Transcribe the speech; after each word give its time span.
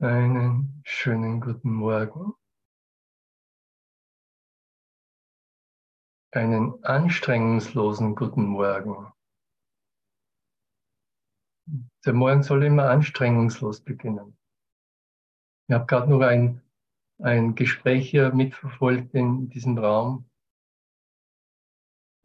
Einen 0.00 0.80
schönen 0.86 1.42
guten 1.42 1.70
Morgen. 1.74 2.32
Einen 6.32 6.82
anstrengungslosen 6.82 8.14
guten 8.14 8.46
Morgen. 8.46 9.12
Der 12.06 12.14
Morgen 12.14 12.42
soll 12.42 12.64
immer 12.64 12.88
anstrengungslos 12.88 13.82
beginnen. 13.82 14.38
Ich 15.68 15.74
habe 15.74 15.84
gerade 15.84 16.08
noch 16.08 16.22
ein, 16.22 16.62
ein 17.18 17.54
Gespräch 17.54 18.08
hier 18.08 18.32
mitverfolgt 18.32 19.12
in 19.14 19.50
diesem 19.50 19.76
Raum, 19.76 20.30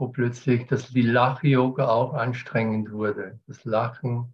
wo 0.01 0.07
plötzlich 0.07 0.65
das 0.65 0.91
Lach-Yoga 0.95 1.87
auch 1.87 2.15
anstrengend 2.15 2.91
wurde. 2.91 3.39
Das 3.45 3.63
Lachen 3.65 4.33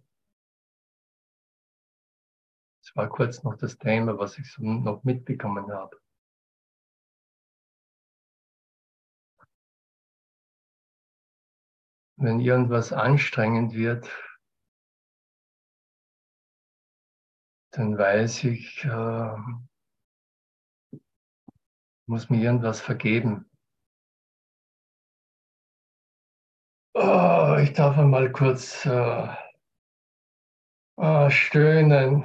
das 2.80 2.96
war 2.96 3.10
kurz 3.10 3.42
noch 3.42 3.54
das 3.54 3.76
Thema, 3.76 4.16
was 4.18 4.38
ich 4.38 4.50
so 4.50 4.62
noch 4.62 5.04
mitbekommen 5.04 5.70
habe. 5.70 6.00
Wenn 12.16 12.40
irgendwas 12.40 12.94
anstrengend 12.94 13.74
wird, 13.74 14.10
dann 17.72 17.98
weiß 17.98 18.44
ich, 18.44 18.86
äh, 18.86 19.36
muss 22.06 22.30
mir 22.30 22.42
irgendwas 22.42 22.80
vergeben. 22.80 23.47
Oh, 27.00 27.56
ich 27.62 27.74
darf 27.74 27.96
einmal 27.96 28.32
kurz 28.32 28.84
äh, 28.84 29.28
äh, 30.96 31.30
stöhnen. 31.30 32.24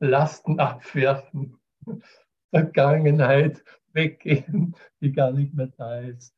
Lasten 0.00 0.60
abwerfen, 0.60 1.58
Vergangenheit 2.50 3.64
weggehen, 3.94 4.76
die 5.00 5.12
gar 5.12 5.32
nicht 5.32 5.54
mehr 5.54 5.68
da 5.78 6.00
ist. 6.00 6.34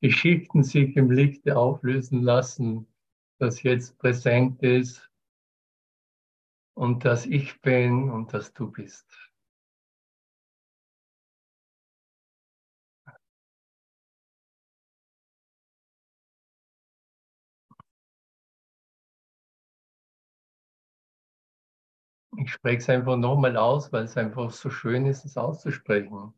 Geschichten 0.00 0.64
sich 0.64 0.96
im 0.96 1.10
Lichte 1.10 1.58
auflösen 1.58 2.22
lassen, 2.22 2.86
das 3.38 3.62
jetzt 3.62 3.98
präsent 3.98 4.62
ist 4.62 5.10
und 6.74 7.04
dass 7.04 7.26
ich 7.26 7.60
bin 7.60 8.10
und 8.10 8.32
dass 8.32 8.54
du 8.54 8.70
bist. 8.70 9.25
Ich 22.38 22.52
spreche 22.52 22.78
es 22.78 22.88
einfach 22.88 23.16
nochmal 23.16 23.56
aus, 23.56 23.92
weil 23.92 24.04
es 24.04 24.16
einfach 24.16 24.50
so 24.50 24.70
schön 24.70 25.06
ist, 25.06 25.24
es 25.24 25.36
auszusprechen. 25.36 26.34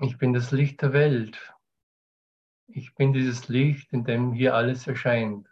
Ich 0.00 0.16
bin 0.16 0.32
das 0.32 0.50
Licht 0.50 0.80
der 0.80 0.94
Welt. 0.94 1.54
Ich 2.68 2.94
bin 2.94 3.12
dieses 3.12 3.48
Licht, 3.48 3.92
in 3.92 4.04
dem 4.04 4.32
hier 4.32 4.54
alles 4.54 4.86
erscheint 4.86 5.48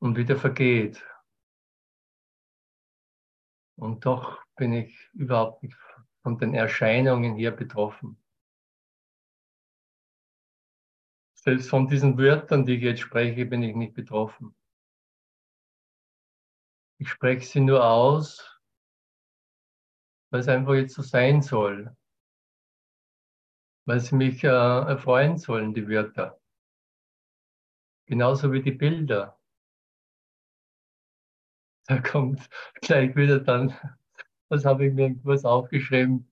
und 0.00 0.16
wieder 0.16 0.36
vergeht. 0.36 1.02
Und 3.76 4.04
doch 4.04 4.44
bin 4.56 4.72
ich 4.72 5.08
überhaupt 5.14 5.62
nicht 5.62 5.76
von 6.22 6.36
den 6.36 6.52
Erscheinungen 6.52 7.36
hier 7.36 7.52
betroffen. 7.52 8.20
Selbst 11.34 11.70
von 11.70 11.86
diesen 11.86 12.18
Wörtern, 12.18 12.66
die 12.66 12.74
ich 12.74 12.82
jetzt 12.82 13.00
spreche, 13.00 13.46
bin 13.46 13.62
ich 13.62 13.74
nicht 13.74 13.94
betroffen. 13.94 14.57
Ich 17.00 17.10
spreche 17.10 17.46
sie 17.46 17.60
nur 17.60 17.84
aus, 17.84 18.60
weil 20.30 20.40
es 20.40 20.48
einfach 20.48 20.74
jetzt 20.74 20.94
so 20.94 21.02
sein 21.02 21.42
soll. 21.42 21.96
Weil 23.86 24.00
sie 24.00 24.16
mich 24.16 24.42
äh, 24.44 24.48
erfreuen 24.48 25.38
sollen, 25.38 25.74
die 25.74 25.88
Wörter. 25.88 26.40
Genauso 28.06 28.52
wie 28.52 28.62
die 28.62 28.72
Bilder. 28.72 29.38
Da 31.86 32.00
kommt 32.00 32.48
gleich 32.82 33.14
wieder 33.16 33.40
dann, 33.40 33.74
was 34.48 34.64
habe 34.64 34.86
ich 34.86 34.92
mir 34.94 35.02
irgendwas 35.08 35.44
aufgeschrieben, 35.44 36.30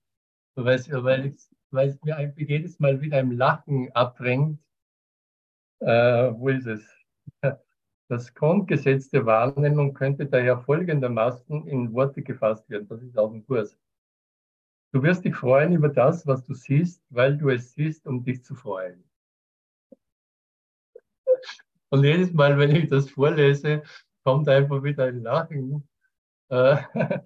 weil, 0.55 0.79
weil, 1.03 1.35
weil 1.71 1.89
es 1.89 2.01
mir 2.03 2.17
einfach 2.17 2.39
jedes 2.39 2.79
Mal 2.79 3.01
wieder 3.01 3.17
ein 3.17 3.31
Lachen 3.31 3.91
abbringt. 3.93 4.59
Äh, 5.79 6.31
wo 6.33 6.49
ist 6.49 6.67
es? 6.67 6.87
Das 8.09 8.33
Grundgesetz 8.33 9.09
der 9.09 9.25
Wahrnehmung 9.25 9.93
könnte 9.93 10.25
daher 10.25 10.59
folgendermaßen 10.59 11.67
in 11.67 11.91
Worte 11.93 12.21
gefasst 12.21 12.69
werden. 12.69 12.87
Das 12.87 13.01
ist 13.01 13.17
auch 13.17 13.33
ein 13.33 13.45
Kurs. 13.45 13.77
Du 14.93 15.03
wirst 15.03 15.25
dich 15.25 15.35
freuen 15.35 15.73
über 15.73 15.89
das, 15.89 16.25
was 16.25 16.45
du 16.45 16.53
siehst, 16.53 17.03
weil 17.09 17.37
du 17.37 17.49
es 17.49 17.73
siehst, 17.73 18.07
um 18.07 18.23
dich 18.23 18.43
zu 18.43 18.55
freuen. 18.55 19.03
Und 21.89 22.03
jedes 22.03 22.33
Mal, 22.33 22.57
wenn 22.57 22.75
ich 22.75 22.89
das 22.89 23.09
vorlese, 23.09 23.83
kommt 24.23 24.47
einfach 24.49 24.83
wieder 24.83 25.05
ein 25.05 25.23
Lachen. 25.23 25.87
Äh, 26.49 26.77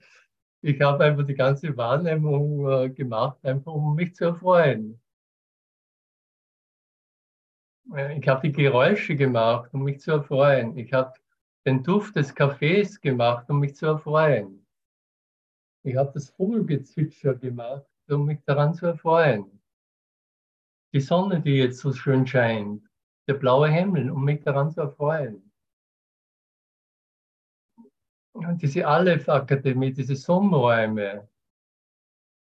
ich 0.61 0.79
habe 0.81 1.03
einfach 1.03 1.25
die 1.25 1.35
ganze 1.35 1.75
Wahrnehmung 1.75 2.69
äh, 2.69 2.89
gemacht, 2.89 3.43
einfach 3.43 3.73
um 3.73 3.95
mich 3.95 4.15
zu 4.15 4.25
erfreuen. 4.25 5.00
Äh, 7.95 8.17
ich 8.17 8.27
habe 8.27 8.47
die 8.47 8.53
Geräusche 8.53 9.15
gemacht, 9.15 9.73
um 9.73 9.83
mich 9.83 9.99
zu 9.99 10.11
erfreuen. 10.11 10.77
Ich 10.77 10.93
habe 10.93 11.13
den 11.65 11.83
Duft 11.83 12.15
des 12.15 12.33
Kaffees 12.33 12.99
gemacht, 12.99 13.49
um 13.49 13.59
mich 13.59 13.75
zu 13.75 13.85
erfreuen. 13.85 14.65
Ich 15.83 15.95
habe 15.95 16.11
das 16.13 16.29
Vogelgezwitscher 16.31 17.35
gemacht, 17.35 17.85
um 18.09 18.25
mich 18.25 18.39
daran 18.45 18.73
zu 18.73 18.87
erfreuen. 18.87 19.61
Die 20.93 21.01
Sonne, 21.01 21.41
die 21.41 21.57
jetzt 21.57 21.79
so 21.79 21.93
schön 21.93 22.27
scheint, 22.27 22.87
der 23.27 23.35
blaue 23.35 23.69
Himmel, 23.69 24.11
um 24.11 24.25
mich 24.25 24.43
daran 24.43 24.71
zu 24.71 24.81
erfreuen. 24.81 25.51
Und 28.33 28.61
diese 28.61 28.85
Aleph-Akademie, 28.85 29.93
diese 29.93 30.15
Sonnenräume, 30.15 31.27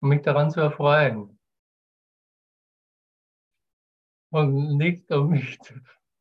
um 0.00 0.08
mich 0.08 0.22
daran 0.22 0.50
zu 0.50 0.60
erfreuen 0.60 1.39
und 4.30 4.76
nicht 4.76 5.10
um 5.12 5.30
mich, 5.30 5.58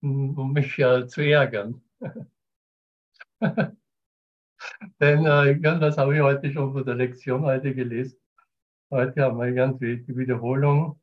um 0.01 0.53
mich 0.53 0.77
äh, 0.79 1.07
zu 1.07 1.21
ärgern. 1.21 1.81
Denn 4.99 5.25
äh, 5.25 5.59
das 5.61 5.97
habe 5.97 6.15
ich 6.15 6.21
heute 6.21 6.51
schon 6.51 6.73
von 6.73 6.85
der 6.85 6.95
Lektion 6.95 7.45
heute 7.45 7.73
gelesen. 7.73 8.19
Heute 8.91 9.23
haben 9.23 9.37
wir 9.37 9.47
irgendwie 9.47 9.97
die 10.03 10.17
Wiederholung. 10.17 10.99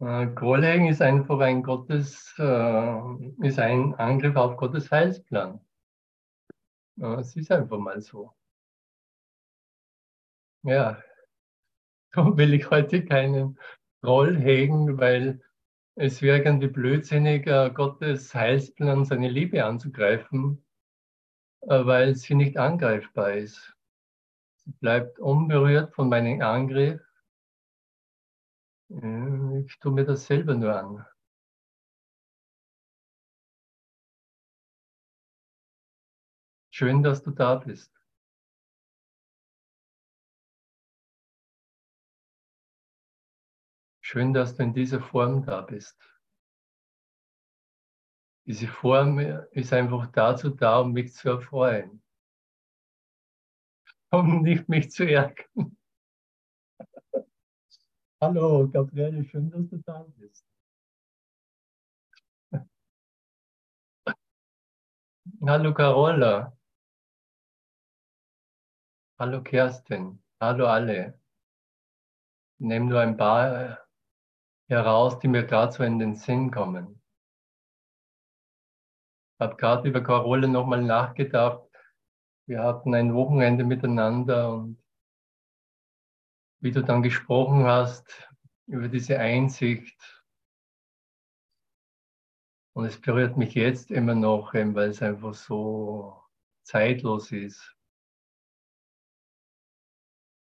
Äh, 0.00 0.26
Grollhängen 0.28 0.88
ist 0.88 1.02
einfach 1.02 1.40
ein 1.40 1.62
Gottes, 1.62 2.34
äh, 2.38 3.46
ist 3.46 3.58
ein 3.58 3.94
Angriff 3.94 4.36
auf 4.36 4.56
Gottes 4.56 4.90
Heilsplan. 4.90 5.60
Äh, 6.98 7.20
es 7.20 7.36
ist 7.36 7.50
einfach 7.52 7.78
mal 7.78 8.00
so. 8.00 8.34
Ja, 10.62 11.02
so 12.14 12.36
will 12.36 12.54
ich 12.54 12.70
heute 12.70 13.04
keinen 13.04 13.58
Groll 14.06 14.36
hegen, 14.38 14.98
weil 14.98 15.42
es 15.96 16.22
wäre 16.22 16.38
irgendwie 16.38 16.68
blödsinnig, 16.68 17.48
äh, 17.48 17.70
Gottes 17.74 18.32
Heilsplan, 18.32 19.04
seine 19.04 19.28
Liebe 19.28 19.64
anzugreifen, 19.64 20.64
äh, 21.62 21.84
weil 21.84 22.14
sie 22.14 22.36
nicht 22.36 22.56
angreifbar 22.56 23.32
ist. 23.32 23.74
Sie 24.58 24.70
bleibt 24.78 25.18
unberührt 25.18 25.92
von 25.92 26.08
meinem 26.08 26.40
Angriff. 26.40 27.00
Ich 28.90 29.78
tue 29.80 29.90
mir 29.92 30.04
das 30.04 30.26
selber 30.26 30.54
nur 30.54 30.72
an. 30.78 31.04
Schön, 36.70 37.02
dass 37.02 37.24
du 37.24 37.32
da 37.32 37.56
bist. 37.56 37.95
Schön, 44.08 44.32
dass 44.32 44.54
du 44.54 44.62
in 44.62 44.72
dieser 44.72 45.00
Form 45.00 45.44
da 45.44 45.62
bist. 45.62 46.00
Diese 48.46 48.68
Form 48.68 49.18
ist 49.50 49.72
einfach 49.72 50.06
dazu 50.12 50.50
da, 50.50 50.78
um 50.78 50.92
mich 50.92 51.12
zu 51.12 51.30
erfreuen. 51.30 52.00
Um 54.12 54.42
nicht 54.42 54.68
mich 54.68 54.92
zu 54.92 55.02
ärgern. 55.10 55.76
Hallo, 58.20 58.68
Gabriele, 58.70 59.24
schön, 59.24 59.50
dass 59.50 59.68
du 59.70 59.78
da 59.78 60.04
bist. 60.16 60.46
Hallo, 65.44 65.74
Carola. 65.74 66.56
Hallo, 69.18 69.42
Kerstin. 69.42 70.22
Hallo, 70.40 70.68
alle. 70.68 71.20
Nimm 72.58 72.86
nur 72.86 73.00
ein 73.00 73.16
paar 73.16 73.85
heraus, 74.68 75.18
die 75.18 75.28
mir 75.28 75.44
gerade 75.44 75.72
so 75.72 75.82
in 75.82 75.98
den 75.98 76.14
Sinn 76.14 76.50
kommen. 76.50 77.00
Ich 79.34 79.40
habe 79.40 79.56
gerade 79.56 79.88
über 79.88 80.02
Carola 80.02 80.46
nochmal 80.46 80.82
nachgedacht. 80.82 81.68
Wir 82.46 82.62
hatten 82.62 82.94
ein 82.94 83.14
Wochenende 83.14 83.64
miteinander 83.64 84.52
und 84.52 84.82
wie 86.60 86.70
du 86.70 86.82
dann 86.82 87.02
gesprochen 87.02 87.64
hast 87.64 88.28
über 88.66 88.88
diese 88.88 89.18
Einsicht. 89.18 90.24
Und 92.74 92.86
es 92.86 93.00
berührt 93.00 93.36
mich 93.36 93.54
jetzt 93.54 93.90
immer 93.90 94.14
noch, 94.14 94.54
weil 94.54 94.90
es 94.90 95.02
einfach 95.02 95.34
so 95.34 96.22
zeitlos 96.62 97.30
ist. 97.32 97.75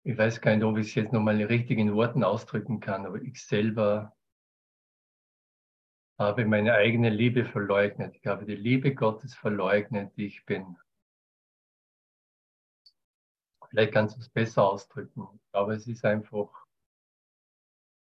Ich 0.06 0.18
weiß 0.18 0.42
gar 0.42 0.54
nicht, 0.54 0.66
ob 0.66 0.78
ich 0.78 0.88
es 0.88 0.96
jetzt 0.96 1.14
nochmal 1.14 1.40
in 1.40 1.94
Worten 1.94 2.24
ausdrücken 2.26 2.82
kann, 2.82 3.06
aber 3.06 3.22
ich 3.22 3.42
selber 3.42 4.14
habe 6.20 6.46
meine 6.46 6.74
eigene 6.74 7.10
Liebe 7.10 7.46
verleugnet. 7.46 8.16
Ich 8.18 8.28
habe 8.28 8.46
die 8.46 8.56
Liebe 8.56 8.94
Gottes 8.94 9.34
verleugnet, 9.34 10.16
die 10.18 10.26
ich 10.26 10.46
bin. 10.46 10.78
Vielleicht 13.70 13.94
kannst 13.94 14.18
du 14.18 14.20
es 14.20 14.30
besser 14.30 14.66
ausdrücken. 14.66 15.40
Glaube, 15.52 15.74
es 15.74 15.88
ist 15.88 16.04
einfach, 16.04 16.50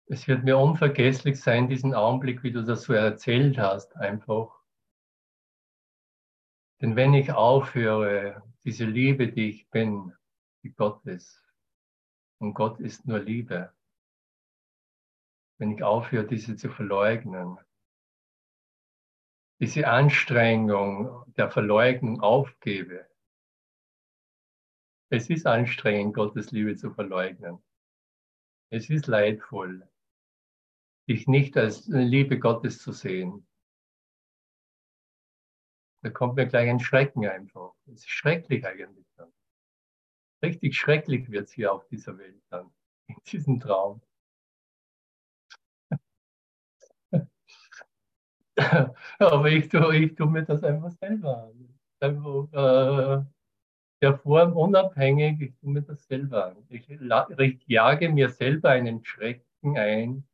es 0.06 0.28
wird 0.28 0.44
mir 0.44 0.58
unvergesslich 0.58 1.40
sein, 1.40 1.68
diesen 1.68 1.94
Augenblick, 1.94 2.42
wie 2.42 2.52
du 2.52 2.62
das 2.62 2.82
so 2.82 2.92
erzählt 2.92 3.58
hast, 3.58 3.96
einfach. 3.96 4.60
Denn 6.80 6.96
wenn 6.96 7.14
ich 7.14 7.32
aufhöre, 7.32 8.42
diese 8.64 8.84
Liebe, 8.84 9.32
die 9.32 9.48
ich 9.48 9.70
bin, 9.70 10.14
die 10.62 10.72
Gott 10.72 11.04
ist, 11.06 11.47
und 12.38 12.54
Gott 12.54 12.80
ist 12.80 13.06
nur 13.06 13.18
Liebe. 13.18 13.72
Wenn 15.58 15.72
ich 15.72 15.82
aufhöre, 15.82 16.26
diese 16.26 16.56
zu 16.56 16.70
verleugnen, 16.70 17.58
diese 19.60 19.88
Anstrengung 19.88 21.24
der 21.34 21.50
Verleugnung 21.50 22.20
aufgebe. 22.20 23.08
Es 25.10 25.28
ist 25.30 25.46
anstrengend, 25.46 26.14
Gottes 26.14 26.52
Liebe 26.52 26.76
zu 26.76 26.92
verleugnen. 26.92 27.62
Es 28.70 28.88
ist 28.88 29.06
leidvoll, 29.06 29.88
dich 31.08 31.26
nicht 31.26 31.56
als 31.56 31.86
Liebe 31.86 32.38
Gottes 32.38 32.78
zu 32.78 32.92
sehen. 32.92 33.48
Da 36.02 36.10
kommt 36.10 36.36
mir 36.36 36.46
gleich 36.46 36.70
ein 36.70 36.78
Schrecken 36.78 37.26
einfach. 37.26 37.74
Es 37.86 38.00
ist 38.00 38.10
schrecklich 38.10 38.64
eigentlich. 38.64 39.07
Richtig 40.42 40.76
schrecklich 40.76 41.30
wird 41.30 41.46
es 41.46 41.52
hier 41.52 41.72
auf 41.72 41.86
dieser 41.88 42.16
Welt 42.18 42.42
dann, 42.50 42.70
in 43.08 43.16
diesem 43.26 43.60
Traum. 43.60 44.00
Aber 49.18 49.50
ich 49.50 49.68
tue, 49.68 49.96
ich 49.96 50.14
tue 50.14 50.26
mir 50.26 50.44
das 50.44 50.62
einfach 50.64 50.90
selber 50.90 51.44
an. 51.44 51.78
Einfach, 52.00 52.52
äh, 52.52 53.24
der 54.02 54.18
Form 54.18 54.56
unabhängig, 54.56 55.40
ich 55.40 55.54
tue 55.58 55.70
mir 55.72 55.82
das 55.82 56.06
selber 56.06 56.46
an. 56.46 56.66
Ich, 56.68 56.88
ich 56.90 57.62
jage 57.66 58.08
mir 58.10 58.30
selber 58.30 58.70
einen 58.70 59.04
Schrecken 59.04 59.76
ein 59.76 60.24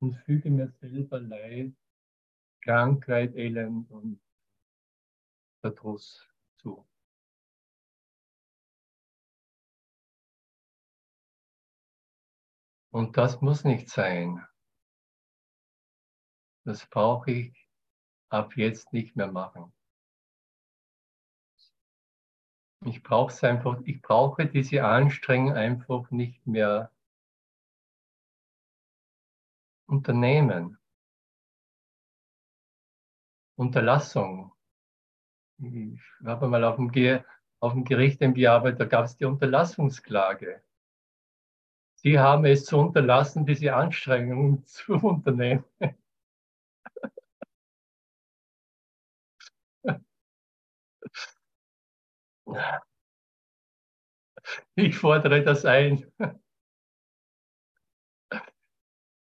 und 0.00 0.14
füge 0.24 0.50
mir 0.50 0.68
selber 0.68 1.20
Leid, 1.20 1.72
Krankheit, 2.62 3.34
Elend 3.34 3.90
und 3.90 4.20
Verdruss 5.62 6.26
zu. 6.58 6.86
Und 12.90 13.16
das 13.16 13.40
muss 13.40 13.64
nicht 13.64 13.88
sein. 13.88 14.44
Das 16.64 16.86
brauche 16.86 17.30
ich 17.30 17.68
ab 18.28 18.56
jetzt 18.56 18.92
nicht 18.92 19.16
mehr 19.16 19.30
machen. 19.30 19.72
Ich 22.84 23.02
brauche 23.02 23.32
es 23.32 23.44
einfach, 23.44 23.80
ich 23.84 24.00
brauche 24.00 24.46
diese 24.46 24.84
Anstrengung 24.84 25.52
einfach 25.52 26.10
nicht 26.10 26.46
mehr 26.46 26.90
unternehmen. 29.86 30.78
Unterlassung. 33.56 34.52
Ich 35.58 36.00
habe 36.24 36.48
mal 36.48 36.64
auf 36.64 36.76
dem, 36.76 37.22
auf 37.60 37.72
dem 37.72 37.84
Gericht 37.84 38.20
gearbeitet, 38.20 38.80
da 38.80 38.84
gab 38.86 39.04
es 39.04 39.16
die 39.16 39.26
Unterlassungsklage. 39.26 40.62
Sie 42.02 42.18
haben 42.18 42.46
es 42.46 42.64
zu 42.64 42.78
unterlassen, 42.78 43.44
diese 43.44 43.74
Anstrengungen 43.74 44.64
zu 44.64 44.94
unternehmen. 44.94 45.64
Ich 54.76 54.96
fordere 54.96 55.44
das 55.44 55.66
ein. 55.66 56.10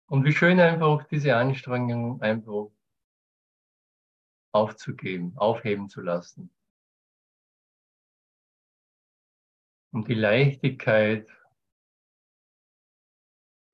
Und 0.08 0.26
wie 0.26 0.32
schön 0.32 0.60
einfach 0.60 1.04
diese 1.08 1.36
Anstrengung 1.36 2.20
einfach 2.24 2.72
aufzugeben, 4.52 5.38
aufheben 5.38 5.88
zu 5.88 6.02
lassen. 6.02 6.50
Und 9.92 10.08
die 10.08 10.16
Leichtigkeit 10.16 11.30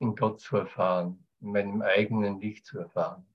in 0.01 0.15
Gott 0.15 0.42
zu 0.42 0.57
erfahren, 0.57 1.24
in 1.42 1.51
meinem 1.51 1.81
eigenen 1.81 2.42
Licht 2.42 2.65
zu 2.65 2.80
erfahren. 2.80 3.25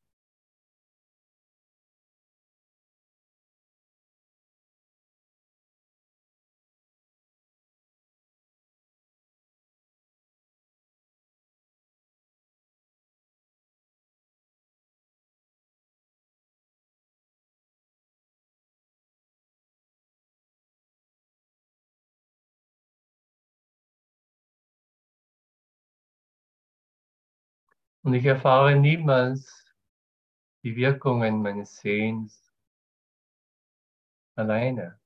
Und 28.06 28.14
ich 28.14 28.24
erfahre 28.24 28.76
niemals 28.76 29.74
die 30.62 30.76
Wirkungen 30.76 31.42
meines 31.42 31.78
Sehens 31.78 32.54
alleine. 34.36 35.00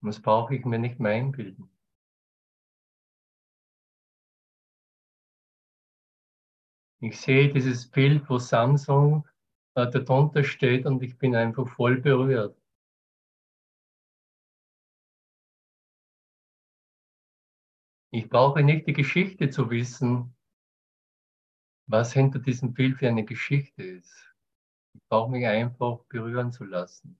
Und 0.00 0.08
das 0.08 0.20
brauche 0.20 0.56
ich 0.56 0.64
mir 0.64 0.80
nicht 0.80 0.98
mehr 0.98 1.12
einbilden. 1.12 1.70
Ich 6.98 7.20
sehe 7.20 7.52
dieses 7.52 7.88
Bild, 7.88 8.28
wo 8.28 8.38
Samsung 8.38 9.28
darunter 9.76 10.42
steht 10.42 10.86
und 10.86 11.04
ich 11.04 11.16
bin 11.18 11.36
einfach 11.36 11.68
voll 11.68 12.00
berührt. 12.00 12.60
Ich 18.14 18.28
brauche 18.28 18.62
nicht 18.62 18.86
die 18.86 18.92
Geschichte 18.92 19.48
zu 19.48 19.70
wissen, 19.70 20.36
was 21.86 22.12
hinter 22.12 22.40
diesem 22.40 22.74
Bild 22.74 22.98
für 22.98 23.08
eine 23.08 23.24
Geschichte 23.24 23.82
ist. 23.82 24.34
Ich 24.92 25.00
brauche 25.08 25.30
mich 25.30 25.46
einfach 25.46 26.04
berühren 26.10 26.52
zu 26.52 26.64
lassen. 26.64 27.18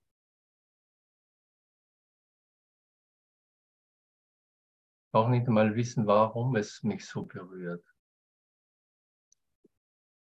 Ich 5.07 5.13
brauche 5.13 5.31
nicht 5.31 5.47
einmal 5.47 5.75
wissen, 5.75 6.07
warum 6.07 6.57
es 6.57 6.83
mich 6.83 7.07
so 7.07 7.25
berührt. 7.25 7.85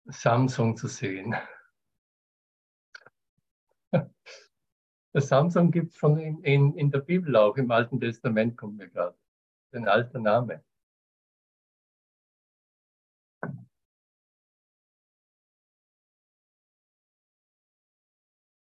Samsung 0.06 0.76
zu 0.76 0.88
sehen. 0.88 1.36
Das 5.14 5.30
Samsung 5.30 5.72
gibt 5.72 5.94
es 5.94 5.98
schon 5.98 6.18
in, 6.18 6.44
in, 6.44 6.76
in 6.76 6.92
der 6.92 7.00
Bibel 7.00 7.38
auch, 7.38 7.56
im 7.56 7.72
Alten 7.72 8.02
Testament 8.02 8.58
kommt 8.58 8.76
mir 8.76 8.90
gerade 8.90 9.18
ein 9.76 9.88
alter 9.88 10.20
Name. 10.20 10.64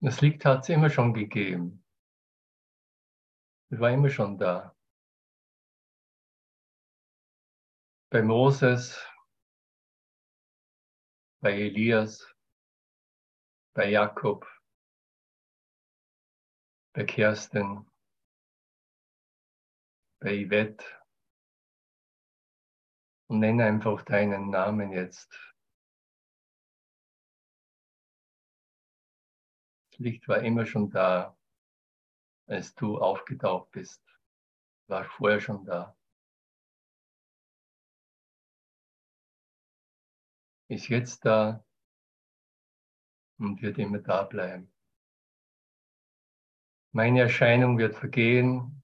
Das 0.00 0.21
Licht 0.21 0.44
hat 0.44 0.62
es 0.62 0.68
immer 0.68 0.90
schon 0.90 1.14
gegeben. 1.14 1.85
Es 3.71 3.78
war 3.78 3.90
immer 3.90 4.11
schon 4.11 4.37
da. 4.37 4.76
Bei 8.11 8.21
Moses, 8.21 9.00
bei 11.40 11.52
Elias, 11.52 12.35
bei 13.75 13.90
Jakob, 13.90 14.44
bei 16.92 17.04
Kerstin, 17.04 17.87
bei 20.23 20.45
Yvette 20.47 20.85
Und 23.26 23.41
nenne 23.41 23.64
einfach 23.64 24.02
deinen 24.02 24.50
Namen 24.50 24.93
jetzt. 24.93 25.31
Das 29.91 29.99
Licht 29.99 30.29
war 30.29 30.43
immer 30.43 30.64
schon 30.64 30.91
da, 30.91 31.37
als 32.47 32.75
du 32.75 32.99
aufgetaucht 32.99 33.71
bist. 33.73 34.02
War 34.87 35.05
vorher 35.05 35.41
schon 35.41 35.64
da. 35.64 35.97
Ist 40.69 40.88
jetzt 40.88 41.25
da 41.25 41.64
und 43.38 43.61
wird 43.61 43.79
immer 43.79 43.99
da 43.99 44.23
bleiben. 44.23 44.73
Meine 46.93 47.21
Erscheinung 47.21 47.79
wird 47.79 47.97
vergehen, 47.97 48.81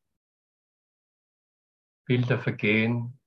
Bilder 2.09 2.39
vergehen, 2.39 3.21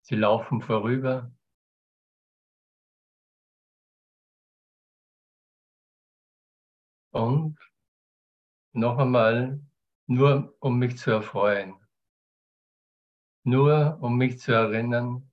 sie 0.00 0.16
laufen 0.16 0.62
vorüber. 0.62 1.30
Und 7.10 7.58
noch 8.72 8.96
einmal, 8.96 9.60
nur 10.06 10.56
um 10.60 10.78
mich 10.78 10.96
zu 10.96 11.10
erfreuen, 11.10 11.74
nur 13.44 13.98
um 14.00 14.16
mich 14.16 14.38
zu 14.38 14.52
erinnern, 14.52 15.30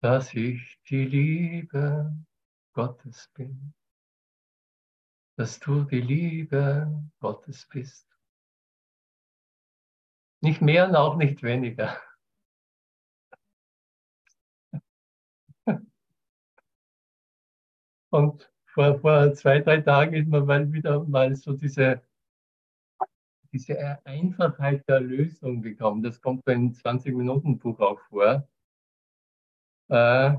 dass 0.00 0.32
ich 0.32 0.80
die 0.88 1.04
Liebe 1.04 2.16
Gottes 2.72 3.28
bin, 3.34 3.74
dass 5.42 5.58
du 5.58 5.82
die 5.82 6.00
Liebe 6.00 6.88
Gottes 7.18 7.66
bist. 7.66 8.06
Nicht 10.40 10.62
mehr 10.62 10.88
und 10.88 10.94
auch 10.94 11.16
nicht 11.16 11.42
weniger. 11.42 12.00
Und 18.10 18.52
vor, 18.66 19.00
vor 19.00 19.34
zwei, 19.34 19.58
drei 19.58 19.80
Tagen 19.80 20.14
ist 20.14 20.28
mir 20.28 20.44
mal 20.44 20.72
wieder 20.72 21.02
mal 21.02 21.34
so 21.34 21.54
diese, 21.54 22.00
diese 23.52 24.06
Einfachheit 24.06 24.88
der 24.88 25.00
Lösung 25.00 25.60
gekommen. 25.60 26.04
Das 26.04 26.20
kommt 26.20 26.44
beim 26.44 26.70
20-Minuten-Buch 26.70 27.80
auch 27.80 27.98
vor. 28.02 28.46
Äh, 29.88 30.36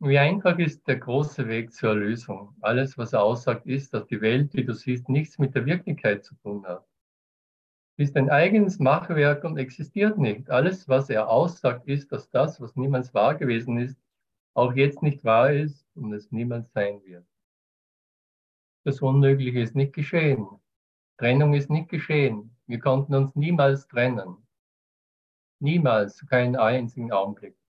wie 0.00 0.18
einfach 0.18 0.58
ist 0.58 0.88
der 0.88 0.96
große 0.96 1.46
Weg 1.46 1.74
zur 1.74 1.90
Erlösung? 1.90 2.56
Alles, 2.62 2.96
was 2.96 3.12
er 3.12 3.22
aussagt, 3.22 3.66
ist, 3.66 3.92
dass 3.92 4.06
die 4.06 4.22
Welt, 4.22 4.54
wie 4.54 4.64
du 4.64 4.72
siehst, 4.72 5.08
nichts 5.10 5.38
mit 5.38 5.54
der 5.54 5.66
Wirklichkeit 5.66 6.24
zu 6.24 6.34
tun 6.36 6.64
hat. 6.66 6.86
Ist 7.98 8.16
ein 8.16 8.30
eigenes 8.30 8.78
Machwerk 8.78 9.44
und 9.44 9.58
existiert 9.58 10.16
nicht. 10.16 10.48
Alles, 10.48 10.88
was 10.88 11.10
er 11.10 11.28
aussagt, 11.28 11.86
ist, 11.86 12.10
dass 12.12 12.30
das, 12.30 12.58
was 12.62 12.76
niemals 12.76 13.12
wahr 13.12 13.34
gewesen 13.34 13.78
ist, 13.78 14.00
auch 14.54 14.74
jetzt 14.74 15.02
nicht 15.02 15.22
wahr 15.22 15.52
ist 15.52 15.86
und 15.94 16.14
es 16.14 16.32
niemals 16.32 16.72
sein 16.72 17.02
wird. 17.04 17.26
Das 18.84 19.02
Unmögliche 19.02 19.60
ist 19.60 19.76
nicht 19.76 19.92
geschehen. 19.92 20.48
Trennung 21.18 21.52
ist 21.52 21.68
nicht 21.68 21.90
geschehen. 21.90 22.56
Wir 22.66 22.78
konnten 22.78 23.14
uns 23.14 23.36
niemals 23.36 23.86
trennen. 23.86 24.38
Niemals, 25.58 26.26
keinen 26.26 26.56
einzigen 26.56 27.12
Augenblick. 27.12 27.59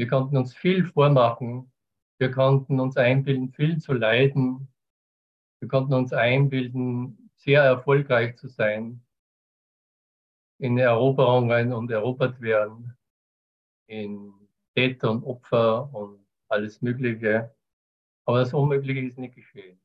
Wir 0.00 0.08
konnten 0.08 0.38
uns 0.38 0.56
viel 0.56 0.86
vormachen. 0.86 1.70
Wir 2.16 2.30
konnten 2.30 2.80
uns 2.80 2.96
einbilden, 2.96 3.52
viel 3.52 3.82
zu 3.82 3.92
leiden. 3.92 4.72
Wir 5.58 5.68
konnten 5.68 5.92
uns 5.92 6.14
einbilden, 6.14 7.30
sehr 7.36 7.62
erfolgreich 7.64 8.34
zu 8.38 8.48
sein 8.48 9.04
in 10.56 10.78
Eroberungen 10.78 11.74
und 11.74 11.90
erobert 11.90 12.40
werden, 12.40 12.96
in 13.88 14.32
Täter 14.74 15.10
und 15.10 15.22
Opfer 15.22 15.92
und 15.92 16.26
alles 16.48 16.80
Mögliche. 16.80 17.54
Aber 18.24 18.38
das 18.38 18.54
Unmögliche 18.54 19.00
ist 19.00 19.18
nicht 19.18 19.34
geschehen. 19.34 19.78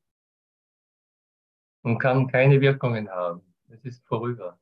Und 1.82 1.98
kann 1.98 2.26
keine 2.26 2.58
Wirkungen 2.62 3.10
haben. 3.10 3.42
Es 3.68 3.84
ist 3.84 4.02
vorüber. 4.06 4.58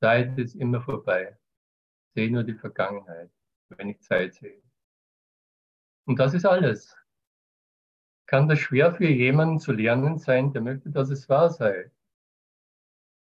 Zeit 0.00 0.38
ist 0.38 0.54
immer 0.54 0.80
vorbei. 0.80 1.36
Sehe 2.14 2.30
nur 2.30 2.42
die 2.42 2.54
Vergangenheit 2.54 3.35
wenn 3.68 3.90
ich 3.90 4.00
Zeit 4.00 4.34
sehe. 4.34 4.62
Und 6.06 6.18
das 6.18 6.34
ist 6.34 6.46
alles. 6.46 6.96
Kann 8.26 8.48
das 8.48 8.58
schwer 8.58 8.94
für 8.94 9.08
jemanden 9.08 9.58
zu 9.58 9.72
lernen 9.72 10.18
sein, 10.18 10.52
der 10.52 10.62
möchte, 10.62 10.90
dass 10.90 11.10
es 11.10 11.28
wahr 11.28 11.50
sei? 11.50 11.90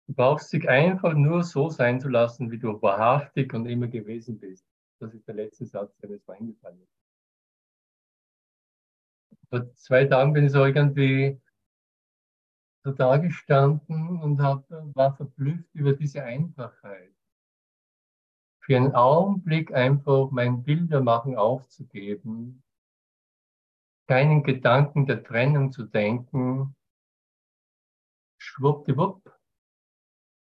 Du 0.08 0.14
brauchst 0.14 0.54
dich 0.54 0.70
einfach 0.70 1.14
nur 1.14 1.44
so 1.44 1.70
sein 1.70 2.00
zu 2.00 2.10
lassen, 2.10 2.52
wie 2.52 2.60
du 2.60 2.82
wahrhaftig 2.82 3.54
und 3.54 3.66
immer 3.66 3.88
gewesen 3.88 4.40
bist. 4.40 4.66
Das 5.00 5.14
ist 5.14 5.28
der 5.28 5.36
letzte 5.36 5.66
Satz, 5.66 5.98
der 5.98 6.10
mir 6.10 6.20
so 6.20 6.32
eingefallen 6.32 6.82
ist. 6.82 6.96
Vor 9.50 9.74
zwei 9.76 10.06
Tagen 10.06 10.34
bin 10.34 10.46
ich 10.46 10.52
so 10.52 10.64
irgendwie 10.64 11.42
so 12.84 12.92
da 12.92 13.18
gestanden 13.18 14.22
und 14.22 14.38
war 14.38 15.16
verblüfft 15.16 15.74
über 15.74 15.94
diese 15.94 16.24
Einfachheit 16.24 17.15
für 18.66 18.76
einen 18.78 18.96
Augenblick 18.96 19.72
einfach 19.76 20.32
mein 20.32 20.64
Bildermachen 20.64 21.36
aufzugeben, 21.36 22.64
keinen 24.08 24.42
Gedanken 24.44 25.06
der 25.06 25.24
Trennung 25.24 25.72
zu 25.72 25.84
denken, 25.84 26.76
schwuppdiwupp, 28.40 29.32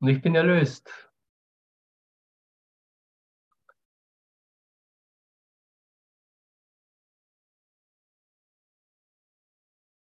und 0.00 0.08
ich 0.08 0.20
bin 0.20 0.34
erlöst. 0.34 0.90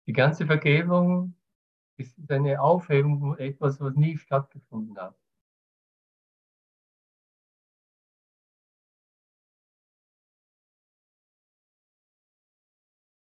Die 0.07 0.13
ganze 0.13 0.45
Vergebung 0.45 1.35
ist 1.97 2.15
eine 2.31 2.61
Aufhebung 2.61 3.21
von 3.21 3.39
etwas, 3.39 3.81
was 3.81 3.95
nie 3.95 4.19
stattgefunden 4.19 4.99
hat. 4.99 5.22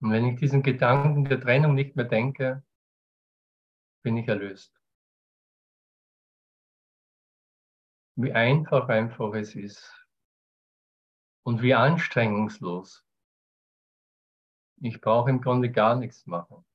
Und 0.02 0.12
wenn 0.12 0.26
ich 0.26 0.40
diesen 0.40 0.64
Gedanken 0.64 1.26
der 1.26 1.40
Trennung 1.40 1.76
nicht 1.76 1.96
mehr 1.96 2.06
denke, 2.06 2.64
bin 4.04 4.18
ich 4.18 4.28
erlöst. 4.28 4.76
Wie 8.16 8.34
einfach 8.34 8.90
einfach 8.90 9.34
es 9.36 9.56
ist 9.56 10.08
und 11.44 11.62
wie 11.62 11.76
anstrengungslos. 11.76 13.06
Ich 14.82 15.00
brauche 15.00 15.30
im 15.30 15.42
Grunde 15.42 15.72
gar 15.72 15.96
nichts 15.96 16.26
machen. 16.26 16.66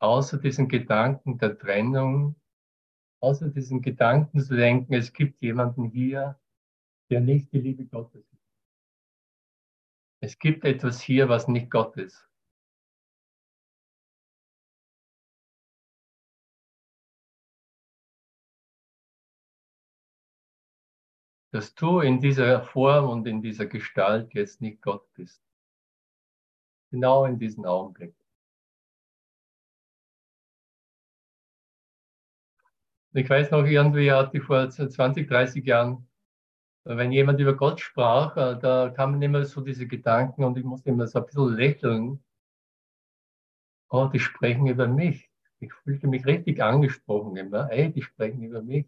Außer 0.00 0.38
diesen 0.38 0.68
Gedanken 0.68 1.38
der 1.38 1.56
Trennung, 1.56 2.34
außer 3.20 3.48
diesen 3.48 3.80
Gedanken 3.80 4.40
zu 4.40 4.56
denken, 4.56 4.92
es 4.94 5.12
gibt 5.12 5.40
jemanden 5.40 5.84
hier, 5.84 6.40
der 7.10 7.20
nicht 7.20 7.52
die 7.52 7.60
Liebe 7.60 7.86
Gottes 7.86 8.24
ist. 8.24 8.31
Es 10.24 10.38
gibt 10.38 10.64
etwas 10.64 11.00
hier, 11.02 11.28
was 11.28 11.48
nicht 11.48 11.68
Gott 11.68 11.96
ist. 11.96 12.28
Dass 21.50 21.74
du 21.74 22.00
in 22.00 22.20
dieser 22.20 22.62
Form 22.62 23.10
und 23.10 23.26
in 23.26 23.42
dieser 23.42 23.66
Gestalt 23.66 24.32
jetzt 24.32 24.60
nicht 24.60 24.80
Gott 24.80 25.12
bist. 25.14 25.42
Genau 26.92 27.24
in 27.24 27.38
diesem 27.38 27.64
Augenblick. 27.64 28.14
Ich 33.14 33.28
weiß 33.28 33.50
noch, 33.50 33.64
irgendwie 33.64 34.12
hatte 34.12 34.38
ich 34.38 34.44
vor 34.44 34.70
20, 34.70 35.28
30 35.28 35.66
Jahren 35.66 36.06
wenn 36.84 37.12
jemand 37.12 37.40
über 37.40 37.54
Gott 37.54 37.80
sprach, 37.80 38.36
äh, 38.36 38.58
da 38.58 38.90
kamen 38.90 39.22
immer 39.22 39.44
so 39.44 39.60
diese 39.60 39.86
Gedanken 39.86 40.44
und 40.44 40.58
ich 40.58 40.64
musste 40.64 40.90
immer 40.90 41.06
so 41.06 41.20
ein 41.20 41.26
bisschen 41.26 41.54
lächeln. 41.54 42.24
Oh, 43.90 44.06
die 44.12 44.18
sprechen 44.18 44.66
über 44.66 44.88
mich. 44.88 45.30
Ich 45.60 45.72
fühlte 45.72 46.08
mich 46.08 46.26
richtig 46.26 46.62
angesprochen 46.62 47.36
immer. 47.36 47.70
Ey, 47.70 47.92
die 47.92 48.02
sprechen 48.02 48.42
über 48.42 48.62
mich. 48.62 48.86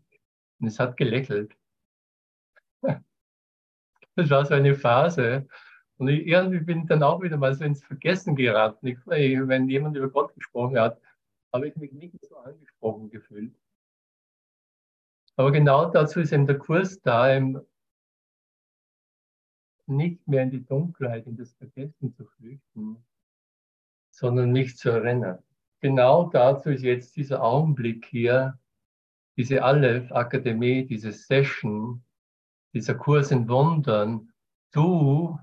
Und 0.60 0.68
es 0.68 0.78
hat 0.78 0.96
gelächelt. 0.96 1.56
Das 4.16 4.30
war 4.30 4.46
so 4.46 4.54
eine 4.54 4.76
Phase. 4.76 5.48
Und 5.96 6.06
ich, 6.06 6.24
irgendwie 6.24 6.60
bin 6.60 6.82
ich 6.82 6.86
dann 6.86 7.02
auch 7.02 7.20
wieder 7.20 7.36
mal 7.36 7.52
so 7.52 7.64
ins 7.64 7.82
Vergessen 7.82 8.36
geraten. 8.36 8.86
Ich, 8.86 8.98
wenn 9.06 9.68
jemand 9.68 9.96
über 9.96 10.08
Gott 10.08 10.32
gesprochen 10.36 10.78
hat, 10.78 11.00
habe 11.52 11.66
ich 11.66 11.74
mich 11.74 11.90
nicht 11.92 12.24
so 12.24 12.36
angesprochen 12.36 13.10
gefühlt. 13.10 13.52
Aber 15.36 15.50
genau 15.50 15.90
dazu 15.90 16.20
ist 16.20 16.32
eben 16.32 16.46
der 16.46 16.58
Kurs 16.58 17.00
da, 17.00 17.28
nicht 19.86 20.26
mehr 20.26 20.42
in 20.42 20.50
die 20.50 20.64
Dunkelheit, 20.64 21.26
in 21.26 21.36
das 21.36 21.52
Vergessen 21.54 22.12
zu 22.12 22.24
flüchten, 22.24 23.04
sondern 24.10 24.52
mich 24.52 24.76
zu 24.76 24.90
erinnern. 24.90 25.42
genau 25.80 26.30
dazu 26.30 26.70
ist 26.70 26.82
jetzt 26.82 27.16
dieser 27.16 27.42
Augenblick 27.42 28.06
hier, 28.06 28.58
diese 29.36 29.62
Aleph-Akademie, 29.62 30.86
diese 30.86 31.12
Session, 31.12 32.02
dieser 32.72 32.94
Kurs 32.94 33.30
in 33.30 33.48
Wundern. 33.48 34.32
Du 34.72 35.38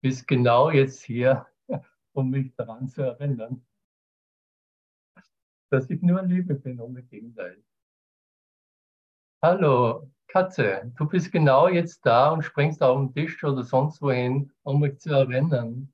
bist 0.00 0.28
genau 0.28 0.70
jetzt 0.70 1.02
hier, 1.02 1.46
um 2.12 2.30
mich 2.30 2.54
daran 2.54 2.88
zu 2.88 3.02
erinnern, 3.02 3.66
dass 5.70 5.90
ich 5.90 6.00
nur 6.02 6.22
Liebe 6.22 6.54
bin 6.54 6.80
ohne 6.80 7.02
Gegenteil. 7.02 7.64
Hallo, 9.42 10.10
Katze, 10.34 10.92
du 10.96 11.06
bist 11.06 11.30
genau 11.30 11.68
jetzt 11.68 12.04
da 12.04 12.30
und 12.30 12.42
springst 12.42 12.82
auf 12.82 12.98
den 12.98 13.14
Tisch 13.14 13.44
oder 13.44 13.62
sonst 13.62 14.02
wohin, 14.02 14.50
um 14.64 14.80
mich 14.80 14.98
zu 14.98 15.10
erinnern, 15.10 15.92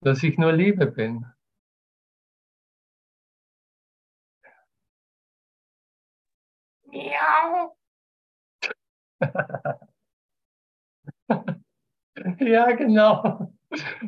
dass 0.00 0.22
ich 0.22 0.38
nur 0.38 0.50
Liebe 0.50 0.86
bin. 0.86 1.26
Miau. 6.86 7.76
ja, 12.40 12.72
genau. 12.72 13.52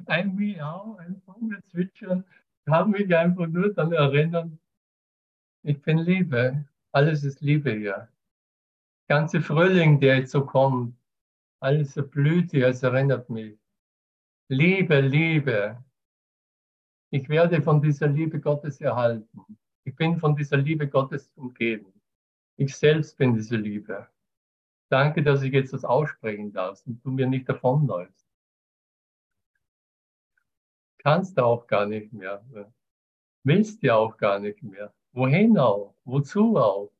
Ein 0.06 0.34
Miau, 0.34 0.96
ein 0.96 1.20
Vogelzwitschern 1.26 2.24
kann 2.64 2.90
mich 2.90 3.14
einfach 3.14 3.48
nur 3.48 3.74
daran 3.74 3.92
erinnern, 3.92 4.58
ich 5.62 5.82
bin 5.82 5.98
Liebe. 5.98 6.64
Alles 6.92 7.22
ist 7.22 7.42
Liebe 7.42 7.72
hier. 7.72 8.08
Ganze 9.08 9.40
Frühling, 9.40 10.00
der 10.00 10.18
jetzt 10.18 10.32
so 10.32 10.44
kommt, 10.44 10.96
alles 11.60 11.96
erblüht 11.96 12.50
hier, 12.50 12.68
es 12.68 12.82
erinnert 12.82 13.30
mich. 13.30 13.58
Liebe, 14.48 15.00
Liebe. 15.00 15.82
Ich 17.10 17.28
werde 17.28 17.62
von 17.62 17.80
dieser 17.80 18.08
Liebe 18.08 18.40
Gottes 18.40 18.80
erhalten. 18.80 19.58
Ich 19.84 19.94
bin 19.94 20.18
von 20.18 20.34
dieser 20.34 20.56
Liebe 20.56 20.88
Gottes 20.88 21.30
umgeben. 21.36 21.92
Ich 22.56 22.76
selbst 22.76 23.16
bin 23.16 23.34
diese 23.34 23.56
Liebe. 23.56 24.08
Danke, 24.88 25.22
dass 25.22 25.42
ich 25.42 25.52
jetzt 25.52 25.72
das 25.72 25.84
aussprechen 25.84 26.52
darf 26.52 26.84
und 26.86 27.04
du 27.04 27.10
mir 27.10 27.26
nicht 27.26 27.48
davonläufst. 27.48 28.26
Kannst 30.98 31.38
du 31.38 31.44
auch 31.44 31.66
gar 31.68 31.86
nicht 31.86 32.12
mehr. 32.12 32.44
Willst 33.44 33.82
du 33.82 33.94
auch 33.94 34.16
gar 34.16 34.40
nicht 34.40 34.62
mehr. 34.62 34.92
Wohin 35.12 35.56
auch? 35.58 35.94
Wozu 36.04 36.56
auch? 36.56 36.95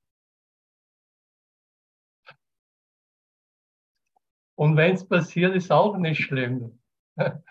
Und 4.57 4.77
wenn 4.77 4.95
es 4.95 5.07
passiert, 5.07 5.55
ist 5.55 5.71
auch 5.71 5.97
nicht 5.99 6.23
schlimm. 6.23 6.83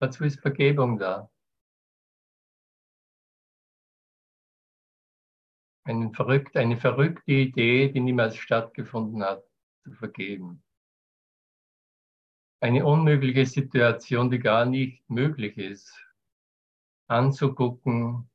Dazu 0.00 0.24
ist 0.24 0.40
Vergebung 0.40 0.98
da. 0.98 1.30
Eine 5.86 6.12
verrückte, 6.14 6.60
eine 6.60 6.78
verrückte 6.78 7.32
Idee, 7.32 7.90
die 7.92 8.00
niemals 8.00 8.36
stattgefunden 8.36 9.22
hat, 9.22 9.44
zu 9.82 9.92
vergeben. 9.92 10.62
Eine 12.60 12.86
unmögliche 12.86 13.44
Situation, 13.44 14.30
die 14.30 14.38
gar 14.38 14.64
nicht 14.64 15.08
möglich 15.10 15.58
ist, 15.58 15.92
anzugucken 17.06 18.30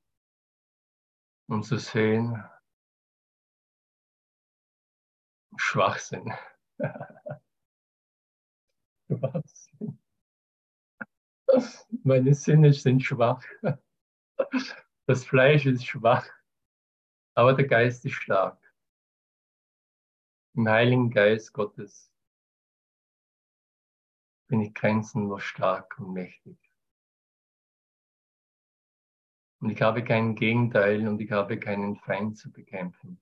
und 1.47 1.63
zu 1.63 1.77
sehen. 1.77 2.43
Schwachsinn. 5.57 6.33
Schwachsinn. 9.07 9.99
Meine 12.03 12.33
Sinne 12.33 12.73
sind 12.73 13.03
schwach. 13.03 13.43
Das 15.07 15.25
Fleisch 15.25 15.65
ist 15.65 15.85
schwach 15.85 16.29
aber 17.39 17.53
der 17.53 17.67
Geist 17.67 18.03
ist 18.03 18.15
stark. 18.15 18.59
Im 20.55 20.67
Heiligen 20.67 21.09
Geist 21.09 21.53
Gottes 21.53 22.11
bin 24.47 24.59
ich 24.59 24.73
grenzenlos 24.73 25.43
stark 25.43 25.97
und 25.99 26.11
mächtig. 26.11 26.57
Und 29.61 29.69
ich 29.69 29.81
habe 29.81 30.03
keinen 30.03 30.35
Gegenteil 30.35 31.07
und 31.07 31.21
ich 31.21 31.31
habe 31.31 31.57
keinen 31.57 31.95
Feind 31.95 32.37
zu 32.37 32.51
bekämpfen. 32.51 33.21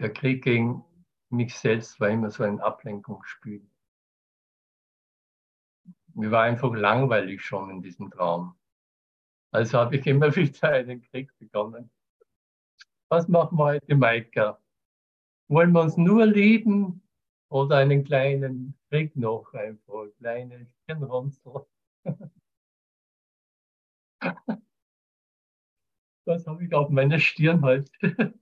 Der 0.00 0.10
Krieg 0.10 0.42
gegen 0.44 0.82
mich 1.28 1.54
selbst 1.58 2.00
war 2.00 2.08
immer 2.08 2.30
so 2.30 2.42
ein 2.42 2.58
Ablenkungsspiel. 2.58 3.68
Mir 6.14 6.30
war 6.30 6.44
einfach 6.44 6.74
langweilig 6.74 7.42
schon 7.42 7.68
in 7.68 7.82
diesem 7.82 8.10
Traum. 8.10 8.58
Also 9.52 9.78
habe 9.78 9.96
ich 9.96 10.06
immer 10.06 10.34
wieder 10.36 10.70
einen 10.70 11.02
Krieg 11.02 11.36
begonnen. 11.38 11.90
Was 13.10 13.28
machen 13.28 13.58
wir 13.58 13.64
heute, 13.64 13.94
Maika? 13.94 14.58
Wollen 15.48 15.72
wir 15.72 15.82
uns 15.82 15.98
nur 15.98 16.24
lieben 16.24 17.02
oder 17.50 17.76
einen 17.76 18.02
kleinen 18.02 18.78
Krieg 18.88 19.14
noch 19.16 19.52
einfach, 19.52 20.04
eine 20.04 20.12
kleine 20.12 20.66
Stirnrunzel? 20.66 21.66
Was 26.24 26.46
habe 26.46 26.64
ich 26.64 26.72
auf 26.72 26.88
meiner 26.88 27.18
Stirn 27.18 27.60
heute? 27.60 27.92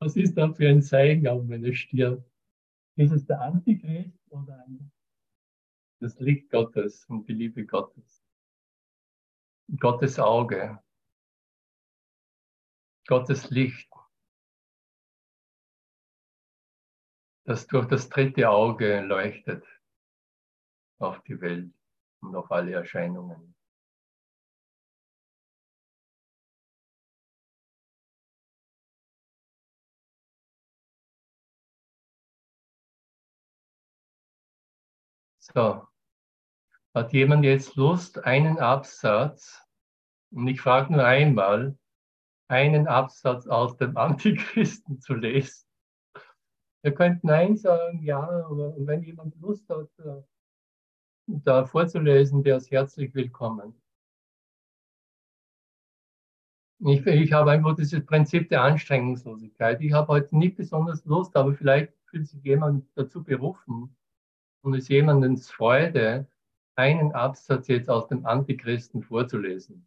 Was 0.00 0.16
ist 0.16 0.34
da 0.34 0.52
für 0.52 0.68
ein 0.68 0.82
Zeichen 0.82 1.26
auf 1.28 1.44
meiner 1.44 1.72
Stirn? 1.72 2.24
Ist 2.96 3.12
es 3.12 3.26
der 3.26 3.40
Antichrist 3.40 4.18
oder 4.30 4.66
das 6.00 6.18
Licht 6.20 6.50
Gottes 6.50 7.04
und 7.06 7.28
die 7.28 7.32
Liebe 7.32 7.64
Gottes? 7.64 8.22
Gottes 9.78 10.18
Auge, 10.18 10.78
Gottes 13.06 13.50
Licht, 13.50 13.90
das 17.44 17.66
durch 17.66 17.86
das 17.86 18.08
dritte 18.08 18.48
Auge 18.50 19.00
leuchtet 19.00 19.64
auf 20.98 21.22
die 21.24 21.40
Welt 21.40 21.72
und 22.20 22.36
auf 22.36 22.50
alle 22.50 22.72
Erscheinungen. 22.72 23.53
So, 35.56 35.86
hat 36.94 37.12
jemand 37.12 37.44
jetzt 37.44 37.76
Lust, 37.76 38.24
einen 38.24 38.58
Absatz, 38.58 39.62
und 40.32 40.48
ich 40.48 40.60
frage 40.60 40.92
nur 40.92 41.04
einmal, 41.04 41.78
einen 42.48 42.88
Absatz 42.88 43.46
aus 43.46 43.76
dem 43.76 43.96
Antichristen 43.96 45.00
zu 45.00 45.14
lesen? 45.14 45.68
Ihr 46.82 46.92
könnt 46.92 47.22
Nein 47.22 47.56
sagen, 47.56 48.02
ja, 48.02 48.18
aber 48.20 48.74
wenn 48.78 49.04
jemand 49.04 49.36
Lust 49.40 49.68
hat, 49.68 49.88
äh, 50.00 50.22
da 51.26 51.64
vorzulesen, 51.64 52.42
der 52.42 52.56
ist 52.56 52.72
herzlich 52.72 53.14
willkommen. 53.14 53.80
Ich, 56.80 57.06
ich 57.06 57.32
habe 57.32 57.52
einfach 57.52 57.76
dieses 57.76 58.04
Prinzip 58.04 58.48
der 58.48 58.62
Anstrengungslosigkeit. 58.62 59.80
Ich 59.82 59.92
habe 59.92 60.08
heute 60.08 60.36
nicht 60.36 60.56
besonders 60.56 61.04
Lust, 61.04 61.36
aber 61.36 61.54
vielleicht 61.54 61.94
fühlt 62.06 62.26
sich 62.26 62.42
jemand 62.42 62.88
dazu 62.96 63.22
berufen 63.22 63.96
und 64.64 64.74
ist 64.74 64.88
jemandens 64.88 65.50
Freude, 65.50 66.26
einen 66.74 67.12
Absatz 67.12 67.68
jetzt 67.68 67.90
aus 67.90 68.08
dem 68.08 68.24
Antichristen 68.24 69.02
vorzulesen. 69.02 69.86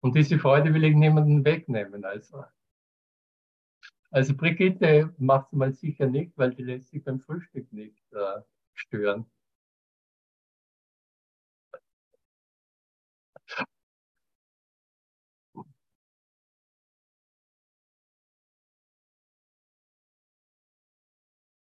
Und 0.00 0.14
diese 0.14 0.38
Freude 0.38 0.74
will 0.74 0.84
ich 0.84 0.94
niemanden 0.94 1.44
wegnehmen. 1.44 2.04
Also, 2.04 2.44
also 4.10 4.36
Brigitte 4.36 5.14
macht 5.16 5.46
es 5.46 5.52
mal 5.52 5.72
sicher 5.72 6.06
nicht, 6.06 6.36
weil 6.36 6.50
die 6.54 6.62
lässt 6.62 6.90
sich 6.90 7.02
beim 7.02 7.20
Frühstück 7.20 7.72
nicht 7.72 8.12
äh, 8.12 8.42
stören. 8.74 9.26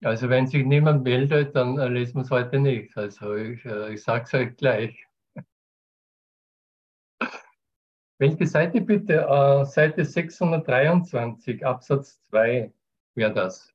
Also 0.07 0.29
wenn 0.29 0.47
sich 0.47 0.65
niemand 0.65 1.03
meldet, 1.03 1.53
dann 1.53 1.77
äh, 1.77 1.89
lesen 1.89 2.15
wir 2.15 2.21
es 2.21 2.31
heute 2.31 2.59
nicht. 2.59 2.95
Also 2.95 3.35
ich, 3.35 3.65
äh, 3.65 3.93
ich 3.93 4.01
sage 4.03 4.23
es 4.23 4.33
euch 4.33 4.55
gleich. 4.55 5.05
Welche 8.17 8.47
Seite 8.47 8.79
bitte? 8.79 9.27
Äh, 9.27 9.65
Seite 9.65 10.05
623, 10.05 11.65
Absatz 11.65 12.21
2 12.29 12.71
wäre 13.15 13.33
das. 13.33 13.73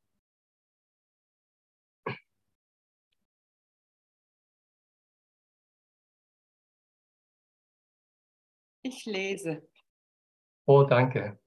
Ich 8.80 9.04
lese. 9.04 9.68
Oh, 10.64 10.84
danke. 10.84 11.38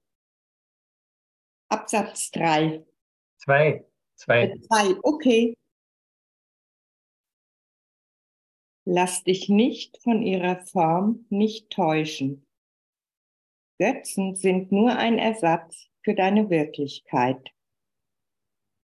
Absatz 1.70 2.30
3. 2.30 2.86
2. 3.38 3.84
Zwei. 4.16 4.56
Zwei, 4.58 4.96
okay. 5.02 5.54
Lass 8.86 9.24
dich 9.24 9.48
nicht 9.48 10.02
von 10.02 10.22
ihrer 10.22 10.64
Form 10.64 11.26
nicht 11.28 11.70
täuschen. 11.70 12.46
Götzen 13.78 14.34
sind 14.36 14.72
nur 14.72 14.96
ein 14.96 15.18
Ersatz 15.18 15.88
für 16.02 16.14
deine 16.14 16.48
Wirklichkeit. 16.48 17.52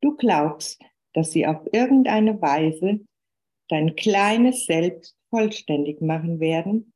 Du 0.00 0.16
glaubst, 0.16 0.82
dass 1.12 1.30
sie 1.30 1.46
auf 1.46 1.60
irgendeine 1.72 2.40
Weise 2.42 3.06
dein 3.68 3.94
kleines 3.94 4.66
Selbst 4.66 5.16
vollständig 5.30 6.00
machen 6.00 6.40
werden, 6.40 6.92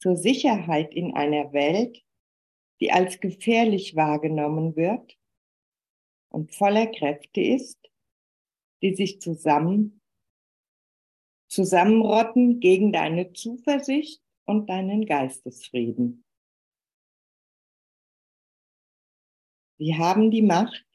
zur 0.00 0.16
Sicherheit 0.16 0.94
in 0.94 1.14
einer 1.14 1.52
Welt, 1.52 2.02
die 2.80 2.90
als 2.90 3.20
gefährlich 3.20 3.94
wahrgenommen 3.94 4.74
wird 4.74 5.16
und 6.36 6.54
voller 6.54 6.86
Kräfte 6.86 7.40
ist, 7.40 7.78
die 8.82 8.94
sich 8.94 9.22
zusammen 9.22 10.02
zusammenrotten 11.48 12.60
gegen 12.60 12.92
deine 12.92 13.32
Zuversicht 13.32 14.22
und 14.44 14.68
deinen 14.68 15.06
Geistesfrieden. 15.06 16.26
Sie 19.78 19.94
haben 19.94 20.30
die 20.30 20.42
Macht, 20.42 20.86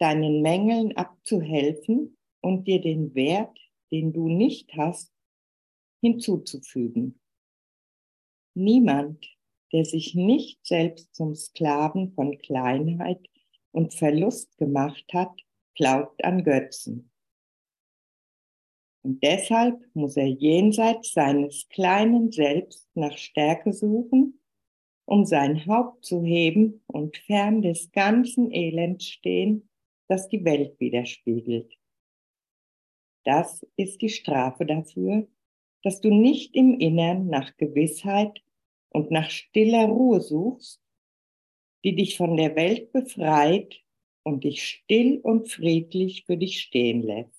deinen 0.00 0.42
Mängeln 0.42 0.96
abzuhelfen 0.96 2.18
und 2.40 2.64
dir 2.66 2.80
den 2.80 3.14
Wert, 3.14 3.56
den 3.92 4.12
du 4.12 4.28
nicht 4.28 4.74
hast, 4.74 5.12
hinzuzufügen. 6.00 7.20
Niemand, 8.54 9.24
der 9.72 9.84
sich 9.84 10.16
nicht 10.16 10.66
selbst 10.66 11.14
zum 11.14 11.36
Sklaven 11.36 12.10
von 12.14 12.36
Kleinheit 12.38 13.28
und 13.72 13.94
Verlust 13.94 14.56
gemacht 14.58 15.04
hat, 15.12 15.32
glaubt 15.74 16.24
an 16.24 16.44
Götzen. 16.44 17.10
Und 19.02 19.22
deshalb 19.22 19.78
muss 19.94 20.16
er 20.16 20.26
jenseits 20.26 21.12
seines 21.12 21.68
kleinen 21.68 22.32
Selbst 22.32 22.88
nach 22.94 23.16
Stärke 23.16 23.72
suchen, 23.72 24.40
um 25.04 25.24
sein 25.24 25.64
Haupt 25.66 26.04
zu 26.04 26.24
heben 26.24 26.82
und 26.88 27.16
fern 27.16 27.62
des 27.62 27.92
ganzen 27.92 28.50
Elends 28.50 29.06
stehen, 29.06 29.68
das 30.08 30.28
die 30.28 30.44
Welt 30.44 30.80
widerspiegelt. 30.80 31.72
Das 33.24 33.64
ist 33.76 34.02
die 34.02 34.08
Strafe 34.08 34.66
dafür, 34.66 35.28
dass 35.82 36.00
du 36.00 36.12
nicht 36.12 36.56
im 36.56 36.78
Innern 36.80 37.28
nach 37.28 37.56
Gewissheit 37.56 38.42
und 38.88 39.12
nach 39.12 39.30
stiller 39.30 39.86
Ruhe 39.86 40.20
suchst, 40.20 40.80
die 41.84 41.94
dich 41.94 42.16
von 42.16 42.36
der 42.36 42.56
Welt 42.56 42.92
befreit 42.92 43.80
und 44.22 44.44
dich 44.44 44.64
still 44.64 45.20
und 45.22 45.50
friedlich 45.50 46.24
für 46.26 46.36
dich 46.36 46.60
stehen 46.60 47.02
lässt. 47.02 47.36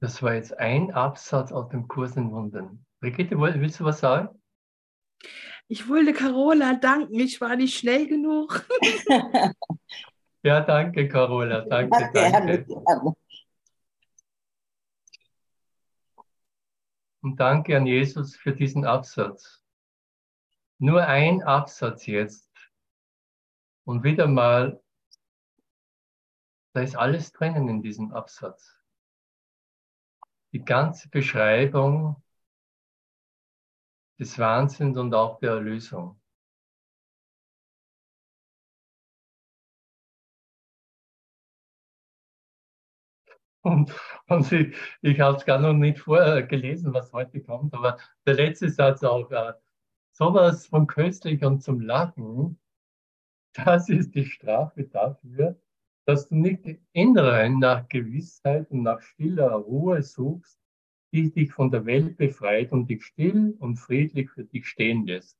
Das 0.00 0.22
war 0.22 0.34
jetzt 0.34 0.56
ein 0.58 0.92
Absatz 0.92 1.50
aus 1.50 1.70
dem 1.70 1.88
Kurs 1.88 2.16
in 2.16 2.30
Wundern. 2.30 2.84
Brigitte, 3.00 3.36
willst 3.38 3.80
du 3.80 3.84
was 3.84 3.98
sagen? 3.98 4.28
Ich 5.66 5.88
wollte 5.88 6.12
Carola 6.12 6.74
danken, 6.74 7.18
ich 7.18 7.40
war 7.40 7.56
nicht 7.56 7.76
schnell 7.76 8.06
genug. 8.06 8.64
ja, 10.42 10.60
danke, 10.60 11.08
Carola. 11.08 11.62
Danke, 11.62 12.00
ja, 12.00 12.10
danke. 12.12 12.64
Gerne. 12.64 13.16
Und 17.28 17.36
danke 17.36 17.76
an 17.76 17.84
Jesus 17.84 18.36
für 18.36 18.54
diesen 18.54 18.86
Absatz. 18.86 19.62
Nur 20.78 21.06
ein 21.06 21.42
Absatz 21.42 22.06
jetzt. 22.06 22.50
Und 23.84 24.02
wieder 24.02 24.26
mal, 24.26 24.82
da 26.72 26.80
ist 26.80 26.96
alles 26.96 27.30
drinnen 27.32 27.68
in 27.68 27.82
diesem 27.82 28.12
Absatz 28.14 28.74
die 30.52 30.64
ganze 30.64 31.10
Beschreibung 31.10 32.16
des 34.18 34.38
Wahnsinns 34.38 34.96
und 34.96 35.12
auch 35.12 35.38
der 35.40 35.50
Erlösung. 35.50 36.18
Und, 43.68 43.94
und 44.28 44.50
ich, 44.52 44.74
ich 45.02 45.20
habe 45.20 45.36
es 45.36 45.44
gar 45.44 45.58
noch 45.58 45.74
nicht 45.74 45.98
vorher 45.98 46.42
gelesen, 46.42 46.94
was 46.94 47.12
heute 47.12 47.40
kommt, 47.42 47.74
aber 47.74 47.98
der 48.26 48.34
letzte 48.34 48.70
Satz 48.70 49.04
auch, 49.04 49.30
äh, 49.30 49.52
sowas 50.12 50.66
von 50.66 50.86
köstlich 50.86 51.44
und 51.44 51.62
zum 51.62 51.80
Lachen, 51.80 52.58
das 53.52 53.88
ist 53.88 54.14
die 54.14 54.24
Strafe 54.24 54.84
dafür, 54.84 55.60
dass 56.06 56.28
du 56.28 56.36
nicht 56.36 56.64
inneren 56.92 57.58
nach 57.58 57.88
Gewissheit 57.88 58.70
und 58.70 58.82
nach 58.82 59.00
stiller 59.00 59.52
Ruhe 59.52 60.02
suchst, 60.02 60.58
die 61.12 61.30
dich 61.30 61.52
von 61.52 61.70
der 61.70 61.84
Welt 61.84 62.16
befreit 62.16 62.72
und 62.72 62.88
dich 62.88 63.04
still 63.04 63.54
und 63.58 63.76
friedlich 63.76 64.30
für 64.30 64.44
dich 64.44 64.66
stehen 64.66 65.06
lässt. 65.06 65.38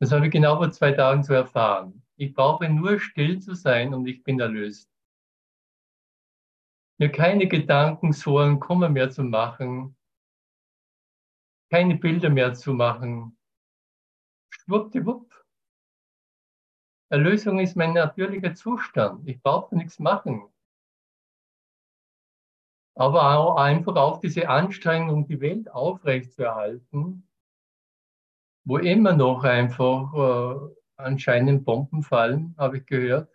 Das 0.00 0.12
habe 0.12 0.26
ich 0.26 0.32
genau 0.32 0.56
vor 0.56 0.70
zwei 0.70 0.92
Tagen 0.92 1.22
zu 1.22 1.34
erfahren. 1.34 2.02
Ich 2.16 2.34
brauche 2.34 2.68
nur 2.68 2.98
still 2.98 3.40
zu 3.40 3.54
sein 3.54 3.94
und 3.94 4.06
ich 4.06 4.22
bin 4.24 4.40
erlöst. 4.40 4.90
Mir 7.00 7.10
keine 7.10 7.48
Gedanken, 7.48 8.12
Sorgen, 8.12 8.60
Kummer 8.60 8.90
mehr 8.90 9.08
zu 9.08 9.24
machen, 9.24 9.96
keine 11.70 11.96
Bilder 11.96 12.28
mehr 12.28 12.52
zu 12.52 12.74
machen. 12.74 13.38
Schwuppdiwupp, 14.50 15.32
Erlösung 17.08 17.58
ist 17.58 17.74
mein 17.74 17.94
natürlicher 17.94 18.54
Zustand. 18.54 19.26
Ich 19.26 19.40
brauche 19.40 19.74
nichts 19.74 19.98
machen. 19.98 20.46
Aber 22.94 23.34
auch 23.34 23.56
einfach 23.56 23.96
auch 23.96 24.20
diese 24.20 24.50
Anstrengung, 24.50 25.26
die 25.26 25.40
Welt 25.40 25.70
aufrechtzuerhalten, 25.70 27.26
wo 28.64 28.76
immer 28.76 29.14
noch 29.14 29.44
einfach 29.44 30.12
äh, 30.12 30.74
anscheinend 30.96 31.64
Bomben 31.64 32.02
fallen, 32.02 32.54
habe 32.58 32.76
ich 32.76 32.84
gehört, 32.84 33.34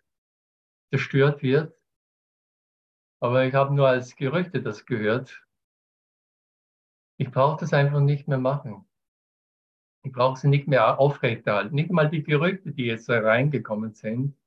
zerstört 0.92 1.42
wird. 1.42 1.76
Aber 3.20 3.46
ich 3.46 3.54
habe 3.54 3.74
nur 3.74 3.88
als 3.88 4.16
Gerüchte 4.16 4.62
das 4.62 4.86
gehört. 4.86 5.46
Ich 7.18 7.32
brauche 7.32 7.60
das 7.60 7.74
einfach 7.74 8.00
nicht 8.00 8.28
mehr 8.28 8.38
machen. 8.38 8.86
Ich 10.04 10.12
brauche 10.12 10.40
sie 10.40 10.48
nicht 10.50 10.68
mehr 10.68 11.00
aufrechterhalten. 11.00 11.76
Nicht 11.76 11.92
mal 11.92 12.10
die 12.10 12.24
Gerüchte, 12.24 12.72
die 12.72 12.86
jetzt 12.86 13.10
reingekommen 13.10 13.94
sind. 13.94 14.38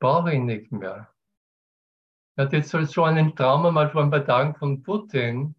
Brauche 0.00 0.32
ich 0.34 0.40
nicht 0.40 0.72
mehr. 0.72 1.08
Ich 2.36 2.42
hatte 2.44 2.56
jetzt 2.56 2.70
so 2.70 3.04
einen 3.04 3.34
Traum 3.36 3.72
mal 3.74 3.90
vor 3.90 4.02
ein 4.02 4.10
paar 4.10 4.24
Tagen 4.24 4.54
von 4.54 4.82
Putin. 4.82 5.54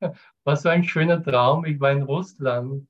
War 0.44 0.56
so 0.56 0.68
ein 0.68 0.84
schöner 0.84 1.22
Traum. 1.22 1.64
Ich 1.64 1.80
war 1.80 1.92
in 1.92 2.02
Russland. 2.02 2.89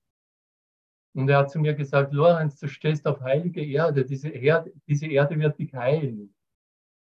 Und 1.15 1.29
er 1.29 1.39
hat 1.39 1.51
zu 1.51 1.59
mir 1.59 1.75
gesagt, 1.75 2.13
Lorenz, 2.13 2.61
du 2.61 2.69
stehst 2.69 3.07
auf 3.07 3.21
heilige 3.21 3.65
Erde. 3.65 4.05
Diese 4.05 4.29
Erde, 4.29 4.73
diese 4.87 5.07
Erde 5.07 5.39
wird 5.39 5.59
dich 5.59 5.75
heilen. 5.75 6.35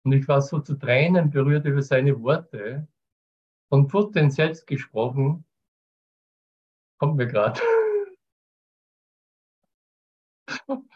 Und 0.04 0.12
ich 0.12 0.28
war 0.28 0.42
so 0.42 0.60
zu 0.60 0.76
Tränen 0.76 1.32
berührt 1.32 1.66
über 1.66 1.82
seine 1.82 2.22
Worte. 2.22 2.88
Von 3.70 3.88
Putin 3.88 4.30
selbst 4.30 4.68
gesprochen, 4.68 5.44
kommt 7.00 7.18
mir 7.18 7.26
gerade. 7.28 7.60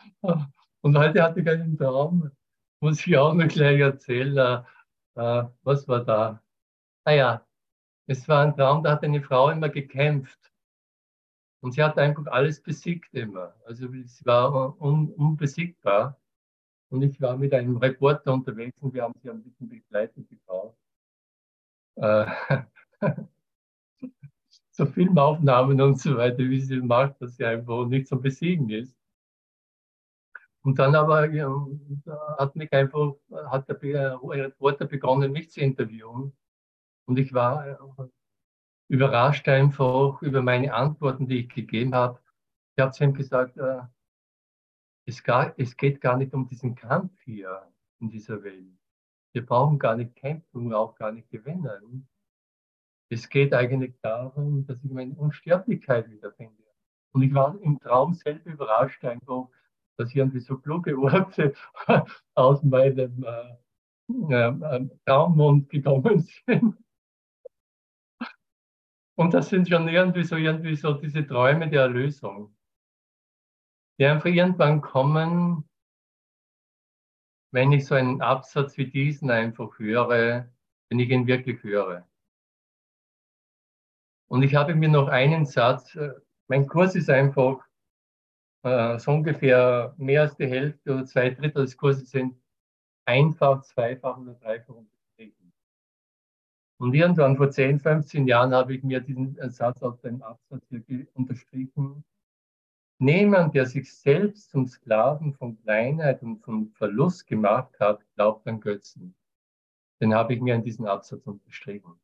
Und 0.82 0.98
heute 0.98 1.24
hatte 1.24 1.42
ich 1.42 1.50
einen 1.50 1.78
Traum, 1.78 2.32
muss 2.80 3.06
ich 3.06 3.18
auch 3.18 3.34
noch 3.34 3.48
gleich 3.48 3.80
erzählen. 3.80 4.64
Äh, 5.16 5.44
was 5.64 5.88
war 5.88 6.06
da? 6.06 6.44
Ah 7.04 7.12
ja, 7.12 7.48
es 8.08 8.28
war 8.28 8.46
ein 8.46 8.56
Traum, 8.56 8.84
da 8.84 8.92
hat 8.92 9.04
eine 9.04 9.22
Frau 9.22 9.50
immer 9.50 9.70
gekämpft. 9.70 10.49
Und 11.62 11.74
sie 11.74 11.84
hat 11.84 11.98
einfach 11.98 12.26
alles 12.28 12.62
besiegt 12.62 13.14
immer. 13.14 13.54
Also 13.66 13.88
sie 13.88 14.26
war 14.26 14.80
un 14.82 15.12
unbesiegbar. 15.14 16.20
Und 16.90 17.04
ich 17.04 17.22
war 17.22 17.38
mit 17.38 17.54
einem 17.54 17.78
Reporter 17.78 18.34
unterwegs 18.34 18.82
und 18.82 18.94
wir 18.94 19.04
haben 19.04 19.14
sie 19.22 19.30
ein 19.30 19.44
bisschen 19.44 19.70
begleitet, 19.70 20.30
die 20.32 20.40
Frau. 20.46 20.76
Äh, 21.96 22.26
so 24.72 24.86
Filmaufnahmen 24.86 25.80
und 25.82 26.00
so 26.00 26.18
weiter, 26.18 26.40
wie 26.40 26.62
sie 26.62 26.82
macht, 26.82 27.22
dass 27.22 27.36
sie 27.36 27.46
einfach 27.46 27.86
nicht 27.86 28.08
zum 28.08 28.22
Besiegen 28.22 28.70
ist. 28.70 28.96
Und 30.62 30.80
dann 30.80 30.96
aber 30.96 31.30
ja, 31.30 31.54
hat 32.38 32.56
mich 32.56 32.72
einfach, 32.74 33.14
hat 33.48 33.70
der 33.70 34.20
Reporter 34.22 34.86
begonnen, 34.86 35.32
mich 35.32 35.52
zu 35.52 35.62
interviewen. 35.62 36.34
Und 37.06 37.20
ich 37.20 37.34
war 37.34 37.68
äh, 37.68 37.78
überrascht 38.90 39.48
einfach 39.48 40.22
über 40.22 40.42
meine 40.42 40.74
Antworten, 40.74 41.28
die 41.28 41.42
ich 41.42 41.50
gegeben 41.50 41.96
habe. 41.96 42.20
Ich 42.76 42.82
habe 42.82 42.92
zu 42.92 43.04
ihm 43.04 43.14
gesagt, 43.14 43.58
äh, 43.58 43.82
es, 45.06 45.24
gar, 45.24 45.54
es 45.58 45.78
geht 45.78 46.02
gar 46.02 46.18
nicht 46.18 46.34
um 46.34 46.48
diesen 46.48 46.76
Kampf 46.76 47.12
hier 47.24 47.72
in 48.00 48.10
dieser 48.10 48.44
Welt. 48.44 48.78
Wir 49.32 49.46
brauchen 49.46 49.78
gar 49.78 49.96
nicht 49.96 50.16
kämpfen 50.16 50.66
und 50.66 50.74
auch 50.74 50.96
gar 50.96 51.12
nicht 51.12 51.30
gewinnen. 51.30 52.08
Es 53.12 53.30
geht 53.30 53.54
eigentlich 53.54 53.96
darum, 54.02 54.66
dass 54.66 54.84
ich 54.84 54.92
meine 54.92 55.16
Unsterblichkeit 55.16 56.10
wiederfinde. 56.10 56.64
Und 57.12 57.22
ich 57.22 57.34
war 57.34 57.60
im 57.62 57.80
Traum 57.80 58.14
selbst 58.14 58.46
überrascht, 58.46 59.04
einfach, 59.06 59.48
dass 59.98 60.14
irgendwie 60.16 60.40
so 60.40 60.58
kluge 60.58 60.98
Worte 60.98 61.54
aus 62.34 62.64
meinem 62.64 63.24
äh, 63.24 64.48
äh, 64.48 64.90
Traummund 65.06 65.70
gekommen 65.70 66.20
sind. 66.46 66.76
Und 69.20 69.34
das 69.34 69.50
sind 69.50 69.68
schon 69.68 69.90
irgendwie 69.90 70.24
so, 70.24 70.38
irgendwie 70.38 70.78
so 70.78 70.94
diese 70.94 71.28
Träume 71.28 71.70
der 71.70 71.82
Erlösung, 71.82 72.56
die 74.00 74.06
einfach 74.06 74.30
irgendwann 74.30 74.80
kommen, 74.80 75.70
wenn 77.52 77.74
ich 77.74 77.86
so 77.86 77.96
einen 77.96 78.22
Absatz 78.22 78.78
wie 78.78 78.90
diesen 78.90 79.30
einfach 79.30 79.78
höre, 79.78 80.50
wenn 80.88 81.00
ich 81.00 81.10
ihn 81.10 81.28
wirklich 81.28 81.62
höre. 81.64 82.08
Und 84.30 84.44
ich 84.44 84.56
habe 84.56 84.74
mir 84.74 84.88
noch 84.88 85.10
einen 85.10 85.46
Satz, 85.46 85.96
äh, 85.96 86.14
mein 86.48 86.66
Kurs 86.66 86.96
ist 86.96 87.10
einfach 87.10 87.68
äh, 88.64 88.98
so 89.00 89.12
ungefähr 89.12 89.96
mehr 89.98 90.22
als 90.22 90.38
die 90.38 90.48
Hälfte 90.48 90.94
oder 90.94 91.06
zwei 91.06 91.32
Drittel 91.32 91.66
des 91.66 91.76
Kurses 91.76 92.10
sind 92.10 92.42
einfach, 93.04 93.64
zweifach 93.64 94.18
oder 94.18 94.36
dreifach. 94.36 94.76
Und 96.80 96.94
irgendwann 96.94 97.36
vor 97.36 97.52
10, 97.52 97.80
15 97.80 98.26
Jahren 98.26 98.54
habe 98.54 98.74
ich 98.74 98.84
mir 98.84 99.02
diesen 99.02 99.38
Satz 99.52 99.84
aus 99.84 100.00
dem 100.00 100.22
Absatz 100.22 100.66
hier 100.70 101.08
unterstrichen. 101.14 102.06
Niemand, 103.00 103.54
der 103.54 103.66
sich 103.66 103.94
selbst 103.94 104.50
zum 104.50 104.66
Sklaven 104.66 105.34
von 105.34 105.62
Kleinheit 105.62 106.22
und 106.22 106.40
von 106.40 106.70
Verlust 106.72 107.28
gemacht 107.28 107.78
hat, 107.82 108.06
glaubt 108.16 108.48
an 108.48 108.62
Götzen. 108.62 109.14
Den 110.02 110.14
habe 110.14 110.34
ich 110.34 110.42
mir 110.42 110.56
in 110.56 110.64
diesen 110.64 110.88
Absatz 110.88 111.28
unterstrichen. 111.28 112.00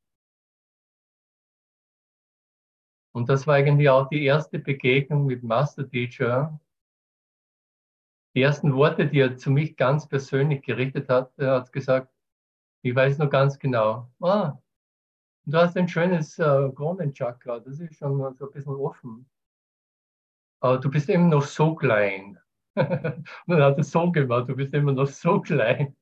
Und 3.13 3.29
das 3.29 3.47
war 3.47 3.55
eigentlich 3.55 3.89
auch 3.89 4.09
die 4.09 4.25
erste 4.25 4.59
Begegnung 4.59 5.25
mit 5.25 5.41
Master 5.41 5.89
Teacher. 5.89 6.59
Die 8.35 8.41
ersten 8.41 8.73
Worte, 8.73 9.07
die 9.07 9.19
er 9.19 9.37
zu 9.37 9.51
mich 9.51 9.77
ganz 9.77 10.05
persönlich 10.05 10.63
gerichtet 10.63 11.07
hat, 11.07 11.31
er 11.37 11.53
hat 11.53 11.71
gesagt, 11.71 12.11
ich 12.81 12.93
weiß 12.93 13.17
noch 13.19 13.29
ganz 13.29 13.57
genau, 13.57 14.11
ah, 14.19 14.61
du 15.45 15.57
hast 15.57 15.77
ein 15.77 15.87
schönes 15.87 16.39
äh, 16.39 16.69
Kronenchakra, 16.73 17.59
das 17.59 17.79
ist 17.79 17.95
schon 17.95 18.17
so 18.35 18.45
ein 18.45 18.51
bisschen 18.51 18.75
offen. 18.75 19.29
Aber 20.59 20.79
du 20.79 20.89
bist 20.89 21.09
immer 21.09 21.27
noch 21.27 21.43
so 21.43 21.75
klein. 21.75 22.39
Und 22.75 23.25
dann 23.47 23.61
hat 23.61 23.77
er 23.77 23.83
so 23.83 24.11
gemacht, 24.11 24.49
du 24.49 24.55
bist 24.55 24.73
immer 24.73 24.91
noch 24.91 25.07
so 25.07 25.39
klein. 25.39 25.95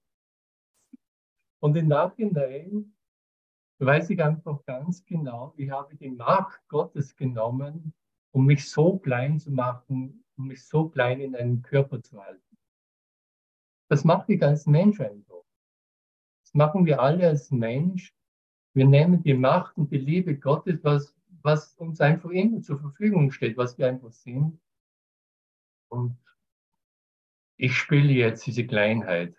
Und 1.60 1.75
im 1.75 1.88
Nachhinein 1.88 2.95
weiß 3.79 4.10
ich 4.10 4.23
einfach 4.23 4.63
ganz 4.65 5.06
genau, 5.06 5.53
ich 5.58 5.69
habe 5.69 5.95
die 5.95 6.10
Macht 6.10 6.62
Gottes 6.67 7.15
genommen, 7.15 7.93
um 8.32 8.45
mich 8.45 8.69
so 8.69 8.97
klein 8.97 9.39
zu 9.39 9.51
machen, 9.51 10.23
um 10.38 10.47
mich 10.47 10.65
so 10.65 10.89
klein 10.89 11.19
in 11.21 11.36
einem 11.36 11.62
Körper 11.62 12.01
zu 12.01 12.21
halten. 12.23 12.58
Das 13.89 14.03
mache 14.03 14.34
ich 14.34 14.43
als 14.43 14.65
Mensch 14.65 14.99
einfach. 14.99 15.43
Das 16.43 16.53
machen 16.53 16.86
wir 16.86 17.01
alle 17.01 17.27
als 17.27 17.51
Mensch. 17.51 18.13
Wir 18.73 18.86
nehmen 18.86 19.21
die 19.21 19.36
Macht 19.36 19.77
und 19.77 19.91
die 19.91 19.99
Liebe 19.99 20.36
Gottes, 20.36 20.83
was, 20.83 21.15
was 21.41 21.75
uns 21.75 22.01
einfach 22.01 22.31
immer 22.31 22.62
zur 22.62 22.79
Verfügung 22.79 23.31
steht, 23.31 23.55
was 23.55 23.77
wir 23.77 23.88
einfach 23.88 24.12
sind. 24.12 24.59
Und 25.89 26.17
ich 27.55 27.77
spiele 27.77 28.12
jetzt 28.12 28.45
diese 28.47 28.65
Kleinheit. 28.65 29.36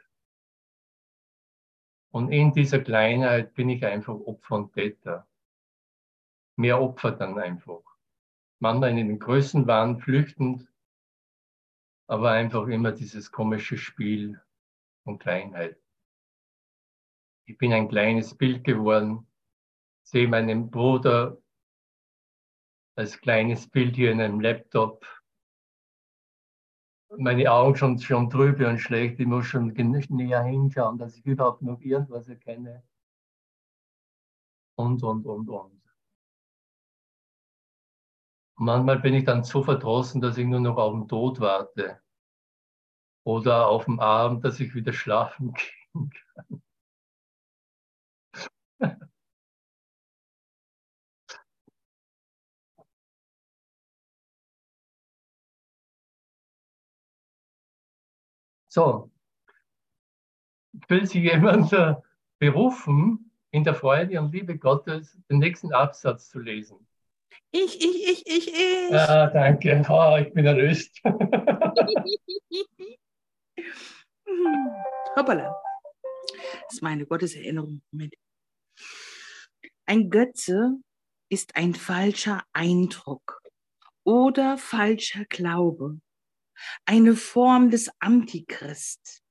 Und 2.13 2.31
in 2.31 2.53
dieser 2.53 2.79
Kleinheit 2.79 3.55
bin 3.55 3.69
ich 3.69 3.85
einfach 3.85 4.15
Opfer 4.15 4.55
und 4.55 4.73
Täter. 4.73 5.27
Mehr 6.57 6.81
Opfer 6.81 7.11
dann 7.11 7.37
einfach. 7.41 7.83
Manchmal 8.61 8.91
in 8.91 9.09
den 9.09 9.19
Größenwahn 9.19 9.99
flüchtend, 9.99 10.73
aber 12.07 12.31
einfach 12.31 12.69
immer 12.69 12.93
dieses 12.93 13.33
komische 13.33 13.77
Spiel 13.77 14.41
von 15.03 15.19
Kleinheit. 15.19 15.84
Ich 17.47 17.59
bin 17.59 17.73
ein 17.73 17.89
kleines 17.89 18.35
Bild 18.35 18.65
geworden, 18.65 19.27
sehe 20.03 20.29
meinen 20.29 20.71
Bruder 20.71 21.39
als 22.97 23.21
kleines 23.21 23.69
Bild 23.69 23.97
hier 23.97 24.13
in 24.13 24.21
einem 24.21 24.41
Laptop, 24.41 25.05
meine 27.19 27.51
Augen 27.51 27.77
schon, 27.77 27.99
schon 27.99 28.31
trübe 28.31 28.69
und 28.69 28.79
schlecht. 28.79 29.21
Ich 29.21 29.27
muss 29.27 29.47
schon 29.47 29.69
näher 29.69 30.43
hinschauen, 30.43 30.99
dass 30.99 31.17
ich 31.17 31.25
überhaupt 31.25 31.63
noch 31.63 31.81
irgendwas 31.81 32.29
erkenne. 32.29 32.83
Und, 34.77 35.03
und, 35.03 35.25
und, 35.27 35.49
und. 35.49 35.83
Manchmal 38.57 39.01
bin 39.01 39.15
ich 39.15 39.25
dann 39.25 39.45
so 39.45 39.63
verdrossen, 39.63 40.21
dass 40.21 40.39
ich 40.39 40.47
nur 40.47 40.61
noch 40.61 40.77
auf 40.77 40.93
den 40.93 41.09
Tod 41.09 41.41
warte. 41.41 42.01
Oder 43.25 43.69
auf 43.69 43.87
den 43.87 44.01
Abend, 44.01 44.45
dass 44.45 44.61
ich 44.61 44.75
wieder 44.75 44.93
schlafen 44.93 45.55
gehen 45.93 46.11
kann. 46.35 46.64
So, 58.75 59.11
will 60.89 61.07
sich 61.07 61.23
jemand 61.33 61.73
äh, 61.73 61.95
berufen, 62.41 63.31
in 63.53 63.63
der 63.63 63.77
Freude 63.77 64.21
und 64.21 64.33
Liebe 64.33 64.59
Gottes 64.59 65.17
den 65.31 65.39
nächsten 65.39 65.73
Absatz 65.73 66.29
zu 66.29 66.41
lesen? 66.41 66.85
Ich, 67.53 67.81
ich, 67.81 68.09
ich, 68.09 68.27
ich, 68.27 68.49
ich. 68.49 68.93
Ah, 68.93 69.29
danke. 69.29 69.81
Oh, 69.89 70.17
ich 70.21 70.33
bin 70.33 70.45
erlöst. 70.45 71.01
Hoppala. 75.15 75.55
Das 76.65 76.73
ist 76.73 76.83
meine 76.83 77.07
Gotteserinnerung. 77.07 77.81
Moment. 77.93 78.17
Ein 79.87 80.11
Götze 80.11 80.81
ist 81.29 81.55
ein 81.55 81.75
falscher 81.75 82.43
Eindruck 82.53 83.41
oder 84.03 84.59
falscher 84.59 85.25
Glaube 85.27 86.01
eine 86.85 87.17
Form 87.17 87.71
des 87.71 87.91
Antichrist, 87.99 89.23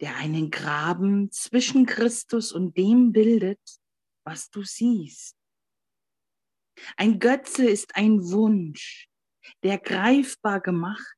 der 0.00 0.16
einen 0.16 0.50
Graben 0.50 1.30
zwischen 1.30 1.86
Christus 1.86 2.52
und 2.52 2.76
dem 2.76 3.12
bildet, 3.12 3.60
was 4.24 4.50
du 4.50 4.62
siehst. 4.62 5.36
Ein 6.96 7.18
Götze 7.18 7.68
ist 7.68 7.96
ein 7.96 8.22
Wunsch, 8.30 9.08
der 9.62 9.78
greifbar 9.78 10.60
gemacht 10.60 11.16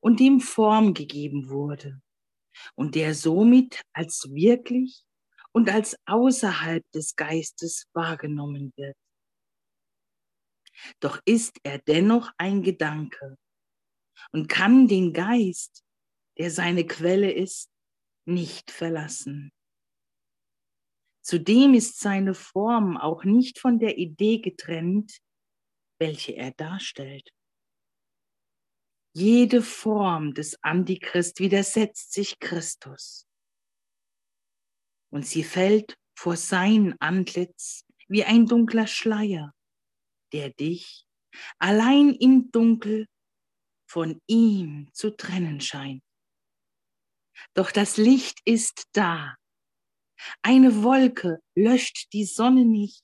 und 0.00 0.20
dem 0.20 0.40
Form 0.40 0.94
gegeben 0.94 1.50
wurde 1.50 2.00
und 2.74 2.94
der 2.94 3.14
somit 3.14 3.82
als 3.92 4.24
wirklich 4.30 5.04
und 5.52 5.70
als 5.70 5.96
außerhalb 6.06 6.88
des 6.92 7.16
Geistes 7.16 7.86
wahrgenommen 7.92 8.72
wird. 8.76 8.96
Doch 11.00 11.20
ist 11.24 11.58
er 11.64 11.78
dennoch 11.78 12.30
ein 12.38 12.62
Gedanke, 12.62 13.36
und 14.32 14.48
kann 14.48 14.88
den 14.88 15.12
Geist, 15.12 15.84
der 16.38 16.50
seine 16.50 16.86
Quelle 16.86 17.32
ist, 17.32 17.70
nicht 18.26 18.70
verlassen. 18.70 19.52
Zudem 21.22 21.74
ist 21.74 22.00
seine 22.00 22.34
Form 22.34 22.96
auch 22.96 23.24
nicht 23.24 23.58
von 23.58 23.78
der 23.78 23.98
Idee 23.98 24.38
getrennt, 24.38 25.18
welche 25.98 26.32
er 26.32 26.52
darstellt. 26.52 27.30
Jede 29.14 29.62
Form 29.62 30.32
des 30.32 30.62
Antichrist 30.62 31.40
widersetzt 31.40 32.12
sich 32.12 32.38
Christus. 32.38 33.26
Und 35.10 35.26
sie 35.26 35.42
fällt 35.42 35.98
vor 36.16 36.36
sein 36.36 36.94
Antlitz 37.00 37.84
wie 38.08 38.24
ein 38.24 38.46
dunkler 38.46 38.86
Schleier, 38.86 39.52
der 40.32 40.50
dich 40.50 41.06
allein 41.58 42.14
im 42.14 42.50
Dunkel 42.50 43.06
von 43.88 44.20
ihm 44.26 44.88
zu 44.92 45.16
trennen 45.16 45.60
scheint. 45.60 46.02
Doch 47.54 47.70
das 47.70 47.96
Licht 47.96 48.40
ist 48.44 48.88
da. 48.92 49.36
Eine 50.42 50.82
Wolke 50.82 51.40
löscht 51.54 52.12
die 52.12 52.24
Sonne 52.24 52.64
nicht. 52.64 53.02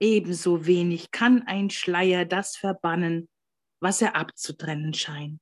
Ebenso 0.00 0.66
wenig 0.66 1.10
kann 1.10 1.42
ein 1.42 1.70
Schleier 1.70 2.24
das 2.24 2.56
verbannen, 2.56 3.28
was 3.80 4.02
er 4.02 4.16
abzutrennen 4.16 4.92
scheint. 4.92 5.40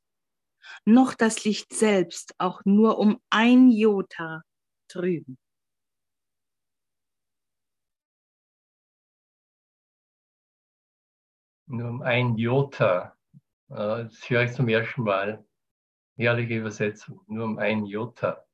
Noch 0.85 1.15
das 1.15 1.45
Licht 1.45 1.73
selbst 1.73 2.35
auch 2.39 2.63
nur 2.65 2.99
um 2.99 3.21
ein 3.31 3.71
Jota 3.71 4.43
trüben. 4.89 5.39
Nur 11.67 11.89
um 11.89 12.03
ein 12.03 12.37
Jota. 12.37 13.17
Äh, 13.73 14.05
das 14.05 14.29
höre 14.29 14.45
ich 14.45 14.53
zum 14.53 14.69
ersten 14.69 15.03
Mal. 15.03 15.45
Herrliche 16.17 16.59
Übersetzung, 16.59 17.23
nur 17.27 17.47
um 17.47 17.59
ein 17.59 17.87
Jota 17.87 18.45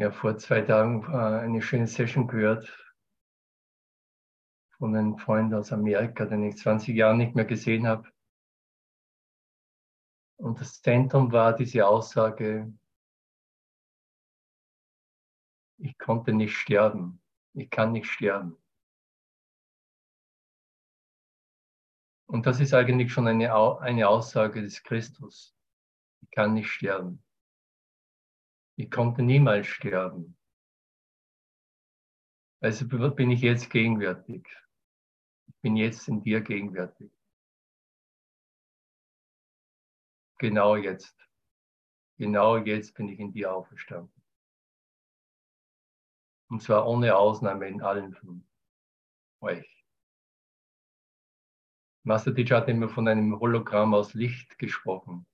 ja 0.00 0.10
vor 0.10 0.38
zwei 0.38 0.62
Tagen 0.62 1.02
äh, 1.12 1.16
eine 1.16 1.60
schöne 1.60 1.86
Session 1.86 2.26
gehört 2.26 2.66
von 4.78 4.96
einem 4.96 5.18
Freund 5.18 5.52
aus 5.52 5.72
Amerika, 5.72 6.24
den 6.24 6.42
ich 6.42 6.56
20 6.56 6.96
Jahre 6.96 7.16
nicht 7.18 7.34
mehr 7.34 7.44
gesehen 7.44 7.86
habe. 7.86 8.10
Und 10.38 10.58
das 10.58 10.80
Zentrum 10.80 11.30
war 11.32 11.54
diese 11.54 11.86
Aussage, 11.86 12.72
ich 15.76 15.98
konnte 15.98 16.32
nicht 16.32 16.56
sterben, 16.56 17.22
ich 17.52 17.68
kann 17.68 17.92
nicht 17.92 18.10
sterben. 18.10 18.56
Und 22.26 22.46
das 22.46 22.58
ist 22.60 22.72
eigentlich 22.72 23.12
schon 23.12 23.28
eine, 23.28 23.54
eine 23.80 24.08
Aussage 24.08 24.62
des 24.62 24.82
Christus. 24.82 25.54
Ich 26.22 26.30
kann 26.30 26.54
nicht 26.54 26.70
sterben. 26.70 27.22
Ich 28.80 28.90
konnte 28.90 29.20
niemals 29.20 29.66
sterben. 29.66 30.38
Also 32.62 32.88
bin 32.88 33.30
ich 33.30 33.42
jetzt 33.42 33.68
gegenwärtig. 33.68 34.48
Ich 35.48 35.54
bin 35.60 35.76
jetzt 35.76 36.08
in 36.08 36.22
dir 36.22 36.40
gegenwärtig. 36.40 37.12
Genau 40.38 40.76
jetzt. 40.76 41.14
Genau 42.16 42.56
jetzt 42.56 42.94
bin 42.94 43.10
ich 43.10 43.20
in 43.20 43.34
dir 43.34 43.52
auferstanden. 43.52 44.24
Und 46.48 46.62
zwar 46.62 46.86
ohne 46.86 47.14
Ausnahme 47.16 47.68
in 47.68 47.82
allen 47.82 48.14
von 48.14 48.48
euch. 49.42 49.84
Master 52.02 52.34
Teacher 52.34 52.56
hat 52.56 52.68
immer 52.70 52.88
von 52.88 53.06
einem 53.08 53.38
Hologramm 53.38 53.92
aus 53.92 54.14
Licht 54.14 54.58
gesprochen. 54.58 55.26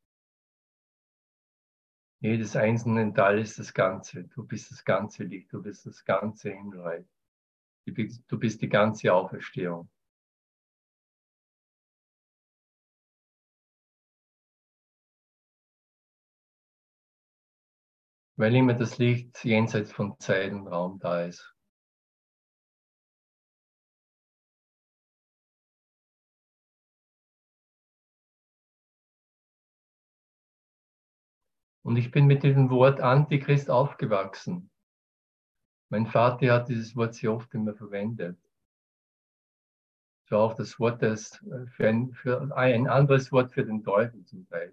Jedes 2.20 2.56
einzelne 2.56 3.12
Teil 3.12 3.38
ist 3.40 3.58
das 3.58 3.72
Ganze. 3.74 4.24
Du 4.24 4.46
bist 4.46 4.70
das 4.70 4.84
ganze 4.84 5.24
Licht, 5.24 5.52
du 5.52 5.62
bist 5.62 5.86
das 5.86 6.04
ganze 6.04 6.50
Himmelreich. 6.50 7.06
Du 7.86 8.38
bist 8.38 8.62
die 8.62 8.68
ganze 8.68 9.12
Auferstehung. 9.14 9.88
Weil 18.36 18.54
immer 18.54 18.74
das 18.74 18.98
Licht 18.98 19.44
jenseits 19.44 19.92
von 19.92 20.18
Zeit 20.18 20.52
und 20.52 20.66
Raum 20.66 20.98
da 20.98 21.22
ist. 21.24 21.55
Und 31.86 31.98
ich 31.98 32.10
bin 32.10 32.26
mit 32.26 32.42
diesem 32.42 32.68
Wort 32.70 33.00
Antichrist 33.00 33.70
aufgewachsen. 33.70 34.72
Mein 35.88 36.08
Vater 36.08 36.52
hat 36.52 36.68
dieses 36.68 36.96
Wort 36.96 37.14
sehr 37.14 37.32
oft 37.32 37.54
immer 37.54 37.76
verwendet. 37.76 38.36
War 40.28 40.40
auch 40.40 40.54
das 40.54 40.80
Wort, 40.80 41.00
das 41.00 41.36
für 41.76 41.88
ein, 41.88 42.12
für 42.12 42.52
ein 42.56 42.88
anderes 42.88 43.30
Wort 43.30 43.52
für 43.52 43.64
den 43.64 43.84
Teufel 43.84 44.24
zum 44.24 44.48
Teil. 44.48 44.72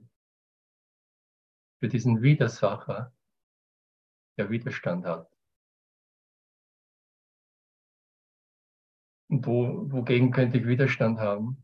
Für 1.80 1.88
diesen 1.88 2.24
Widersacher, 2.24 3.14
der 4.38 4.50
Widerstand 4.50 5.06
hat. 5.06 5.30
Und 9.30 9.46
wo, 9.46 9.92
wogegen 9.92 10.32
könnte 10.32 10.58
ich 10.58 10.66
Widerstand 10.66 11.20
haben? 11.20 11.64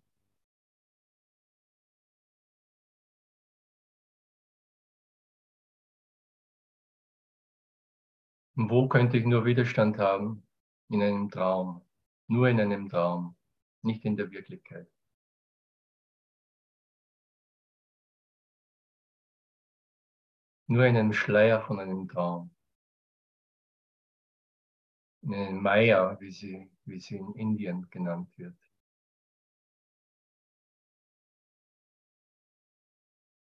Wo 8.68 8.90
könnte 8.90 9.18
ich 9.18 9.26
nur 9.26 9.46
Widerstand 9.46 9.98
haben? 10.00 10.46
In 10.90 11.02
einem 11.02 11.30
Traum. 11.30 11.82
Nur 12.28 12.50
in 12.50 12.60
einem 12.60 12.90
Traum, 12.90 13.38
nicht 13.84 14.04
in 14.04 14.18
der 14.18 14.32
Wirklichkeit. 14.32 14.92
Nur 20.68 20.86
in 20.86 20.98
einem 20.98 21.14
Schleier 21.14 21.62
von 21.62 21.80
einem 21.80 22.10
Traum. 22.10 22.54
In 25.22 25.34
einem 25.34 25.62
Maya, 25.64 26.20
wie 26.20 26.32
sie, 26.32 26.70
wie 26.86 27.00
sie 27.00 27.16
in 27.16 27.34
Indien 27.36 27.90
genannt 27.90 28.38
wird. 28.38 28.58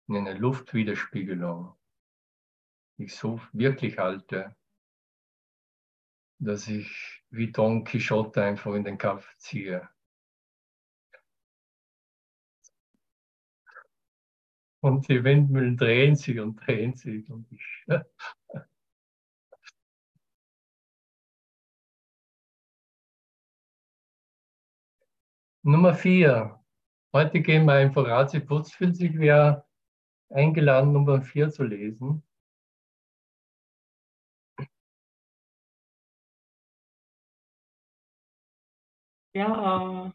In 0.07 0.15
einer 0.15 0.33
Luftwiderspiegelung, 0.33 1.75
ich 2.97 3.15
so 3.15 3.41
wirklich 3.53 3.97
halte, 3.97 4.55
dass 6.41 6.67
ich 6.67 7.23
wie 7.29 7.51
Don 7.51 7.83
Quixote 7.83 8.43
einfach 8.43 8.73
in 8.73 8.83
den 8.83 8.97
Kampf 8.97 9.27
ziehe. 9.37 9.87
Und 14.83 15.07
die 15.07 15.23
Windmühlen 15.23 15.77
drehen 15.77 16.15
sich 16.15 16.39
und 16.39 16.55
drehen 16.57 16.95
sich 16.95 17.29
und 17.29 17.45
ich. 17.51 17.85
Nummer 25.63 25.93
vier. 25.93 26.59
Heute 27.13 27.41
gehen 27.41 27.65
wir 27.65 27.73
einfach 27.73 28.05
Ratiputz. 28.07 28.71
Fühlt 28.73 28.95
sich 28.95 29.11
wer 29.19 29.67
eingeladen, 30.29 30.91
Nummer 30.93 31.21
vier 31.21 31.51
zu 31.51 31.63
lesen? 31.63 32.23
Ja. 39.33 40.13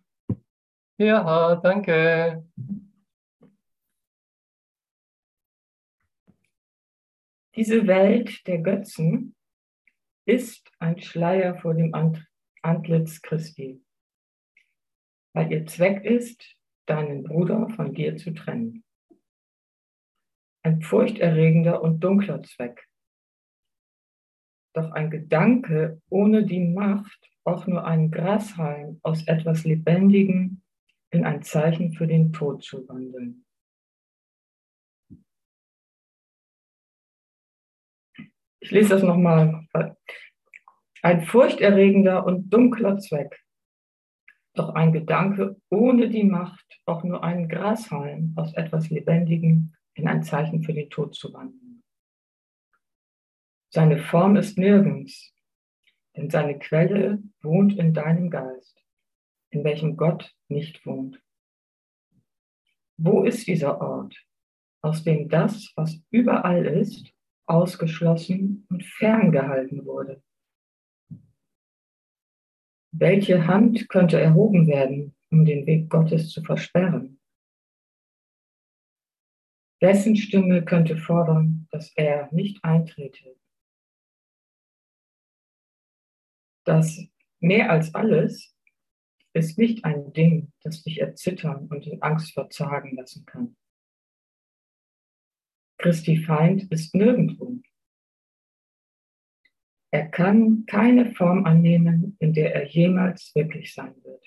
Ja, 0.99 1.57
danke. 1.57 2.47
Diese 7.55 7.87
Welt 7.87 8.47
der 8.47 8.59
Götzen 8.59 9.35
ist 10.27 10.71
ein 10.79 11.01
Schleier 11.01 11.55
vor 11.57 11.75
dem 11.75 11.95
Antlitz 12.63 13.23
Christi, 13.23 13.83
weil 15.35 15.51
ihr 15.51 15.67
Zweck 15.67 16.05
ist, 16.05 16.57
deinen 16.87 17.25
Bruder 17.25 17.69
von 17.71 17.95
dir 17.95 18.17
zu 18.17 18.35
trennen. 18.35 18.85
Ein 20.63 20.83
furchterregender 20.83 21.81
und 21.81 22.01
dunkler 22.01 22.43
Zweck. 22.43 22.87
Doch 24.77 24.93
ein 24.93 25.09
Gedanke 25.09 26.03
ohne 26.11 26.45
die 26.45 26.61
Macht 26.61 27.31
auch 27.45 27.67
nur 27.67 27.87
einen 27.87 28.11
Grashalm 28.11 29.01
aus 29.03 29.27
etwas 29.27 29.65
Lebendigem 29.65 30.61
in 31.11 31.25
ein 31.25 31.43
Zeichen 31.43 31.95
für 31.95 32.07
den 32.07 32.31
Tod 32.35 32.63
zu 32.63 32.87
wandeln. 32.87 33.47
Ich 38.61 38.71
lese 38.71 38.91
das 38.91 39.03
nochmal. 39.03 39.67
Ein 41.01 41.23
furchterregender 41.23 42.27
und 42.27 42.51
dunkler 42.51 42.99
Zweck, 42.99 43.43
doch 44.53 44.75
ein 44.75 44.93
Gedanke 44.93 45.59
ohne 45.71 46.11
die 46.11 46.25
Macht, 46.25 46.83
auch 46.85 47.03
nur 47.03 47.25
einen 47.25 47.49
Grashalm 47.49 48.35
aus 48.37 48.53
etwas 48.53 48.91
Lebendigem 48.91 49.73
in 49.95 50.07
ein 50.07 50.23
Zeichen 50.23 50.63
für 50.63 50.75
den 50.75 50.91
Tod 50.91 51.15
zu 51.15 51.33
wandeln. 51.33 51.66
Seine 53.71 53.99
Form 53.99 54.37
ist 54.37 54.59
nirgends, 54.59 55.35
denn 56.17 56.31
seine 56.31 56.59
Quelle 56.59 57.23
wohnt 57.43 57.77
in 57.79 57.93
deinem 57.93 58.31
Geist, 58.31 58.83
in 59.51 59.65
welchem 59.65 59.97
Gott 59.97 60.35
nicht 60.49 60.85
wohnt. 60.87 61.21
Wo 62.97 63.25
ist 63.25 63.47
dieser 63.47 63.81
Ort, 63.81 64.17
aus 64.83 65.05
dem 65.05 65.29
das, 65.29 65.73
was 65.77 66.01
überall 66.11 66.65
ist, 66.65 67.13
ausgeschlossen 67.47 68.67
und 68.71 68.85
ferngehalten 68.85 69.85
wurde? 69.85 70.23
Welche 72.93 73.47
Hand 73.47 73.89
könnte 73.91 74.19
erhoben 74.19 74.69
werden, 74.69 75.15
um 75.31 75.45
den 75.45 75.67
Weg 75.67 75.91
Gottes 75.91 76.31
zu 76.31 76.43
versperren? 76.43 77.21
Wessen 79.81 80.17
Stimme 80.17 80.65
könnte 80.65 80.97
fordern, 80.97 81.69
dass 81.71 81.93
er 81.97 82.33
nicht 82.33 82.65
eintrete 82.65 83.37
dass 86.67 87.01
mehr 87.41 87.71
als 87.71 87.95
alles 87.95 88.55
ist 89.33 89.59
nicht 89.59 89.85
ein 89.85 90.13
Ding, 90.13 90.53
das 90.63 90.83
dich 90.83 91.01
erzittern 91.01 91.67
und 91.69 91.87
in 91.87 92.03
Angst 92.03 92.33
verzagen 92.33 92.97
lassen 92.97 93.25
kann. 93.27 93.57
Christi 95.79 96.17
Feind 96.17 96.71
ist 96.73 96.95
nirgendwo. 96.95 97.61
Er 99.93 100.09
kann 100.09 100.65
keine 100.67 101.15
Form 101.15 101.45
annehmen, 101.45 102.17
in 102.19 102.33
der 102.33 102.55
er 102.55 102.67
jemals 102.67 103.35
wirklich 103.35 103.73
sein 103.73 103.95
wird. 104.03 104.26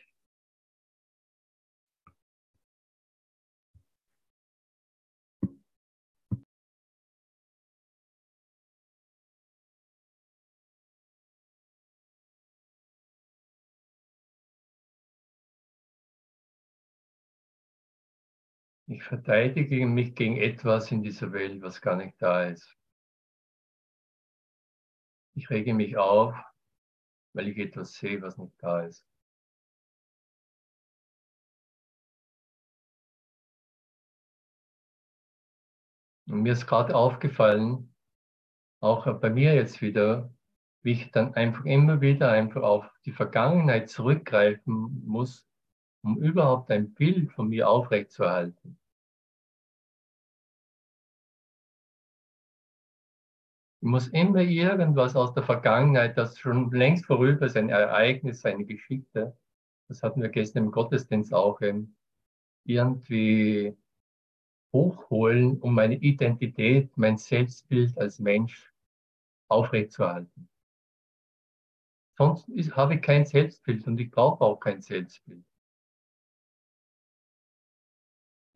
Ich 18.91 19.03
verteidige 19.03 19.85
mich 19.85 20.15
gegen 20.15 20.37
etwas 20.37 20.91
in 20.91 21.03
dieser 21.03 21.31
Welt, 21.31 21.61
was 21.61 21.79
gar 21.79 21.95
nicht 21.95 22.19
da 22.19 22.45
ist. 22.45 22.75
Ich 25.35 25.47
rege 25.51 25.75
mich 25.75 25.95
auf, 25.95 26.33
weil 27.33 27.49
ich 27.49 27.57
etwas 27.59 27.93
sehe, 27.93 28.19
was 28.23 28.35
nicht 28.39 28.55
da 28.57 28.81
ist. 28.81 29.05
Und 36.25 36.41
mir 36.41 36.53
ist 36.53 36.65
gerade 36.65 36.95
aufgefallen, 36.95 37.93
auch 38.81 39.05
bei 39.19 39.29
mir 39.29 39.53
jetzt 39.53 39.83
wieder, 39.83 40.33
wie 40.81 40.93
ich 40.93 41.11
dann 41.11 41.35
einfach 41.35 41.65
immer 41.65 42.01
wieder 42.01 42.31
einfach 42.31 42.63
auf 42.63 42.89
die 43.05 43.11
Vergangenheit 43.11 43.91
zurückgreifen 43.91 45.03
muss, 45.05 45.48
um 46.03 46.17
überhaupt 46.21 46.71
ein 46.71 46.93
Bild 46.93 47.31
von 47.31 47.49
mir 47.49 47.69
aufrechtzuerhalten. 47.69 48.77
Ich 53.81 53.87
muss 53.87 54.07
immer 54.09 54.41
irgendwas 54.41 55.15
aus 55.15 55.33
der 55.33 55.43
Vergangenheit, 55.43 56.17
das 56.17 56.37
schon 56.37 56.69
längst 56.71 57.05
vorüber 57.05 57.45
ist, 57.45 57.55
ein 57.55 57.69
Ereignis, 57.69 58.45
eine 58.45 58.65
Geschichte, 58.65 59.37
das 59.87 60.03
hatten 60.03 60.21
wir 60.21 60.29
gestern 60.29 60.65
im 60.65 60.71
Gottesdienst 60.71 61.33
auch, 61.33 61.61
irgendwie 62.65 63.77
hochholen, 64.73 65.59
um 65.61 65.73
meine 65.73 65.95
Identität, 65.95 66.95
mein 66.97 67.17
Selbstbild 67.17 67.97
als 67.97 68.19
Mensch 68.19 68.71
aufrechtzuerhalten. 69.47 70.47
Sonst 72.17 72.47
habe 72.75 72.95
ich 72.95 73.01
kein 73.01 73.25
Selbstbild 73.25 73.87
und 73.87 73.99
ich 73.99 74.11
brauche 74.11 74.43
auch 74.43 74.59
kein 74.59 74.81
Selbstbild. 74.81 75.43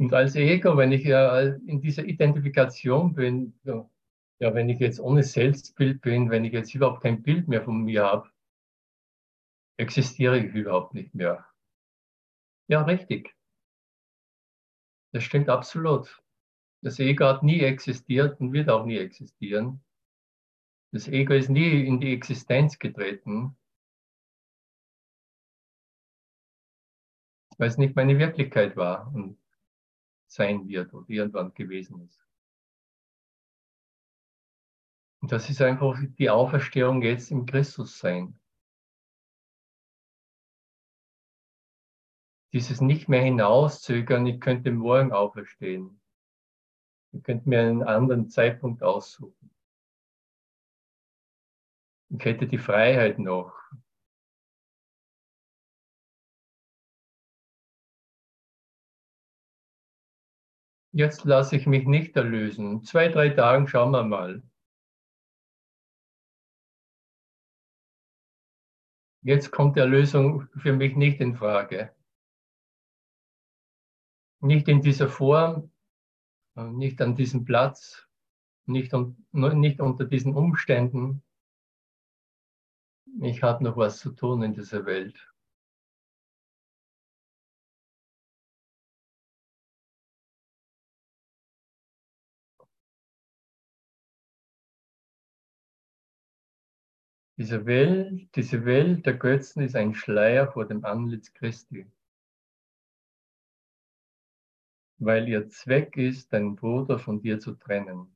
Und 0.03 0.13
als 0.13 0.35
Ego, 0.35 0.75
wenn 0.75 0.91
ich 0.91 1.05
ja 1.05 1.39
in 1.39 1.79
dieser 1.79 2.03
Identifikation 2.03 3.13
bin, 3.13 3.57
ja, 3.63 4.53
wenn 4.53 4.67
ich 4.67 4.79
jetzt 4.79 4.99
ohne 4.99 5.23
Selbstbild 5.23 6.01
bin, 6.01 6.29
wenn 6.29 6.43
ich 6.43 6.51
jetzt 6.51 6.75
überhaupt 6.75 7.03
kein 7.03 7.23
Bild 7.23 7.47
mehr 7.47 7.63
von 7.63 7.83
mir 7.85 8.03
habe, 8.03 8.29
existiere 9.77 10.39
ich 10.39 10.53
überhaupt 10.53 10.93
nicht 10.93 11.15
mehr. 11.15 11.47
Ja, 12.67 12.81
richtig. 12.83 13.33
Das 15.13 15.23
stimmt 15.23 15.47
absolut. 15.47 16.21
Das 16.81 16.99
Ego 16.99 17.23
hat 17.23 17.41
nie 17.41 17.61
existiert 17.61 18.41
und 18.41 18.51
wird 18.51 18.69
auch 18.69 18.85
nie 18.85 18.97
existieren. 18.97 19.81
Das 20.91 21.07
Ego 21.07 21.33
ist 21.33 21.47
nie 21.47 21.87
in 21.87 22.01
die 22.01 22.11
Existenz 22.11 22.77
getreten, 22.77 23.55
weil 27.57 27.69
es 27.69 27.77
nicht 27.77 27.95
meine 27.95 28.19
Wirklichkeit 28.19 28.75
war 28.75 29.09
und 29.15 29.39
sein 30.33 30.67
wird 30.67 30.93
oder 30.93 31.09
irgendwann 31.09 31.53
gewesen 31.53 32.01
ist. 32.01 32.25
Und 35.21 35.31
das 35.31 35.49
ist 35.49 35.61
einfach 35.61 35.97
die 36.17 36.29
Auferstehung 36.29 37.01
jetzt 37.01 37.31
im 37.31 37.45
Christussein. 37.45 38.37
Dieses 42.51 42.81
nicht 42.81 43.07
mehr 43.07 43.21
hinauszögern, 43.21 44.27
ich 44.27 44.41
könnte 44.41 44.71
morgen 44.71 45.11
auferstehen. 45.11 46.01
Ich 47.13 47.23
könnte 47.23 47.47
mir 47.47 47.61
einen 47.61 47.83
anderen 47.83 48.29
Zeitpunkt 48.29 48.83
aussuchen. 48.83 49.49
Ich 52.09 52.25
hätte 52.25 52.47
die 52.47 52.57
Freiheit 52.57 53.17
noch. 53.17 53.62
Jetzt 60.95 61.25
lasse 61.25 61.55
ich 61.55 61.65
mich 61.65 61.87
nicht 61.87 62.15
erlösen. 62.15 62.83
Zwei, 62.83 63.07
drei 63.07 63.29
Tagen 63.29 63.67
schauen 63.67 63.91
wir 63.91 64.03
mal. 64.03 64.43
Jetzt 69.23 69.51
kommt 69.51 69.75
Erlösung 69.75 70.47
für 70.55 70.71
mich 70.73 70.95
nicht 70.95 71.19
in 71.19 71.35
Frage. 71.35 71.95
Nicht 74.41 74.67
in 74.67 74.81
dieser 74.81 75.09
Form, 75.09 75.71
nicht 76.55 77.01
an 77.01 77.15
diesem 77.15 77.43
Platz, 77.43 78.07
nicht, 78.65 78.93
nicht 79.31 79.81
unter 79.81 80.05
diesen 80.05 80.35
Umständen. 80.35 81.23
Ich 83.19 83.41
habe 83.41 83.63
noch 83.63 83.77
was 83.77 83.97
zu 83.97 84.11
tun 84.11 84.43
in 84.43 84.53
dieser 84.53 84.85
Welt. 84.85 85.32
Diese 97.37 97.65
Welt, 97.65 98.29
diese 98.35 98.63
Welt 98.65 99.05
der 99.05 99.15
Götzen 99.15 99.63
ist 99.63 99.75
ein 99.75 99.95
Schleier 99.95 100.51
vor 100.51 100.67
dem 100.67 100.85
Antlitz 100.85 101.33
Christi, 101.33 101.87
weil 104.99 105.27
ihr 105.27 105.47
Zweck 105.49 105.97
ist, 105.97 106.33
deinen 106.33 106.55
Bruder 106.55 106.99
von 106.99 107.21
dir 107.21 107.39
zu 107.39 107.53
trennen. 107.53 108.15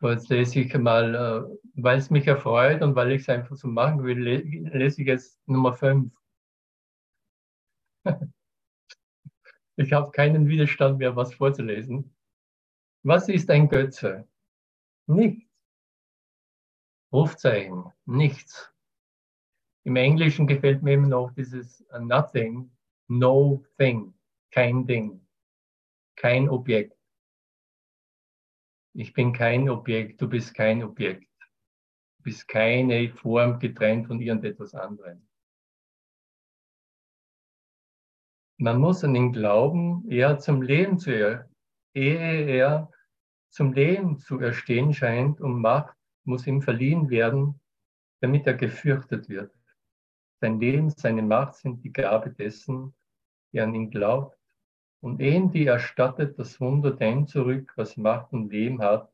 So, 0.00 0.10
jetzt 0.10 0.28
lese 0.28 0.60
ich 0.60 0.74
mal, 0.74 1.14
äh, 1.14 1.56
weil 1.74 1.98
es 1.98 2.10
mich 2.10 2.26
erfreut 2.26 2.82
und 2.82 2.94
weil 2.96 3.12
ich 3.12 3.22
es 3.22 3.28
einfach 3.28 3.56
so 3.56 3.68
machen 3.68 4.02
will, 4.04 4.18
lese 4.18 5.00
ich 5.02 5.06
jetzt 5.08 5.40
Nummer 5.48 5.72
5. 5.74 6.12
Ich 9.76 9.92
habe 9.92 10.10
keinen 10.10 10.48
Widerstand 10.48 10.98
mehr, 10.98 11.16
was 11.16 11.34
vorzulesen. 11.34 12.14
Was 13.06 13.28
ist 13.28 13.50
ein 13.50 13.68
Götze? 13.68 14.26
Nichts. 15.06 15.44
Rufzeichen, 17.12 17.92
nichts. 18.06 18.72
Im 19.84 19.96
Englischen 19.96 20.46
gefällt 20.46 20.82
mir 20.82 20.94
immer 20.94 21.08
noch 21.08 21.30
dieses 21.32 21.84
nothing, 22.00 22.70
no 23.08 23.62
thing, 23.76 24.14
kein 24.50 24.86
Ding, 24.86 25.20
kein 26.16 26.48
Objekt. 26.48 26.98
Ich 28.94 29.12
bin 29.12 29.34
kein 29.34 29.68
Objekt, 29.68 30.22
du 30.22 30.28
bist 30.28 30.54
kein 30.54 30.82
Objekt. 30.82 31.30
Du 32.16 32.22
bist 32.22 32.48
keine 32.48 33.10
Form 33.10 33.58
getrennt 33.58 34.06
von 34.06 34.18
irgendetwas 34.18 34.74
anderem. 34.74 35.28
Man 38.56 38.78
muss 38.78 39.04
an 39.04 39.12
den 39.12 39.30
Glauben 39.30 40.10
eher 40.10 40.38
zum 40.38 40.62
Leben 40.62 40.98
zu 40.98 41.10
ehe 41.92 42.46
er 42.46 42.90
zum 43.54 43.72
Leben 43.72 44.18
zu 44.18 44.40
erstehen 44.40 44.92
scheint 44.92 45.40
und 45.40 45.60
Macht 45.60 45.96
muss 46.24 46.44
ihm 46.48 46.60
verliehen 46.60 47.08
werden, 47.08 47.60
damit 48.20 48.48
er 48.48 48.54
gefürchtet 48.54 49.28
wird. 49.28 49.54
Sein 50.40 50.58
Leben, 50.58 50.90
seine 50.90 51.22
Macht 51.22 51.54
sind 51.54 51.84
die 51.84 51.92
Gabe 51.92 52.30
dessen, 52.30 52.96
der 53.52 53.62
an 53.64 53.74
ihn 53.76 53.92
glaubt. 53.92 54.36
Und 55.00 55.20
ehen 55.20 55.52
die 55.52 55.66
erstattet 55.66 56.36
das 56.36 56.60
Wunder 56.60 56.90
dem 56.90 57.28
zurück, 57.28 57.72
was 57.76 57.96
Macht 57.96 58.32
und 58.32 58.50
Leben 58.50 58.82
hat, 58.82 59.12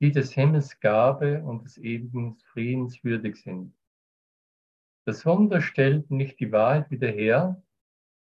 die 0.00 0.10
des 0.10 0.32
Himmels 0.32 0.80
Gabe 0.80 1.44
und 1.44 1.62
des 1.62 1.78
ewigen 1.78 2.38
Friedens 2.38 3.04
würdig 3.04 3.36
sind. 3.36 3.72
Das 5.04 5.24
Wunder 5.24 5.60
stellt 5.60 6.10
nicht 6.10 6.40
die 6.40 6.50
Wahrheit 6.50 6.90
wieder 6.90 7.10
her, 7.10 7.62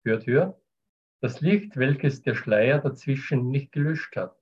hört, 0.04 0.26
hört, 0.26 0.60
das 1.22 1.40
Licht, 1.40 1.78
welches 1.78 2.20
der 2.20 2.34
Schleier 2.34 2.80
dazwischen 2.80 3.48
nicht 3.50 3.72
gelöscht 3.72 4.16
hat. 4.16 4.39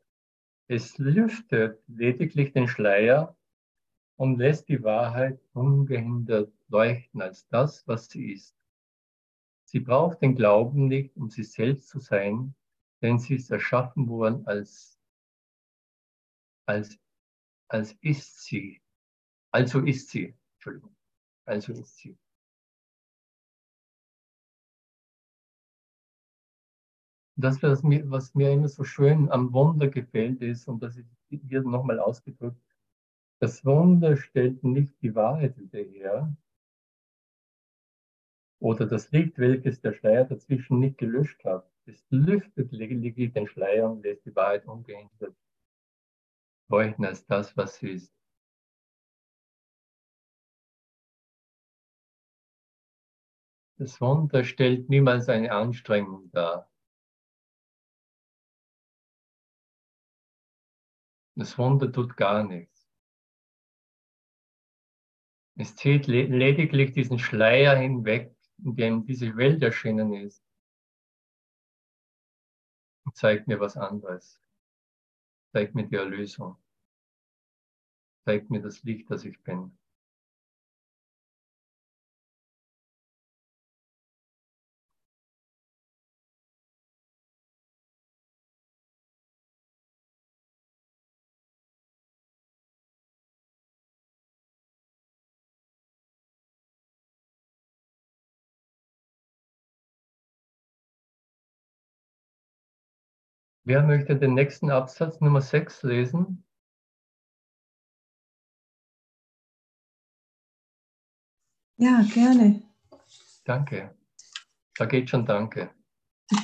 Es 0.71 0.99
lüftet 0.99 1.83
lediglich 1.87 2.53
den 2.53 2.69
Schleier 2.69 3.35
und 4.17 4.37
lässt 4.37 4.69
die 4.69 4.83
Wahrheit 4.83 5.41
ungehindert 5.55 6.53
leuchten 6.69 7.23
als 7.23 7.49
das, 7.49 7.89
was 7.89 8.11
sie 8.11 8.33
ist. 8.33 8.55
Sie 9.65 9.81
braucht 9.81 10.21
den 10.21 10.35
Glauben 10.35 10.87
nicht, 10.87 11.17
um 11.17 11.31
sie 11.31 11.45
selbst 11.45 11.89
zu 11.89 11.99
sein, 11.99 12.55
denn 13.01 13.19
sie 13.19 13.37
ist 13.37 13.51
erschaffen 13.51 14.09
worden 14.09 14.47
als, 14.47 15.01
als, 16.67 16.99
als 17.69 17.93
ist 18.03 18.45
sie. 18.45 18.83
Also 19.51 19.81
ist 19.81 20.11
sie. 20.11 20.35
Entschuldigung. 20.55 20.95
Also 21.47 21.73
ist 21.73 21.97
sie. 21.97 22.19
Das, 27.39 27.63
was 27.63 27.83
mir, 27.83 28.11
was 28.11 28.35
mir 28.35 28.53
immer 28.53 28.69
so 28.69 28.85
schön 28.85 29.31
am 29.31 29.53
Wunder 29.53 29.89
gefällt, 29.89 30.43
ist, 30.43 30.69
und 30.69 30.83
das 30.83 30.97
ist 30.97 31.09
hier 31.49 31.63
nochmal 31.63 32.01
ausgedrückt, 32.01 32.61
das 33.41 33.65
Wunder 33.65 34.17
stellt 34.17 34.65
nicht 34.65 34.95
die 35.03 35.15
Wahrheit 35.15 35.57
wieder 35.59 35.81
her, 35.81 36.37
oder 38.61 38.87
das 38.87 39.11
Licht, 39.13 39.39
welches 39.39 39.81
der 39.81 39.93
Schleier 39.93 40.25
dazwischen 40.25 40.81
nicht 40.81 40.99
gelöscht 40.99 41.45
hat. 41.45 41.71
Es 41.87 42.05
lüftet 42.11 42.73
lediglich 42.73 43.33
den 43.33 43.47
Schleier 43.47 43.91
und 43.91 44.03
lässt 44.03 44.27
die 44.27 44.35
Wahrheit 44.35 44.67
ungehindert 44.67 45.35
leuchten 46.69 47.05
als 47.05 47.27
das, 47.27 47.57
was 47.57 47.77
sie 47.79 47.91
ist. 47.91 48.13
Das 53.79 54.01
Wunder 54.01 54.45
stellt 54.45 54.89
niemals 54.89 55.29
eine 55.29 55.53
Anstrengung 55.53 56.31
dar. 56.33 56.68
Das 61.39 61.57
Wunder 61.57 61.93
tut 61.93 62.17
gar 62.17 62.43
nichts. 62.43 62.91
Es 65.55 65.77
zieht 65.77 66.09
lediglich 66.09 66.91
diesen 66.91 67.21
Schleier 67.21 67.77
hinweg, 67.77 68.35
in 68.65 68.75
dem 68.75 69.05
diese 69.05 69.37
Welt 69.37 69.63
erschienen 69.63 70.15
ist. 70.15 70.45
Und 73.05 73.15
zeigt 73.17 73.47
mir 73.47 73.61
was 73.61 73.77
anderes. 73.77 74.41
Zeigt 75.53 75.77
mir 75.77 75.87
die 75.87 75.95
Erlösung. 75.95 76.57
Zeigt 78.25 78.51
mir 78.51 78.61
das 78.61 78.83
Licht, 78.83 79.09
das 79.09 79.25
ich 79.25 79.41
bin. 79.45 79.79
Wer 103.69 103.83
möchte 103.83 104.17
den 104.17 104.33
nächsten 104.33 104.71
Absatz 104.71 105.21
Nummer 105.21 105.43
6 105.43 105.83
lesen? 105.83 106.43
Ja, 111.77 112.03
gerne. 112.15 112.63
Danke. 113.45 113.95
Da 114.75 114.87
geht 114.87 115.11
schon 115.11 115.27
Danke. 115.27 115.71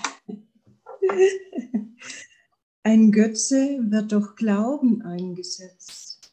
Ein 2.83 3.11
Götze 3.11 3.79
wird 3.91 4.13
durch 4.13 4.37
Glauben 4.37 5.01
eingesetzt. 5.01 6.31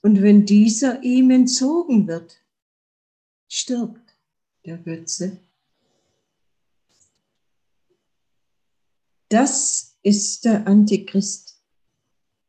Und 0.00 0.22
wenn 0.22 0.46
dieser 0.46 1.02
ihm 1.02 1.32
entzogen 1.32 2.06
wird, 2.06 2.40
stirbt 3.48 4.16
der 4.64 4.78
Götze. 4.78 5.40
Das 9.28 9.98
ist 10.02 10.46
der 10.46 10.66
Antichrist. 10.66 11.62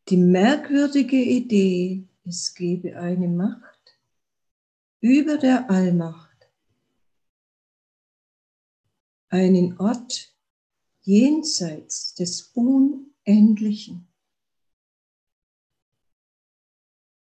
Die 0.07 0.17
merkwürdige 0.17 1.21
Idee, 1.21 2.07
es 2.23 2.55
gebe 2.55 2.97
eine 2.97 3.27
Macht 3.27 3.99
über 5.01 5.37
der 5.37 5.69
Allmacht, 5.69 6.49
einen 9.27 9.77
Ort 9.77 10.33
jenseits 11.01 12.15
des 12.15 12.51
Unendlichen, 12.53 14.07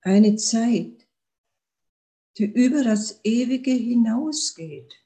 eine 0.02 0.36
Zeit, 0.38 1.08
die 2.38 2.46
über 2.46 2.84
das 2.84 3.24
Ewige 3.24 3.72
hinausgeht. 3.72 5.05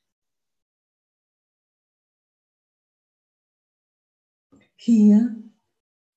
Hier 4.81 5.35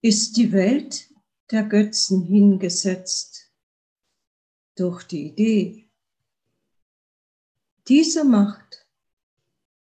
ist 0.02 0.36
die 0.36 0.52
Welt 0.52 1.12
der 1.50 1.64
Götzen 1.64 2.22
hingesetzt 2.22 3.52
durch 4.76 5.02
die 5.02 5.30
Idee 5.30 5.90
dieser 7.88 8.22
Macht 8.22 8.86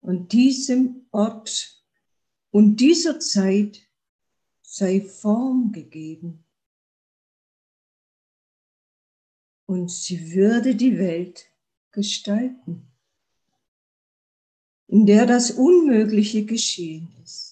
und 0.02 0.34
diesem 0.34 1.06
Ort 1.12 1.82
und 2.50 2.76
dieser 2.76 3.18
Zeit 3.20 3.88
sei 4.60 5.00
Form 5.00 5.72
gegeben. 5.72 6.44
Und 9.64 9.90
sie 9.90 10.34
würde 10.34 10.76
die 10.76 10.98
Welt 10.98 11.46
gestalten, 11.90 12.86
in 14.88 15.06
der 15.06 15.24
das 15.24 15.52
Unmögliche 15.52 16.44
geschehen 16.44 17.08
ist. 17.24 17.47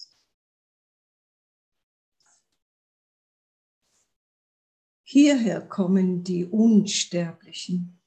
Hierher 5.19 5.61
kommen 5.61 6.23
die 6.23 6.45
Unsterblichen, 6.45 7.99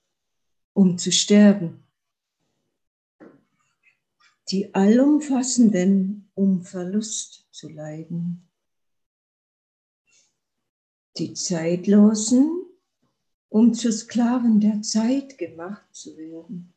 um 0.73 0.97
zu 0.97 1.11
sterben. 1.11 1.83
Die 4.53 4.73
Allumfassenden, 4.73 6.31
um 6.35 6.63
Verlust 6.63 7.49
zu 7.51 7.69
leiden. 7.69 8.49
Die 11.19 11.35
Zeitlosen, 11.35 12.65
um 13.49 13.75
zu 13.75 13.91
Sklaven 13.91 14.61
der 14.61 14.81
Zeit 14.83 15.37
gemacht 15.37 15.93
zu 15.93 16.17
werden. 16.17 16.73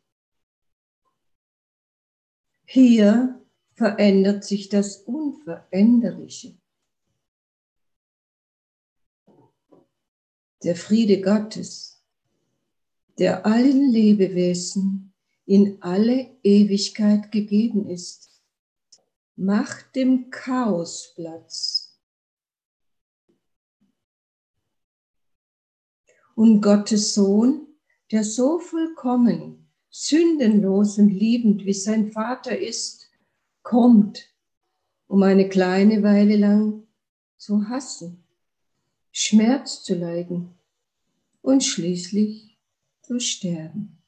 Hier 2.66 3.40
verändert 3.76 4.46
sich 4.46 4.68
das 4.68 4.98
Unveränderliche. 4.98 6.58
Der 10.64 10.76
Friede 10.76 11.22
Gottes, 11.22 12.02
der 13.20 13.46
allen 13.46 13.90
Lebewesen 13.92 15.14
in 15.46 15.82
alle 15.82 16.38
Ewigkeit 16.42 17.32
gegeben 17.32 17.88
ist, 17.90 18.42
macht 19.36 19.96
dem 19.96 20.30
Chaos 20.30 21.14
Platz. 21.16 22.00
Und 26.36 26.62
Gottes 26.62 27.14
Sohn, 27.14 27.68
der 28.12 28.24
so 28.24 28.58
vollkommen, 28.60 29.70
sündenlos 29.90 30.98
und 30.98 31.10
liebend 31.10 31.66
wie 31.66 31.74
sein 31.74 32.12
Vater 32.12 32.58
ist, 32.58 33.12
kommt, 33.62 34.34
um 35.08 35.22
eine 35.22 35.48
kleine 35.50 36.02
Weile 36.02 36.38
lang 36.38 36.88
zu 37.38 37.68
hassen 37.70 38.23
Schmerz 39.16 39.84
zu 39.84 39.94
leiden 39.94 40.56
und 41.44 41.64
schließlich 41.64 42.58
zu 43.04 43.20
sterben. 43.20 44.03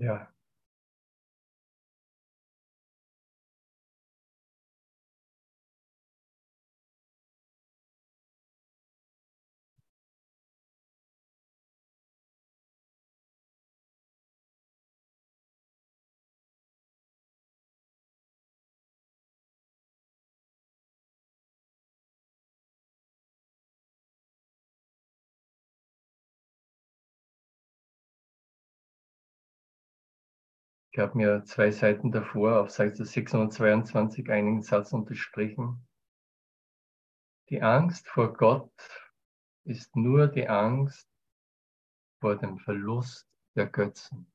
Ja. 0.00 0.32
Ich 30.92 30.98
habe 30.98 31.16
mir 31.16 31.44
zwei 31.44 31.70
Seiten 31.70 32.10
davor 32.10 32.60
auf 32.60 32.70
Seite 32.70 33.04
622 33.04 34.28
einen 34.28 34.62
Satz 34.62 34.92
unterstrichen. 34.92 35.86
Die 37.48 37.62
Angst 37.62 38.08
vor 38.08 38.32
Gott 38.32 38.72
ist 39.64 39.94
nur 39.94 40.26
die 40.26 40.48
Angst 40.48 41.08
vor 42.20 42.36
dem 42.36 42.58
Verlust 42.58 43.28
der 43.54 43.66
Götzen. 43.66 44.32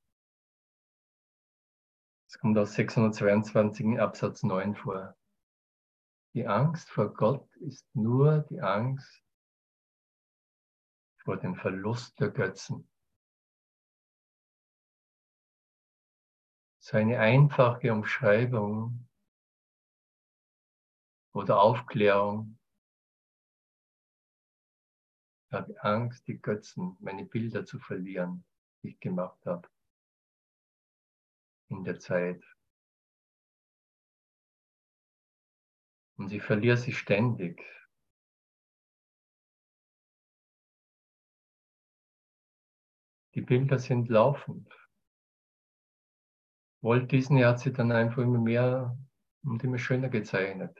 Das 2.29 2.39
kommt 2.39 2.57
aus 2.57 2.73
622 2.73 3.99
Absatz 3.99 4.43
9 4.43 4.75
vor. 4.75 5.17
Die 6.33 6.47
Angst 6.47 6.89
vor 6.89 7.13
Gott 7.13 7.53
ist 7.57 7.85
nur 7.93 8.39
die 8.49 8.61
Angst 8.61 9.23
vor 11.23 11.35
dem 11.37 11.55
Verlust 11.55 12.17
der 12.19 12.29
Götzen. 12.29 12.89
So 16.85 16.97
eine 16.97 17.19
einfache 17.19 17.91
Umschreibung 17.91 19.09
oder 21.33 21.59
Aufklärung. 21.59 22.59
Ich 25.47 25.53
habe 25.53 25.83
Angst, 25.83 26.27
die 26.27 26.39
Götzen, 26.39 26.95
meine 26.99 27.25
Bilder 27.25 27.65
zu 27.65 27.79
verlieren, 27.79 28.45
die 28.83 28.89
ich 28.89 28.99
gemacht 28.99 29.43
habe 29.47 29.67
in 31.69 31.83
der 31.83 31.99
Zeit. 31.99 32.43
Und 36.17 36.31
ich 36.31 36.43
verliere 36.43 36.77
sie 36.77 36.93
ständig. 36.93 37.63
Die 43.33 43.41
Bilder 43.41 43.79
sind 43.79 44.07
laufend. 44.07 44.84
Walt 46.85 47.11
Disney 47.11 47.41
hat 47.41 47.59
sie 47.59 47.73
dann 47.73 47.91
einfach 47.91 48.21
immer 48.21 48.37
mehr 48.37 48.95
und 49.43 49.63
immer 49.63 49.79
schöner 49.79 50.07
gezeichnet. 50.07 50.77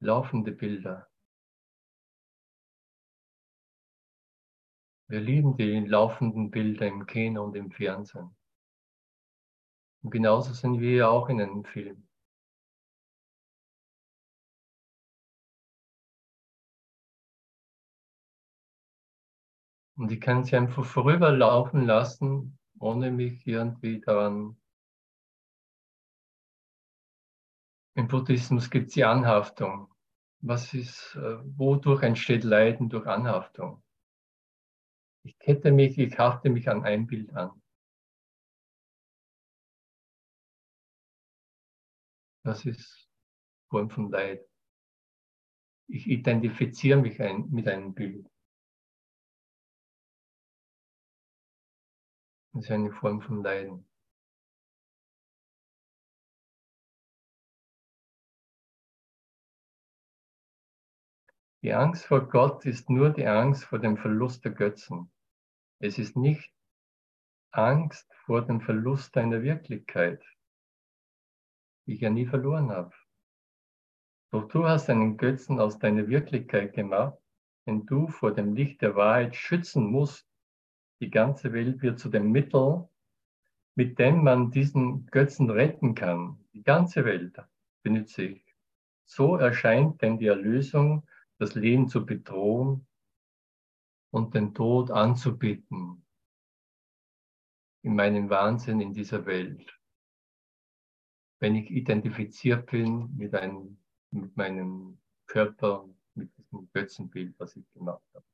Laufende 0.00 0.50
Bilder. 0.50 1.08
Wir 5.08 5.20
lieben 5.20 5.56
die 5.56 5.78
laufenden 5.86 6.50
Bilder 6.50 6.88
im 6.88 7.06
Kino 7.06 7.44
und 7.44 7.54
im 7.54 7.70
Fernsehen. 7.70 8.36
Und 10.02 10.10
genauso 10.10 10.52
sind 10.52 10.80
wir 10.80 10.96
ja 10.96 11.08
auch 11.10 11.28
in 11.28 11.40
einem 11.40 11.64
Film. 11.64 12.08
Und 19.96 20.10
ich 20.10 20.20
kann 20.20 20.42
sie 20.42 20.56
einfach 20.56 20.84
vorüberlaufen 20.84 21.86
lassen, 21.86 22.58
ohne 22.78 23.10
mich 23.10 23.46
irgendwie 23.46 24.00
daran. 24.00 24.56
Im 27.94 28.08
Buddhismus 28.08 28.70
gibt 28.70 28.88
es 28.88 28.94
die 28.94 29.04
Anhaftung. 29.04 29.88
Was 30.40 30.74
ist, 30.74 31.14
äh, 31.16 31.38
wodurch 31.58 32.02
entsteht 32.02 32.44
Leiden 32.44 32.88
durch 32.88 33.06
Anhaftung? 33.06 33.82
Ich 35.24 35.38
kette 35.38 35.72
mich, 35.72 35.98
ich 35.98 36.18
hafte 36.18 36.50
mich 36.50 36.68
an 36.68 36.84
ein 36.84 37.06
Bild 37.06 37.32
an. 37.34 37.60
Das 42.44 42.64
ist 42.64 43.08
Form 43.68 43.90
von 43.90 44.10
Leid. 44.10 44.46
Ich 45.88 46.06
identifiziere 46.06 47.00
mich 47.00 47.20
ein, 47.20 47.50
mit 47.50 47.66
einem 47.66 47.92
Bild. 47.94 48.28
Das 52.56 52.64
ist 52.64 52.70
eine 52.70 52.90
Form 52.90 53.20
von 53.20 53.42
Leiden. 53.42 53.86
Die 61.62 61.74
Angst 61.74 62.06
vor 62.06 62.26
Gott 62.26 62.64
ist 62.64 62.88
nur 62.88 63.10
die 63.10 63.26
Angst 63.26 63.64
vor 63.64 63.78
dem 63.78 63.98
Verlust 63.98 64.46
der 64.46 64.52
Götzen. 64.52 65.12
Es 65.80 65.98
ist 65.98 66.16
nicht 66.16 66.50
Angst 67.50 68.10
vor 68.24 68.40
dem 68.40 68.62
Verlust 68.62 69.14
deiner 69.16 69.42
Wirklichkeit, 69.42 70.24
die 71.84 71.92
ich 71.92 72.00
ja 72.00 72.08
nie 72.08 72.24
verloren 72.24 72.70
habe. 72.70 72.94
Doch 74.30 74.48
du 74.48 74.64
hast 74.64 74.88
einen 74.88 75.18
Götzen 75.18 75.60
aus 75.60 75.78
deiner 75.78 76.08
Wirklichkeit 76.08 76.72
gemacht, 76.72 77.18
den 77.66 77.84
du 77.84 78.08
vor 78.08 78.32
dem 78.32 78.54
Licht 78.54 78.80
der 78.80 78.96
Wahrheit 78.96 79.36
schützen 79.36 79.90
musst, 79.90 80.26
die 81.00 81.10
ganze 81.10 81.52
Welt 81.52 81.82
wird 81.82 81.98
zu 81.98 82.08
dem 82.08 82.30
Mittel, 82.30 82.88
mit 83.74 83.98
dem 83.98 84.24
man 84.24 84.50
diesen 84.50 85.06
Götzen 85.06 85.50
retten 85.50 85.94
kann. 85.94 86.44
Die 86.54 86.62
ganze 86.62 87.04
Welt 87.04 87.38
benutze 87.82 88.24
ich. 88.24 88.56
So 89.04 89.36
erscheint 89.36 90.02
denn 90.02 90.18
die 90.18 90.26
Erlösung, 90.26 91.06
das 91.38 91.54
Leben 91.54 91.88
zu 91.88 92.04
bedrohen 92.04 92.86
und 94.10 94.34
den 94.34 94.54
Tod 94.54 94.90
anzubitten 94.90 96.04
in 97.82 97.94
meinem 97.94 98.30
Wahnsinn 98.30 98.80
in 98.80 98.92
dieser 98.92 99.26
Welt. 99.26 99.78
Wenn 101.38 101.54
ich 101.54 101.70
identifiziert 101.70 102.70
bin 102.70 103.14
mit, 103.16 103.34
einem, 103.34 103.78
mit 104.10 104.36
meinem 104.36 104.98
Körper, 105.26 105.88
mit 106.14 106.36
diesem 106.36 106.68
Götzenbild, 106.72 107.38
was 107.38 107.54
ich 107.54 107.70
gemacht 107.72 108.02
habe. 108.14 108.24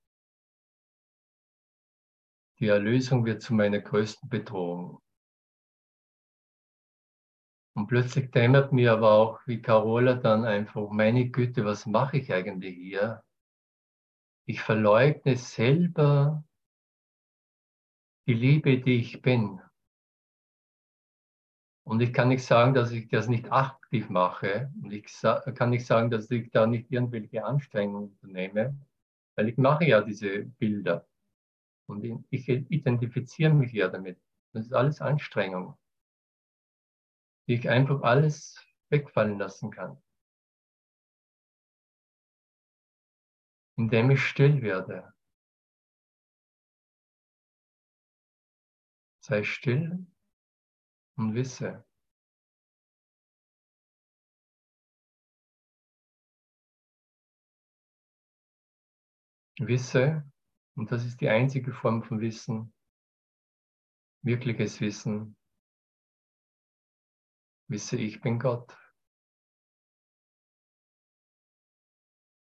Die 2.63 2.69
Erlösung 2.69 3.25
wird 3.25 3.43
zu 3.43 3.55
meiner 3.55 3.81
größten 3.81 4.29
Bedrohung. 4.29 5.03
Und 7.75 7.89
plötzlich 7.89 8.31
dämmert 8.31 8.73
mir 8.73 8.93
aber 8.93 9.11
auch, 9.15 9.41
wie 9.47 9.61
Carola 9.61 10.15
dann 10.15 10.45
einfach, 10.45 10.89
meine 10.91 11.29
Güte, 11.29 11.65
was 11.65 11.87
mache 11.87 12.19
ich 12.19 12.33
eigentlich 12.33 12.77
hier? 12.77 13.25
Ich 14.47 14.61
verleugne 14.61 15.37
selber 15.37 16.45
die 18.29 18.35
Liebe, 18.35 18.79
die 18.79 19.01
ich 19.01 19.23
bin. 19.23 19.61
Und 21.85 22.01
ich 22.01 22.13
kann 22.13 22.29
nicht 22.29 22.45
sagen, 22.45 22.75
dass 22.75 22.93
ich 22.93 23.09
das 23.09 23.27
nicht 23.27 23.51
aktiv 23.51 24.09
mache. 24.09 24.73
Und 24.81 24.93
ich 24.93 25.05
kann 25.57 25.71
nicht 25.71 25.85
sagen, 25.85 26.13
dass 26.13 26.31
ich 26.31 26.53
da 26.53 26.69
nicht 26.69 26.93
irgendwelche 26.93 27.45
Anstrengungen 27.45 28.11
unternehme, 28.11 28.79
weil 29.35 29.49
ich 29.49 29.57
mache 29.57 29.85
ja 29.85 30.01
diese 30.01 30.45
Bilder. 30.45 31.09
Und 31.87 32.27
ich 32.31 32.49
identifiziere 32.49 33.53
mich 33.53 33.73
ja 33.73 33.89
damit. 33.89 34.21
Das 34.53 34.67
ist 34.67 34.73
alles 34.73 35.01
Anstrengung, 35.01 35.79
die 37.47 37.55
ich 37.55 37.69
einfach 37.69 38.03
alles 38.03 38.59
wegfallen 38.91 39.39
lassen 39.39 39.71
kann. 39.71 40.03
Indem 43.77 44.11
ich 44.11 44.23
still 44.23 44.63
werde. 44.63 45.13
Sei 49.21 49.45
still 49.45 50.07
und 51.17 51.35
wisse, 51.35 51.85
wisse, 59.61 60.25
und 60.75 60.91
das 60.91 61.05
ist 61.05 61.21
die 61.21 61.29
einzige 61.29 61.73
Form 61.73 62.03
von 62.03 62.21
Wissen, 62.21 62.73
wirkliches 64.23 64.81
Wissen. 64.81 65.37
Wisse, 67.69 67.97
ich 67.97 68.21
bin 68.21 68.39
Gott. 68.39 68.77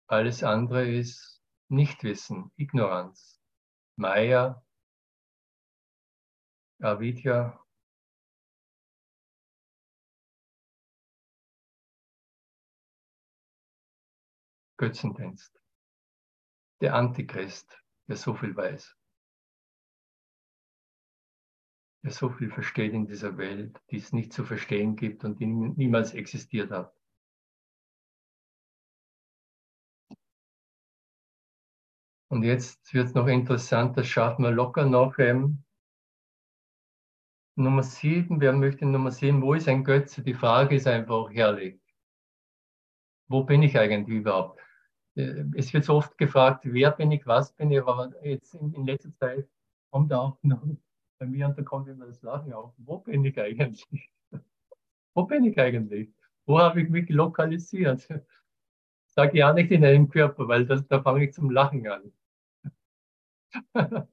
Alles 0.06 0.42
andere 0.42 0.88
ist 0.88 1.42
Nichtwissen, 1.68 2.52
Ignoranz, 2.56 3.40
Maya, 3.96 4.64
Avidya. 6.80 7.60
Götzendienst. 14.76 15.60
Der 16.80 16.94
Antichrist 16.94 17.83
der 18.08 18.16
so 18.16 18.34
viel 18.34 18.54
weiß, 18.54 18.96
der 22.04 22.10
so 22.10 22.30
viel 22.30 22.50
versteht 22.50 22.92
in 22.92 23.06
dieser 23.06 23.36
Welt, 23.38 23.80
die 23.90 23.96
es 23.96 24.12
nicht 24.12 24.32
zu 24.32 24.44
verstehen 24.44 24.96
gibt 24.96 25.24
und 25.24 25.40
die 25.40 25.46
niemals 25.46 26.14
existiert 26.14 26.70
hat. 26.70 26.94
Und 32.30 32.42
jetzt 32.42 32.92
wird 32.92 33.06
es 33.06 33.14
noch 33.14 33.28
interessant, 33.28 33.96
das 33.96 34.08
schaffen 34.08 34.42
wir 34.42 34.50
locker 34.50 34.86
noch. 34.86 35.18
Ähm, 35.18 35.64
Nummer 37.56 37.84
sieben, 37.84 38.40
wer 38.40 38.52
möchte 38.52 38.84
Nummer 38.84 39.12
sieben, 39.12 39.40
wo 39.40 39.54
ist 39.54 39.68
ein 39.68 39.84
Götze? 39.84 40.22
Die 40.22 40.34
Frage 40.34 40.74
ist 40.74 40.88
einfach 40.88 41.30
herrlich. 41.30 41.80
Wo 43.28 43.44
bin 43.44 43.62
ich 43.62 43.78
eigentlich 43.78 44.18
überhaupt? 44.18 44.63
Äh, 45.16 45.44
es 45.56 45.72
wird 45.72 45.84
so 45.84 45.94
oft 45.94 46.16
gefragt, 46.18 46.62
wer 46.64 46.90
bin 46.92 47.12
ich, 47.12 47.26
was 47.26 47.52
bin 47.52 47.70
ich, 47.70 47.80
aber 47.82 48.12
jetzt 48.24 48.54
in, 48.54 48.72
in 48.74 48.86
letzter 48.86 49.14
Zeit 49.14 49.48
kommt 49.90 50.12
auch 50.12 50.38
noch 50.42 50.62
bei 51.18 51.26
mir 51.26 51.46
und 51.46 51.58
da 51.58 51.62
kommt 51.62 51.88
immer 51.88 52.06
das 52.06 52.22
Lachen 52.22 52.52
auf. 52.52 52.74
Wo 52.78 52.98
bin 52.98 53.24
ich 53.24 53.38
eigentlich? 53.38 54.10
Wo 55.14 55.24
bin 55.24 55.44
ich 55.44 55.58
eigentlich? 55.58 56.10
Wo 56.46 56.58
habe 56.58 56.82
ich 56.82 56.88
mich 56.88 57.08
lokalisiert? 57.08 58.08
Sage 59.06 59.38
ja 59.38 59.52
nicht 59.52 59.70
in 59.70 59.84
einem 59.84 60.08
Körper, 60.08 60.48
weil 60.48 60.66
das, 60.66 60.86
da 60.88 61.00
fange 61.02 61.24
ich 61.24 61.32
zum 61.32 61.50
Lachen 61.50 61.86
an. 61.88 62.12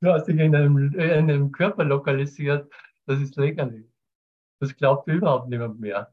Du 0.00 0.12
hast 0.12 0.26
dich 0.26 0.38
in 0.38 0.54
einem, 0.54 0.76
in 0.92 1.00
einem 1.00 1.50
Körper 1.50 1.82
lokalisiert, 1.82 2.70
das 3.06 3.22
ist 3.22 3.36
lächerlich. 3.36 3.86
Das 4.60 4.76
glaubt 4.76 5.08
überhaupt 5.08 5.48
niemand 5.48 5.80
mehr. 5.80 6.12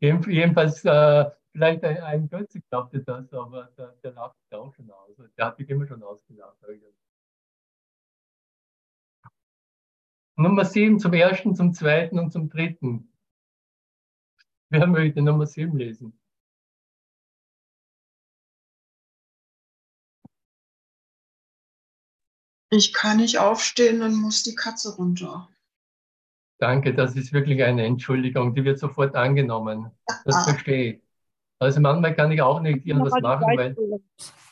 Jedenfalls, 0.00 0.84
äh, 0.84 1.30
vielleicht 1.52 1.84
ein, 1.84 1.98
ein 1.98 2.28
Götze 2.28 2.60
glaubte 2.70 3.00
das, 3.00 3.32
aber 3.34 3.64
der, 3.76 3.88
der 4.02 4.12
lacht 4.12 4.36
auch 4.50 4.72
schon 4.74 4.90
aus. 4.90 5.16
Der 5.36 5.46
hat 5.46 5.58
mich 5.58 5.68
immer 5.68 5.86
schon 5.86 6.02
ausgelacht. 6.02 6.56
Nummer 10.36 10.64
sieben 10.64 10.98
zum 10.98 11.12
ersten, 11.12 11.54
zum 11.54 11.74
zweiten 11.74 12.18
und 12.18 12.32
zum 12.32 12.48
dritten. 12.48 13.12
Wer 14.70 14.86
möchte 14.86 15.20
Nummer 15.20 15.46
sieben 15.46 15.76
lesen? 15.76 16.18
Ich 22.72 22.92
kann 22.94 23.16
nicht 23.18 23.38
aufstehen 23.38 24.00
und 24.00 24.14
muss 24.14 24.44
die 24.44 24.54
Katze 24.54 24.94
runter. 24.94 25.50
Danke, 26.60 26.92
das 26.94 27.16
ist 27.16 27.32
wirklich 27.32 27.62
eine 27.62 27.86
Entschuldigung, 27.86 28.54
die 28.54 28.62
wird 28.64 28.78
sofort 28.78 29.16
angenommen. 29.16 29.90
Das 30.26 30.34
Ah. 30.36 30.44
verstehe 30.44 30.92
ich. 30.92 31.00
Also 31.58 31.80
manchmal 31.80 32.14
kann 32.14 32.30
ich 32.32 32.42
auch 32.42 32.60
nicht 32.60 32.86
irgendwas 32.86 33.20
machen, 33.22 33.46
weil, 33.56 33.74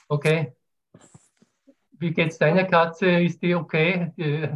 okay. 0.09 0.53
Wie 1.93 2.13
geht's 2.13 2.39
deiner 2.39 2.65
Katze? 2.65 3.11
Ist 3.21 3.43
die 3.43 3.55
okay? 3.55 4.13
Die, 4.17 4.49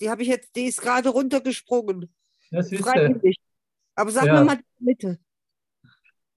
Die 0.00 0.10
habe 0.10 0.20
ich 0.22 0.28
jetzt, 0.28 0.54
die 0.54 0.64
ist 0.66 0.80
gerade 0.82 1.08
runtergesprungen. 1.08 2.12
das 2.50 2.70
ist 2.70 2.82
Freiwillig. 2.82 3.36
Aber 3.94 4.10
sag 4.10 4.26
Ja. 4.26 4.34
mir 4.34 4.44
mal 4.44 4.56
die 4.58 4.84
Mitte. 4.84 5.18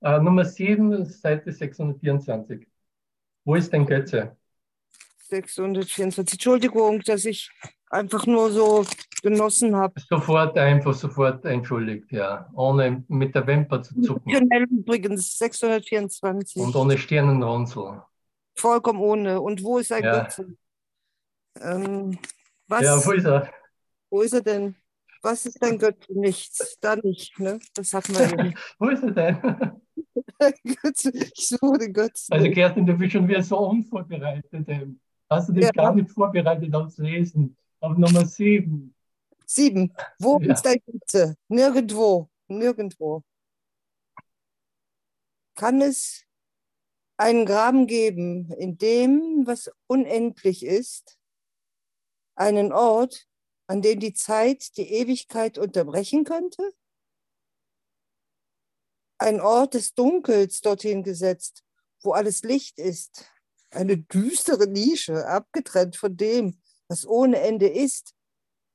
äh, 0.02 0.20
Nummer 0.20 0.46
7, 0.46 1.04
Seite 1.06 1.52
624. 1.52 2.66
Wo 3.44 3.56
ist 3.56 3.74
denn 3.74 3.86
Götze? 3.86 4.38
624. 5.28 6.34
Entschuldigung, 6.36 7.02
dass 7.02 7.26
ich 7.26 7.52
einfach 7.90 8.26
nur 8.26 8.52
so 8.52 8.86
genossen 9.22 9.76
habe. 9.76 9.94
Sofort, 10.10 10.58
einfach 10.58 10.94
sofort 10.94 11.44
entschuldigt, 11.46 12.12
ja. 12.12 12.50
Ohne 12.54 13.04
mit 13.08 13.36
der 13.36 13.46
Wimper 13.48 13.82
zu 13.82 14.00
zucken 14.02 14.32
Schnell 14.36 14.64
übrigens, 14.64 15.38
624. 15.38 16.62
und 16.62 16.76
ohne 16.76 16.98
Stirnenrunzel. 16.98 18.02
Vollkommen 18.56 19.00
ohne. 19.00 19.42
Und 19.42 19.64
wo 19.64 19.78
ist 19.80 19.92
ein 19.92 20.04
Ja. 20.04 20.24
Götze? 20.24 20.56
Ähm, 21.62 22.18
was? 22.68 22.82
Ja, 22.84 23.06
wo 23.06 23.12
ist 23.12 23.26
er? 23.26 23.50
Wo 24.10 24.22
ist 24.22 24.34
er 24.34 24.42
denn? 24.42 24.76
Was 25.22 25.46
ist 25.46 25.62
ein 25.62 25.78
Götze? 25.78 26.14
Nichts. 26.18 26.78
Da 26.80 26.96
nicht, 26.96 27.38
ne? 27.40 27.60
Das 27.74 27.94
hatten 27.94 28.14
wir 28.16 28.22
ja 28.30 28.44
nicht. 28.44 28.58
Wo 28.80 28.88
ist 28.88 29.04
er 29.04 29.12
denn? 29.12 29.38
Götze. 30.82 31.12
Ich 31.14 31.48
suche 31.50 31.78
den 31.78 31.92
Götzen. 31.94 32.32
Also 32.34 32.50
Kerstin, 32.52 32.86
du 32.86 32.94
bist 32.94 33.12
schon 33.12 33.28
wieder 33.28 33.44
so 33.44 33.58
unvorbereitet. 33.60 34.66
Hast 35.30 35.50
du 35.50 35.54
dich 35.54 35.66
Ja. 35.66 35.72
gar 35.72 35.94
nicht 35.94 36.10
vorbereitet 36.10 36.74
aufs 36.74 36.98
Lesen? 36.98 37.58
Auf 37.82 37.97
Nummer 37.97 38.25
7. 38.25 38.93
Sieben. 39.45 39.93
Wo 40.19 40.39
Ja. 40.39 40.53
ist 40.53 40.67
ein 40.67 40.82
Götze? 40.86 41.36
Nirgendwo. 41.47 42.30
Nirgendwo. 42.47 43.23
Kann 45.55 45.82
es 45.82 46.25
einen 47.17 47.45
Graben 47.45 47.88
geben, 47.88 48.51
in 48.53 48.77
dem, 48.77 49.45
was 49.45 49.71
unendlich 49.88 50.63
ist, 50.65 51.17
einen 52.36 52.71
Ort, 52.71 53.27
an 53.67 53.82
dem 53.82 53.99
die 53.99 54.13
Zeit 54.13 54.77
die 54.77 54.89
Ewigkeit 54.93 55.57
unterbrechen 55.57 56.23
könnte? 56.23 56.71
Ein 59.17 59.41
Ort 59.41 59.73
des 59.73 59.93
Dunkels 59.95 60.61
dorthin 60.61 61.03
gesetzt, 61.03 61.63
wo 62.01 62.11
alles 62.13 62.43
Licht 62.43 62.80
ist. 62.80 63.30
Eine 63.71 63.97
düstere 63.97 64.67
Nische, 64.67 65.27
abgetrennt 65.27 65.97
von 65.97 66.15
dem, 66.15 66.61
was 66.90 67.06
ohne 67.06 67.40
Ende 67.40 67.70
ist, 67.70 68.16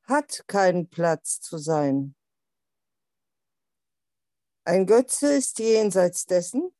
hat 0.04 0.44
keinen 0.46 0.88
Platz 0.88 1.40
zu 1.40 1.58
sein. 1.58 2.14
Ein 4.66 4.86
Götze 4.86 5.34
ist 5.34 5.58
jenseits 5.58 6.24
dessen, 6.24 6.74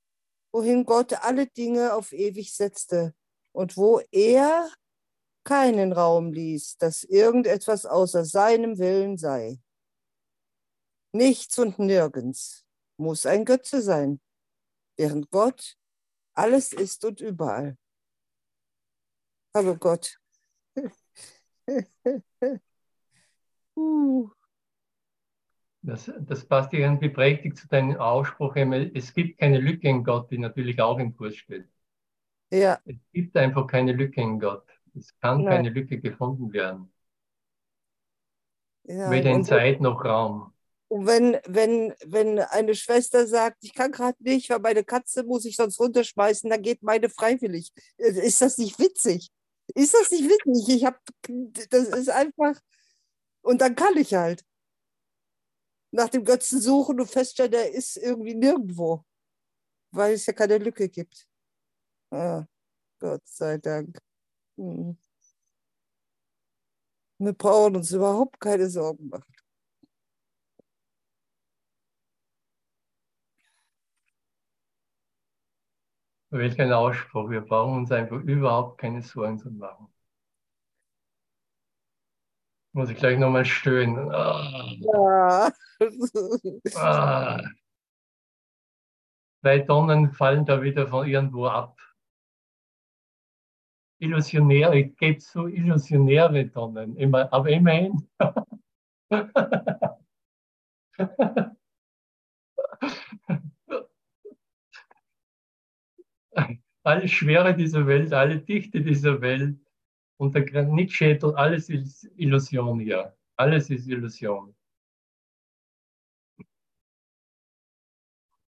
wohin 0.52 0.84
Gott 0.84 1.12
alle 1.24 1.46
Dinge 1.46 1.94
auf 1.94 2.12
ewig 2.12 2.54
setzte 2.54 3.14
und 3.52 3.76
wo 3.76 4.00
er 4.10 4.70
keinen 5.44 5.92
Raum 5.92 6.32
ließ, 6.32 6.78
dass 6.78 7.04
irgendetwas 7.04 7.84
außer 7.84 8.24
seinem 8.24 8.78
Willen 8.78 9.18
sei. 9.18 9.60
Nichts 11.12 11.58
und 11.58 11.78
nirgends 11.78 12.64
muss 12.96 13.26
ein 13.26 13.44
Götze 13.44 13.82
sein, 13.82 14.20
während 14.96 15.30
Gott 15.30 15.76
alles 16.34 16.72
ist 16.72 17.04
und 17.04 17.20
überall. 17.20 17.76
Hallo 19.54 19.76
Gott. 19.76 20.18
uh. 23.76 24.28
Das, 25.82 26.10
das 26.20 26.46
passt 26.46 26.72
irgendwie 26.72 27.10
prächtig 27.10 27.58
zu 27.58 27.68
deinem 27.68 27.96
Ausspruch. 27.98 28.56
Es 28.56 29.12
gibt 29.12 29.38
keine 29.38 29.58
Lücke 29.58 29.86
in 29.88 30.02
Gott, 30.02 30.30
die 30.30 30.38
natürlich 30.38 30.80
auch 30.80 30.98
im 30.98 31.14
Kurs 31.14 31.36
steht. 31.36 31.66
Ja, 32.50 32.80
Es 32.86 32.96
gibt 33.12 33.36
einfach 33.36 33.66
keine 33.66 33.92
Lücke 33.92 34.22
in 34.22 34.40
Gott. 34.40 34.64
Es 34.96 35.14
kann 35.20 35.42
Nein. 35.42 35.56
keine 35.56 35.70
Lücke 35.70 36.00
gefunden 36.00 36.52
werden. 36.52 36.90
ja. 38.84 39.10
Weder 39.10 39.30
in 39.30 39.44
Zeit 39.44 39.80
noch 39.80 40.04
Raum. 40.04 40.52
Und 40.88 41.06
wenn, 41.06 41.38
wenn, 41.46 41.92
wenn 42.06 42.38
eine 42.38 42.74
Schwester 42.74 43.26
sagt, 43.26 43.58
ich 43.62 43.74
kann 43.74 43.90
gerade 43.90 44.22
nicht, 44.22 44.48
weil 44.50 44.60
meine 44.60 44.84
Katze 44.84 45.24
muss 45.24 45.44
ich 45.44 45.56
sonst 45.56 45.80
runterschmeißen, 45.80 46.48
dann 46.48 46.62
geht 46.62 46.82
meine 46.82 47.08
freiwillig. 47.08 47.72
Ist 47.96 48.40
das 48.40 48.58
nicht 48.58 48.78
witzig? 48.78 49.30
Ist 49.72 49.94
das 49.94 50.10
nicht 50.10 50.24
witzig? 50.28 50.76
Ich 50.76 50.84
habe, 50.84 50.98
das 51.70 51.88
ist 51.88 52.10
einfach, 52.10 52.60
und 53.42 53.60
dann 53.60 53.74
kann 53.76 53.96
ich 53.96 54.14
halt 54.14 54.44
nach 55.92 56.08
dem 56.08 56.24
Götzen 56.24 56.60
suchen 56.60 57.00
und 57.00 57.08
feststellen, 57.10 57.52
der 57.52 57.72
ist 57.72 57.96
irgendwie 57.96 58.34
nirgendwo, 58.34 59.04
weil 59.92 60.14
es 60.14 60.26
ja 60.26 60.32
keine 60.34 60.58
Lücke 60.58 60.88
gibt. 60.88 61.26
Ah, 62.10 62.46
Gott 63.00 63.22
sei 63.26 63.58
Dank. 63.58 63.98
Hm. 64.58 64.98
Wir 67.20 67.32
brauchen 67.32 67.76
uns 67.76 67.90
überhaupt 67.92 68.40
keine 68.40 68.68
Sorgen 68.68 69.08
machen. 69.08 69.33
Welch 76.34 76.58
ein 76.60 76.72
Ausspruch. 76.72 77.30
Wir 77.30 77.42
brauchen 77.42 77.78
uns 77.78 77.92
einfach 77.92 78.20
überhaupt 78.20 78.78
keine 78.78 79.02
Sorgen 79.02 79.38
zu 79.38 79.50
machen. 79.52 79.86
Muss 82.72 82.90
ich 82.90 82.96
gleich 82.96 83.18
nochmal 83.18 83.44
stöhnen. 83.44 84.10
Ah, 84.12 84.72
Ja. 84.80 85.52
ah. 86.76 87.40
Zwei 89.42 89.60
Tonnen 89.60 90.12
fallen 90.12 90.44
da 90.44 90.60
wieder 90.60 90.88
von 90.88 91.06
irgendwo 91.06 91.46
ab. 91.46 91.78
Illusionäre, 94.00 94.76
ich 94.78 94.96
gebe 94.96 95.20
so 95.20 95.46
illusionäre 95.46 96.50
Tonnen, 96.50 96.96
immer, 96.96 97.32
aber 97.32 97.50
immerhin. 97.50 98.08
Alle 106.82 107.08
Schwere 107.08 107.54
dieser 107.56 107.86
Welt, 107.86 108.12
alle 108.12 108.38
Dichte 108.38 108.82
dieser 108.82 109.20
Welt 109.20 109.58
und 110.18 110.34
der 110.34 110.44
Granitschädel, 110.44 111.34
alles 111.34 111.70
ist 111.70 112.04
Illusion 112.16 112.78
hier. 112.80 113.16
Alles 113.36 113.70
ist 113.70 113.88
Illusion. 113.88 114.54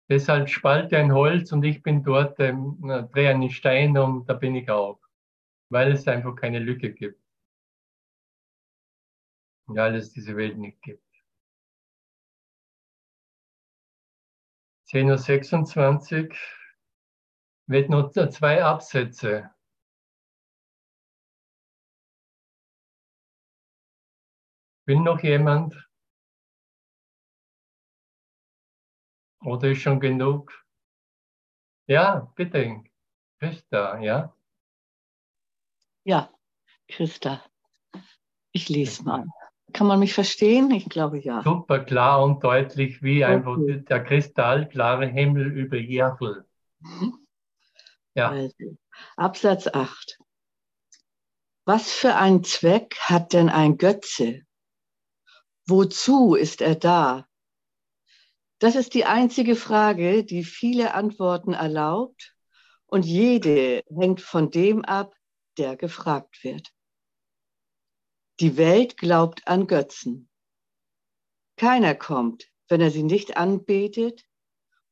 Deshalb 0.09 0.49
spalte 0.49 0.97
ein 0.97 1.13
Holz 1.13 1.51
und 1.51 1.63
ich 1.63 1.83
bin 1.83 2.03
dort, 2.03 2.39
ähm, 2.39 2.77
drehe 3.11 3.29
einen 3.29 3.49
Stein 3.49 3.97
und 3.97 4.27
da 4.27 4.33
bin 4.33 4.55
ich 4.55 4.69
auch. 4.69 4.99
Weil 5.69 5.91
es 5.91 6.07
einfach 6.07 6.35
keine 6.35 6.59
Lücke 6.59 6.93
gibt. 6.93 7.21
Weil 9.67 9.95
es 9.95 10.11
diese 10.13 10.35
Welt 10.37 10.57
nicht 10.57 10.81
gibt. 10.81 11.03
10.26 14.87 16.29
Uhr 16.29 16.56
wird 17.67 17.89
nur 17.89 18.11
zwei 18.11 18.63
Absätze. 18.63 19.51
Will 24.85 25.01
noch 25.01 25.21
jemand? 25.21 25.75
Oder 29.43 29.71
ist 29.71 29.81
schon 29.81 29.99
genug? 29.99 30.51
Ja, 31.87 32.31
bitte. 32.35 32.83
Christa, 33.39 33.99
ja? 33.99 34.33
Ja, 36.05 36.29
Christa. 36.87 37.43
Ich 38.51 38.69
lese 38.69 39.03
mal. 39.03 39.25
Kann 39.73 39.87
man 39.87 39.99
mich 39.99 40.13
verstehen? 40.13 40.71
Ich 40.71 40.89
glaube 40.89 41.19
ja. 41.19 41.43
Super 41.43 41.79
klar 41.79 42.23
und 42.23 42.43
deutlich 42.43 43.03
wie 43.03 43.25
einfach 43.25 43.57
Okay. 43.57 43.83
der 43.83 44.03
kristallklare 44.03 45.05
Himmel 45.05 45.51
über 45.51 45.77
Järfel. 45.77 46.45
Ja, 48.17 48.31
Also, 48.31 48.75
Absatz 49.15 49.67
8. 49.67 50.17
Was 51.65 51.91
für 51.91 52.15
einen 52.15 52.43
Zweck 52.43 52.97
hat 52.99 53.31
denn 53.33 53.47
ein 53.47 53.77
Götze? 53.77 54.41
Wozu 55.67 56.33
ist 56.33 56.61
er 56.61 56.73
da? 56.73 57.27
Das 58.57 58.75
ist 58.75 58.95
die 58.95 59.05
einzige 59.05 59.55
Frage, 59.55 60.23
die 60.23 60.43
viele 60.43 60.95
Antworten 60.95 61.53
erlaubt 61.53 62.35
und 62.87 63.05
jede 63.05 63.83
hängt 63.87 64.21
von 64.21 64.49
dem 64.49 64.83
ab, 64.83 65.13
der 65.59 65.77
gefragt 65.77 66.43
wird. 66.43 66.73
Die 68.39 68.57
Welt 68.57 68.97
glaubt 68.97 69.47
an 69.47 69.67
Götzen. 69.67 70.27
Keiner 71.55 71.93
kommt, 71.93 72.47
wenn 72.67 72.81
er 72.81 72.89
sie 72.89 73.03
nicht 73.03 73.37
anbetet 73.37 74.23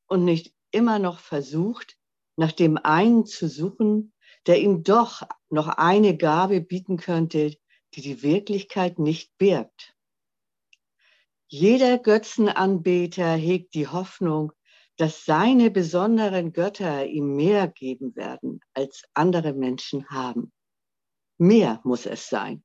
und 0.06 0.24
nicht 0.24 0.54
immer 0.70 1.00
noch 1.00 1.18
versucht, 1.18 1.98
nach 2.36 2.52
dem 2.52 2.76
einen 2.76 3.26
zu 3.26 3.48
suchen, 3.48 4.12
der 4.46 4.60
ihm 4.60 4.82
doch 4.82 5.22
noch 5.50 5.68
eine 5.68 6.16
Gabe 6.16 6.60
bieten 6.60 6.96
könnte, 6.96 7.56
die 7.94 8.00
die 8.02 8.22
Wirklichkeit 8.22 8.98
nicht 8.98 9.36
birgt. 9.38 9.94
Jeder 11.48 11.98
Götzenanbeter 11.98 13.34
hegt 13.34 13.74
die 13.74 13.86
Hoffnung, 13.86 14.52
dass 14.96 15.24
seine 15.24 15.70
besonderen 15.70 16.52
Götter 16.52 17.06
ihm 17.06 17.36
mehr 17.36 17.68
geben 17.68 18.16
werden, 18.16 18.60
als 18.72 19.04
andere 19.14 19.52
Menschen 19.52 20.08
haben. 20.08 20.52
Mehr 21.38 21.80
muss 21.84 22.06
es 22.06 22.28
sein. 22.28 22.64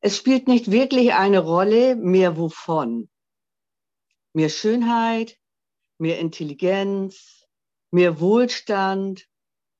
Es 0.00 0.16
spielt 0.16 0.48
nicht 0.48 0.70
wirklich 0.70 1.12
eine 1.14 1.38
Rolle, 1.40 1.94
mehr 1.94 2.36
wovon. 2.36 3.08
Mehr 4.32 4.48
Schönheit, 4.48 5.38
mehr 5.98 6.18
Intelligenz, 6.18 7.39
mehr 7.90 8.20
Wohlstand 8.20 9.28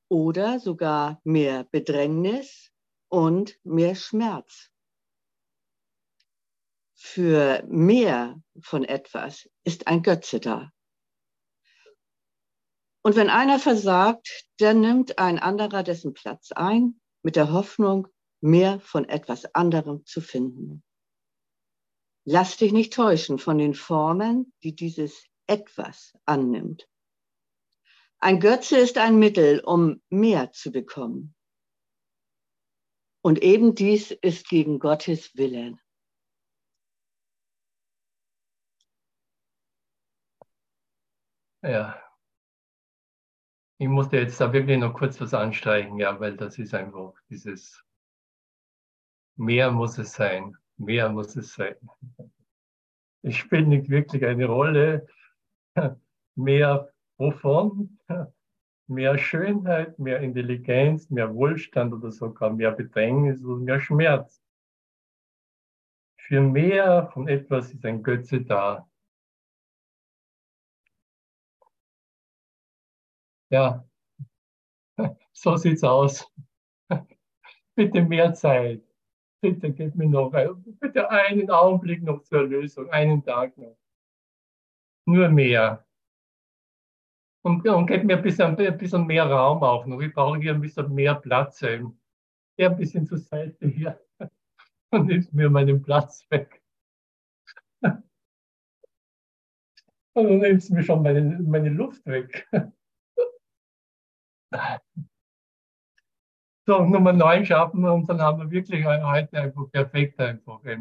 oder 0.09 0.59
sogar 0.59 1.21
mehr 1.25 1.65
Bedrängnis 1.65 2.73
und 3.09 3.59
mehr 3.65 3.95
Schmerz. 3.95 4.71
Für 6.95 7.65
mehr 7.67 8.43
von 8.61 8.85
etwas 8.85 9.49
ist 9.65 9.87
ein 9.87 10.03
Götze 10.03 10.41
da. 10.41 10.71
Und 13.03 13.17
wenn 13.17 13.31
einer 13.31 13.59
versagt, 13.59 14.47
dann 14.59 14.81
nimmt 14.81 15.19
ein 15.19 15.39
anderer 15.39 15.83
dessen 15.83 16.13
Platz 16.13 16.53
ein, 16.53 17.01
mit 17.23 17.37
der 17.37 17.53
Hoffnung, 17.53 18.09
mehr 18.43 18.81
von 18.81 19.09
etwas 19.09 19.55
anderem 19.55 20.05
zu 20.05 20.21
finden. 20.21 20.83
Lass 22.27 22.59
dich 22.59 22.73
nicht 22.73 22.93
täuschen 22.93 23.39
von 23.39 23.57
den 23.57 23.75
Formen, 23.75 24.53
die 24.63 24.75
dieses 24.75 25.25
etwas 25.47 26.15
annimmt. 26.27 26.90
Ein 28.23 28.39
Götze 28.39 28.77
ist 28.77 28.99
ein 28.99 29.19
Mittel, 29.19 29.61
um 29.61 30.03
mehr 30.11 30.53
zu 30.53 30.71
bekommen. 30.71 31.35
Und 33.23 33.43
eben 33.43 33.75
dies 33.75 34.11
ist 34.11 34.49
gegen 34.49 34.79
Gottes 34.79 35.37
Willen. 35.37 35.81
Ja. 41.63 42.03
Ich 43.79 43.89
musste 43.89 44.19
jetzt 44.19 44.41
da 44.41 44.53
wirklich 44.53 44.79
noch 44.79 44.95
kurz 44.95 45.21
was 45.21 45.33
anstreichen, 45.33 45.99
ja, 45.99 46.21
weil 46.21 46.37
das 46.37 46.59
ist 46.59 46.75
einfach 46.75 47.15
dieses 47.31 47.83
mehr 49.37 49.71
muss 49.71 49.97
es 49.97 50.13
sein, 50.13 50.55
mehr 50.77 51.09
muss 51.09 51.35
es 51.37 51.55
sein. 51.55 51.77
Es 53.23 53.37
spielt 53.37 53.69
nicht 53.69 53.89
wirklich 53.89 54.25
eine 54.25 54.47
Rolle, 54.47 55.07
mehr 56.35 56.90
wovon, 57.21 57.99
mehr 58.89 59.19
Schönheit, 59.19 59.99
mehr 59.99 60.21
Intelligenz, 60.21 61.11
mehr 61.11 61.33
Wohlstand 61.35 61.93
oder 61.93 62.11
sogar 62.11 62.51
mehr 62.51 62.73
Bedrängnis 62.73 63.45
oder 63.45 63.59
mehr 63.59 63.81
Schmerz. 63.81 64.43
Für 66.17 66.41
mehr 66.41 67.11
von 67.13 67.29
etwas 67.29 67.73
ist 67.73 67.85
ein 67.85 68.03
Götze 68.03 68.41
da. 68.43 68.89
Ja, 73.51 73.85
so 75.33 75.57
sieht's 75.57 75.85
aus. 75.85 76.31
Bitte 77.77 78.03
mehr 78.03 78.33
Zeit. 78.35 78.83
Bitte 79.43 79.73
gib 79.73 79.95
mir 79.95 80.09
noch, 80.09 80.31
bitte 80.81 81.11
einen 81.11 81.51
Augenblick 81.51 82.03
noch 82.03 82.23
zur 82.23 82.43
Lösung, 82.45 82.91
einen 82.91 83.25
Tag 83.25 83.57
noch. 83.57 83.77
Nur 85.07 85.29
mehr. 85.31 85.85
Und, 87.43 87.67
und 87.67 87.87
gib 87.87 88.05
mir 88.05 88.19
ein 88.19 88.23
bisschen, 88.23 88.57
ein 88.57 88.79
bisschen 88.79 89.07
mehr 89.07 89.25
Raum 89.25 89.63
auch 89.63 89.87
noch. 89.87 90.01
Ich 90.01 90.13
brauche 90.13 90.39
hier 90.39 90.53
ein 90.53 90.61
bisschen 90.61 90.93
mehr 90.95 91.15
Platz. 91.15 91.61
Hier 91.61 91.95
ein 92.59 92.77
bisschen 92.77 93.07
zur 93.07 93.19
Seite 93.19 93.67
hier. 93.67 93.99
Und 94.93 95.07
nimmst 95.07 95.33
mir 95.33 95.49
meinen 95.49 95.81
Platz 95.83 96.27
weg. 96.31 96.63
Und 97.83 98.03
du 100.15 100.37
nimmst 100.37 100.71
mir 100.71 100.83
schon 100.83 101.03
meine, 101.03 101.39
meine 101.41 101.71
Luft 101.71 102.05
weg. 102.07 102.47
So, 106.67 106.85
Nummer 106.85 107.13
9 107.13 107.47
schaffen 107.47 107.81
wir 107.81 107.93
und 107.93 108.09
dann 108.09 108.21
haben 108.21 108.39
wir 108.39 108.51
wirklich 108.51 108.85
heute 108.85 109.43
einfach 109.43 109.71
perfekt 109.73 110.21
einfach. 110.21 110.63
Äh, 110.65 110.79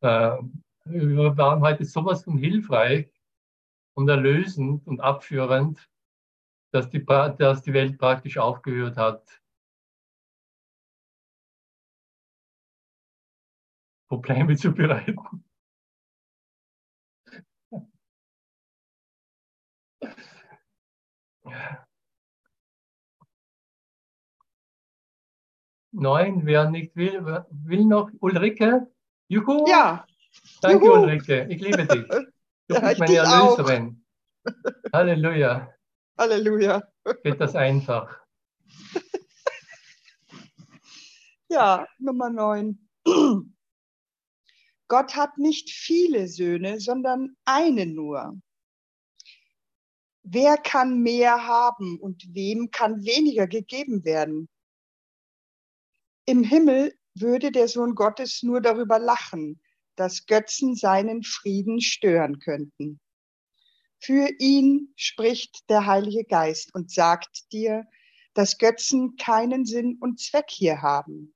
wir 0.00 1.36
waren 1.36 1.60
heute 1.60 1.84
sowas 1.84 2.24
von 2.24 2.38
hilfreich 2.38 3.10
und 3.94 4.08
erlösend 4.08 4.86
und 4.86 5.00
abführend, 5.00 5.88
dass 6.72 6.88
die, 6.90 7.04
dass 7.04 7.62
die 7.62 7.72
Welt 7.72 7.98
praktisch 7.98 8.38
aufgehört 8.38 8.96
hat, 8.96 9.42
Probleme 14.08 14.56
zu 14.56 14.72
bereiten. 14.72 15.42
Neun, 25.92 26.46
wer 26.46 26.70
nicht 26.70 26.96
will, 26.96 27.44
will 27.50 27.84
noch 27.84 28.10
Ulrike? 28.20 28.86
Juhu! 29.28 29.66
Ja. 29.68 30.06
Danke, 30.60 30.86
Juhu. 30.86 31.02
Ulrike. 31.02 31.46
Ich 31.50 31.60
liebe 31.60 31.86
dich. 31.86 32.06
Du 32.68 32.80
bist 32.80 32.98
meine. 32.98 33.16
Erlöserin. 33.16 34.04
Halleluja. 34.92 35.74
Halleluja. 36.18 36.82
Geht 37.22 37.40
das 37.40 37.54
einfach. 37.54 38.18
Ja, 41.52 41.86
Nummer 41.98 42.30
9. 42.30 42.78
Gott 44.88 45.14
hat 45.14 45.36
nicht 45.36 45.68
viele 45.68 46.26
Söhne, 46.26 46.80
sondern 46.80 47.36
einen 47.44 47.94
nur. 47.94 48.40
Wer 50.22 50.56
kann 50.56 51.02
mehr 51.02 51.46
haben 51.46 51.98
und 52.00 52.24
wem 52.34 52.70
kann 52.70 53.04
weniger 53.04 53.46
gegeben 53.46 54.02
werden? 54.06 54.48
Im 56.24 56.42
Himmel 56.42 56.98
würde 57.14 57.52
der 57.52 57.68
Sohn 57.68 57.94
Gottes 57.94 58.42
nur 58.42 58.62
darüber 58.62 58.98
lachen, 58.98 59.60
dass 59.96 60.26
Götzen 60.26 60.74
seinen 60.74 61.22
Frieden 61.22 61.80
stören 61.80 62.38
könnten. 62.38 63.00
Für 64.00 64.28
ihn 64.40 64.92
spricht 64.96 65.68
der 65.70 65.86
Heilige 65.86 66.24
Geist 66.24 66.74
und 66.74 66.90
sagt 66.90 67.52
dir, 67.52 67.86
dass 68.34 68.58
Götzen 68.58 69.16
keinen 69.16 69.64
Sinn 69.64 69.98
und 70.00 70.18
Zweck 70.18 70.46
hier 70.48 70.82
haben. 70.82 71.34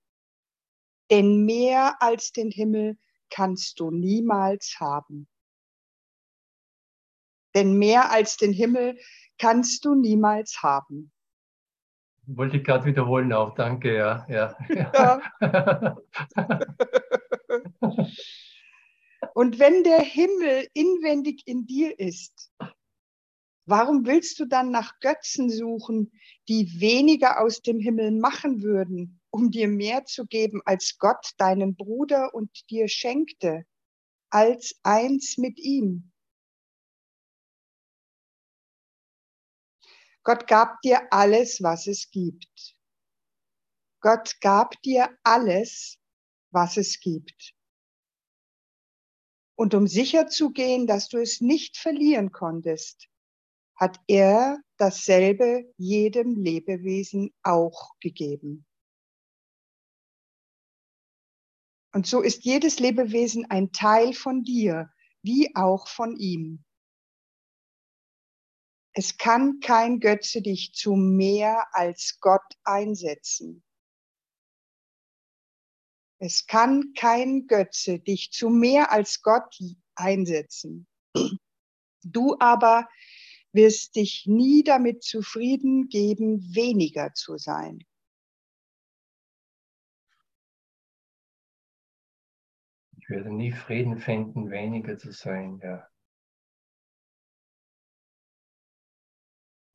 Denn 1.11 1.45
mehr 1.45 2.03
als 2.03 2.33
den 2.33 2.51
Himmel 2.51 2.99
kannst 3.31 3.79
du 3.79 3.93
niemals 3.93 4.77
haben. 4.81 5.29
Denn 7.55 7.79
mehr 7.79 8.11
als 8.11 8.37
den 8.37 8.53
Himmel 8.53 8.99
kannst 9.39 9.85
du 9.85 9.95
niemals 9.95 10.63
haben. 10.63 11.13
Wollte 12.27 12.57
ich 12.57 12.65
gerade 12.65 12.85
wiederholen 12.85 13.33
auch. 13.33 13.55
Danke, 13.55 13.97
ja. 13.97 14.27
ja. 14.29 14.57
Ja. 14.69 15.23
Und 19.37 19.59
wenn 19.59 19.85
der 19.85 20.01
Himmel 20.01 20.67
inwendig 20.73 21.43
in 21.47 21.67
dir 21.67 22.01
ist, 22.01 22.51
warum 23.67 24.07
willst 24.07 24.41
du 24.41 24.47
dann 24.47 24.71
nach 24.71 24.99
Götzen 25.01 25.51
suchen, 25.51 26.11
die 26.49 26.81
weniger 26.81 27.43
aus 27.43 27.61
dem 27.61 27.79
Himmel 27.79 28.13
machen 28.13 28.63
würden, 28.63 29.21
um 29.29 29.51
dir 29.51 29.69
mehr 29.69 30.07
zu 30.07 30.25
geben, 30.25 30.63
als 30.65 30.97
Gott 30.97 31.33
deinen 31.37 31.77
Bruder 31.77 32.33
und 32.33 32.71
dir 32.71 32.89
schenkte, 32.89 33.67
als 34.31 34.75
eins 34.83 35.37
mit 35.37 35.59
ihm? 35.59 36.13
Gott 40.23 40.47
gab 40.47 40.81
dir 40.81 41.13
alles, 41.13 41.63
was 41.63 41.87
es 41.87 42.11
gibt. 42.11 42.75
Gott 44.01 44.41
gab 44.41 44.81
dir 44.81 45.11
alles, 45.25 45.99
was 46.53 46.79
es 46.79 47.01
gibt. 47.01 47.56
Und 49.57 49.75
um 49.75 49.87
sicher 49.87 50.29
zu 50.29 50.51
gehen, 50.51 50.87
dass 50.87 51.09
du 51.09 51.19
es 51.19 51.41
nicht 51.41 51.79
verlieren 51.79 52.31
konntest, 52.31 53.09
hat 53.75 53.99
er 54.07 54.59
dasselbe 54.77 55.73
jedem 55.77 56.37
Lebewesen 56.37 57.35
auch 57.43 57.99
gegeben. 58.01 58.67
Und 61.93 62.07
so 62.07 62.21
ist 62.21 62.45
jedes 62.45 62.79
Lebewesen 62.79 63.51
ein 63.51 63.73
Teil 63.73 64.13
von 64.13 64.43
dir, 64.43 64.91
wie 65.23 65.57
auch 65.57 65.89
von 65.89 66.17
ihm. 66.17 66.63
Es 68.93 69.17
kann 69.17 69.61
kein 69.61 70.01
Götze 70.01 70.43
dich 70.43 70.73
zu 70.75 70.95
mehr 70.95 71.67
als 71.73 72.19
Gott 72.21 72.45
einsetzen. 72.65 73.63
Es 76.19 76.47
kann 76.47 76.95
kein 76.95 77.47
Götze 77.47 77.99
dich 77.99 78.31
zu 78.33 78.49
mehr 78.49 78.91
als 78.91 79.23
Gott 79.23 79.55
einsetzen. 79.95 80.87
Du 82.03 82.37
aber 82.39 82.89
wirst 83.53 83.97
dich 83.97 84.27
nie 84.27 84.63
damit 84.63 85.03
zufrieden 85.03 85.89
geben, 85.89 86.55
weniger 86.55 87.13
zu 87.15 87.37
sein. 87.37 87.85
Ich 92.99 93.11
werde 93.11 93.33
nie 93.33 93.53
Frieden 93.53 93.99
finden, 93.99 94.51
weniger 94.51 94.99
zu 94.99 95.13
sein, 95.13 95.61
ja. 95.63 95.89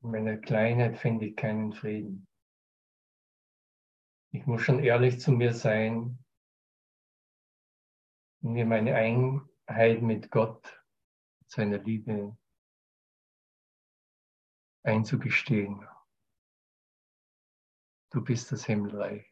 In 0.02 0.10
meiner 0.10 0.36
Kleinheit 0.36 0.98
finde 0.98 1.26
ich 1.26 1.36
keinen 1.36 1.72
Frieden. 1.72 2.26
Ich 4.32 4.46
muss 4.46 4.62
schon 4.62 4.80
ehrlich 4.80 5.20
zu 5.20 5.30
mir 5.30 5.54
sein, 5.54 6.21
mir 8.42 8.66
meine 8.66 8.94
Einheit 8.96 10.02
mit 10.02 10.30
Gott, 10.30 10.82
seiner 11.46 11.78
Liebe 11.78 12.36
einzugestehen. 14.82 15.86
Du 18.10 18.22
bist 18.22 18.50
das 18.50 18.64
Himmelreich. 18.66 19.26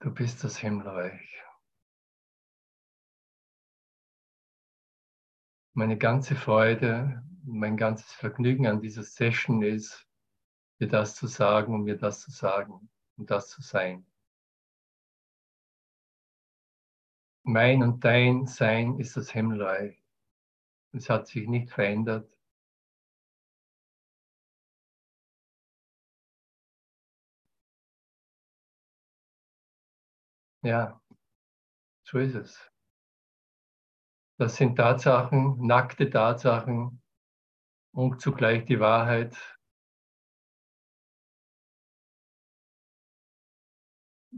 Du 0.00 0.12
bist 0.12 0.42
das 0.42 0.58
Himmelreich. 0.58 1.42
Meine 5.74 5.98
ganze 5.98 6.34
Freude, 6.34 7.22
mein 7.42 7.76
ganzes 7.76 8.10
Vergnügen 8.12 8.66
an 8.66 8.80
dieser 8.80 9.02
Session 9.02 9.62
ist, 9.62 10.06
dir 10.80 10.88
das 10.88 11.14
zu 11.14 11.26
sagen 11.26 11.74
und 11.74 11.84
mir 11.84 11.96
das 11.96 12.20
zu 12.20 12.30
sagen 12.30 12.90
und 13.16 13.30
das 13.30 13.48
zu 13.50 13.62
sein. 13.62 14.06
Mein 17.44 17.82
und 17.82 18.04
dein 18.04 18.46
Sein 18.46 18.98
ist 18.98 19.16
das 19.16 19.30
Himmelreich. 19.30 20.02
Es 20.92 21.10
hat 21.10 21.26
sich 21.28 21.48
nicht 21.48 21.70
verändert. 21.70 22.30
Ja, 30.62 31.00
so 32.04 32.18
ist 32.18 32.34
es. 32.34 32.70
Das 34.38 34.56
sind 34.56 34.76
Tatsachen, 34.76 35.66
nackte 35.66 36.08
Tatsachen 36.10 37.02
und 37.92 38.20
zugleich 38.20 38.64
die 38.66 38.80
Wahrheit. 38.80 39.36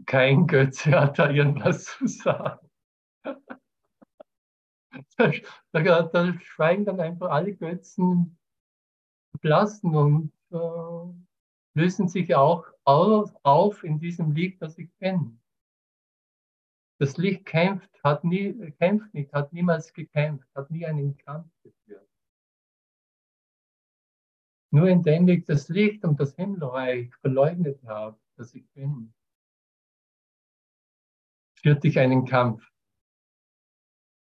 Kein 0.04 0.46
Götze 0.46 0.90
hat 1.00 1.18
da 1.18 1.30
irgendwas 1.30 1.84
zu 1.84 2.06
sagen. 2.06 2.68
Da, 5.72 6.02
da, 6.02 6.40
schweigen 6.40 6.84
dann 6.84 7.00
einfach 7.00 7.30
alle 7.30 7.54
Götzen 7.54 8.38
blassen 9.40 9.94
und 9.94 10.32
äh, 10.50 11.78
lösen 11.78 12.08
sich 12.08 12.34
auch 12.34 12.66
auf, 12.84 13.34
auf 13.42 13.84
in 13.84 13.98
diesem 13.98 14.32
Licht, 14.32 14.62
das 14.62 14.78
ich 14.78 14.94
kenne. 14.98 15.38
Das 16.98 17.18
Licht 17.18 17.44
kämpft, 17.44 17.90
hat 18.02 18.24
nie, 18.24 18.70
kämpft 18.72 19.12
nicht, 19.12 19.32
hat 19.34 19.52
niemals 19.52 19.92
gekämpft, 19.92 20.48
hat 20.54 20.70
nie 20.70 20.86
einen 20.86 21.18
Kampf 21.18 21.50
geführt. 21.62 22.08
Nur 24.70 24.88
indem 24.88 25.28
ich 25.28 25.44
das 25.44 25.68
Licht 25.68 26.04
und 26.04 26.18
das 26.18 26.34
Himmelreich 26.36 27.14
verleugnet 27.16 27.82
habe, 27.84 28.18
dass 28.36 28.54
ich 28.54 28.66
bin, 28.70 29.12
führte 31.66 31.88
ich 31.88 31.98
einen 31.98 32.24
Kampf. 32.24 32.64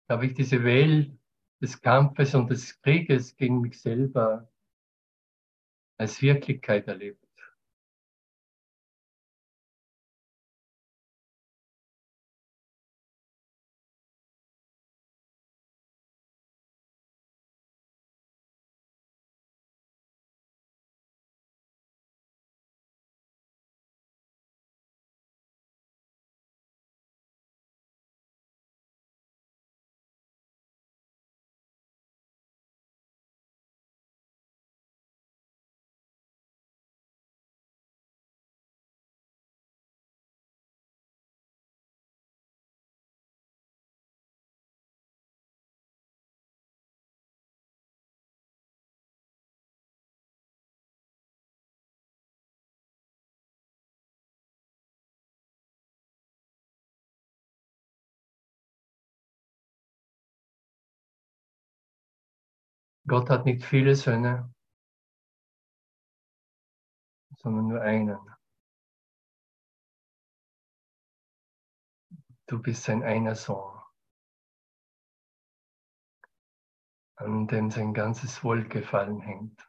Habe 0.08 0.24
ich 0.24 0.32
diese 0.32 0.64
Welt 0.64 1.14
des 1.60 1.82
Kampfes 1.82 2.34
und 2.34 2.48
des 2.48 2.80
Krieges 2.80 3.36
gegen 3.36 3.60
mich 3.60 3.78
selber 3.78 4.50
als 5.98 6.22
Wirklichkeit 6.22 6.88
erlebt. 6.88 7.25
Gott 63.08 63.30
hat 63.30 63.44
nicht 63.44 63.64
viele 63.64 63.94
Söhne, 63.94 64.52
sondern 67.38 67.68
nur 67.68 67.80
einen. 67.80 68.18
Du 72.48 72.60
bist 72.60 72.82
sein 72.82 73.04
einer 73.04 73.36
Sohn, 73.36 73.80
an 77.16 77.46
dem 77.46 77.70
sein 77.70 77.94
ganzes 77.94 78.42
Wohlgefallen 78.42 79.20
hängt, 79.20 79.68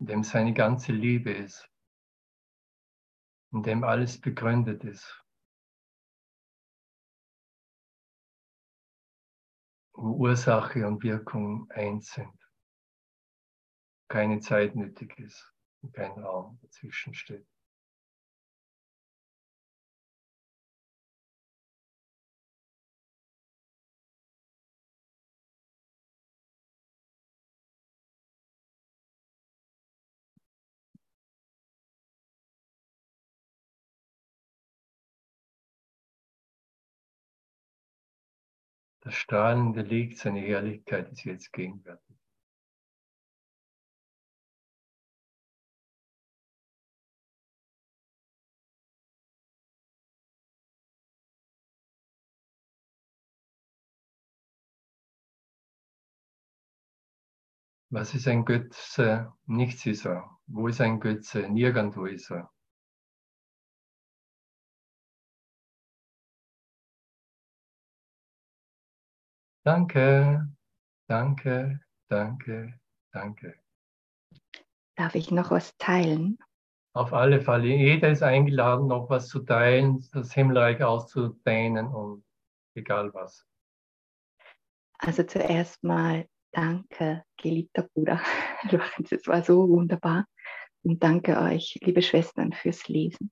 in 0.00 0.06
dem 0.06 0.22
seine 0.24 0.52
ganze 0.52 0.92
Liebe 0.92 1.32
ist, 1.32 1.68
in 3.52 3.62
dem 3.62 3.84
alles 3.84 4.20
begründet 4.20 4.82
ist. 4.82 5.22
wo 9.98 10.12
Ursache 10.12 10.86
und 10.86 11.02
Wirkung 11.02 11.70
eins 11.70 12.12
sind 12.12 12.45
keine 14.08 14.40
Zeit 14.40 14.76
nötig 14.76 15.18
ist 15.18 15.52
und 15.82 15.92
kein 15.94 16.12
Raum 16.12 16.58
dazwischen 16.62 17.14
steht. 17.14 17.46
Das 39.06 39.14
strahlende 39.14 39.82
Licht, 39.82 40.18
seine 40.18 40.40
Herrlichkeit 40.40 41.12
ist 41.12 41.22
jetzt 41.22 41.52
gegenwärtig. 41.52 42.16
Was 57.90 58.14
ist 58.14 58.26
ein 58.26 58.44
Götze? 58.44 59.32
Nichts 59.46 59.86
ist 59.86 60.06
er. 60.06 60.36
Wo 60.46 60.66
ist 60.66 60.80
ein 60.80 60.98
Götze? 60.98 61.48
Nirgendwo 61.48 62.06
ist 62.06 62.30
er. 62.30 62.50
Danke, 69.64 70.48
danke, 71.08 71.80
danke, 72.08 72.80
danke. 73.12 73.60
Darf 74.96 75.14
ich 75.14 75.30
noch 75.30 75.50
was 75.50 75.76
teilen? 75.76 76.38
Auf 76.92 77.12
alle 77.12 77.40
Fälle. 77.40 77.66
Jeder 77.66 78.10
ist 78.10 78.22
eingeladen, 78.22 78.86
noch 78.86 79.10
was 79.10 79.28
zu 79.28 79.40
teilen, 79.40 80.08
das 80.12 80.32
Himmelreich 80.32 80.82
auszudehnen 80.82 81.88
und 81.88 82.24
egal 82.74 83.12
was. 83.12 83.44
Also 84.98 85.24
zuerst 85.24 85.82
mal 85.84 86.28
Danke, 86.56 87.22
geliebter 87.36 87.82
Bruder. 87.82 88.18
Es 89.10 89.26
war 89.26 89.44
so 89.44 89.68
wunderbar. 89.68 90.24
und 90.82 91.02
danke 91.02 91.38
euch, 91.38 91.78
liebe 91.82 92.00
Schwestern, 92.00 92.54
fürs 92.54 92.88
Lesen. 92.88 93.30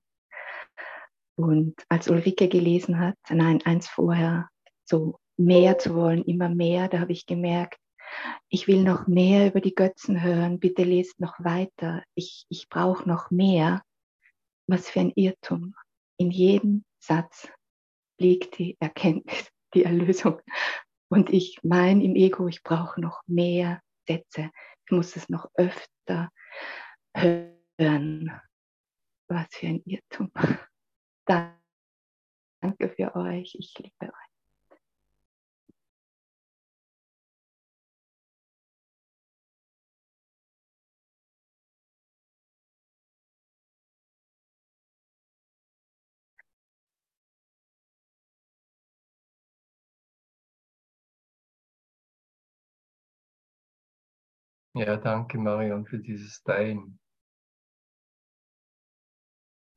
Und 1.35 1.73
als 1.89 2.07
Ulrike 2.07 2.47
gelesen 2.47 2.99
hat, 2.99 3.17
nein, 3.29 3.61
eins 3.65 3.87
vorher, 3.87 4.47
so 4.87 5.17
mehr 5.37 5.79
zu 5.79 5.95
wollen, 5.95 6.23
immer 6.23 6.49
mehr, 6.49 6.87
da 6.87 6.99
habe 6.99 7.13
ich 7.13 7.25
gemerkt, 7.25 7.79
ich 8.47 8.67
will 8.67 8.83
noch 8.83 9.07
mehr 9.07 9.47
über 9.47 9.59
die 9.59 9.73
Götzen 9.73 10.21
hören, 10.21 10.59
bitte 10.59 10.83
lest 10.83 11.19
noch 11.19 11.39
weiter, 11.39 12.03
ich, 12.13 12.45
ich 12.49 12.69
brauche 12.69 13.09
noch 13.09 13.31
mehr. 13.31 13.81
Was 14.67 14.87
für 14.87 14.99
ein 14.99 15.11
Irrtum. 15.15 15.73
In 16.17 16.29
jedem 16.29 16.85
Satz 16.99 17.47
liegt 18.19 18.59
die 18.59 18.77
Erkenntnis, 18.79 19.49
die 19.73 19.83
Erlösung. 19.83 20.39
Und 21.09 21.29
ich 21.29 21.59
mein 21.63 22.01
im 22.01 22.15
Ego, 22.15 22.47
ich 22.47 22.63
brauche 22.63 22.99
noch 22.99 23.21
mehr 23.27 23.81
Sätze. 24.07 24.51
Ich 24.85 24.91
muss 24.91 25.15
es 25.15 25.29
noch 25.29 25.49
öfter 25.55 26.29
hören. 27.15 28.31
Was 29.27 29.47
für 29.51 29.67
ein 29.67 29.81
Irrtum. 29.85 30.31
Danke 31.25 32.89
für 32.95 33.15
euch. 33.15 33.55
Ich 33.59 33.73
liebe 33.77 34.05
euch. 34.05 34.24
Ja, 54.77 54.97
danke 54.97 55.37
Marion 55.37 55.85
für 55.85 55.99
dieses 55.99 56.43
Teilen. 56.43 56.99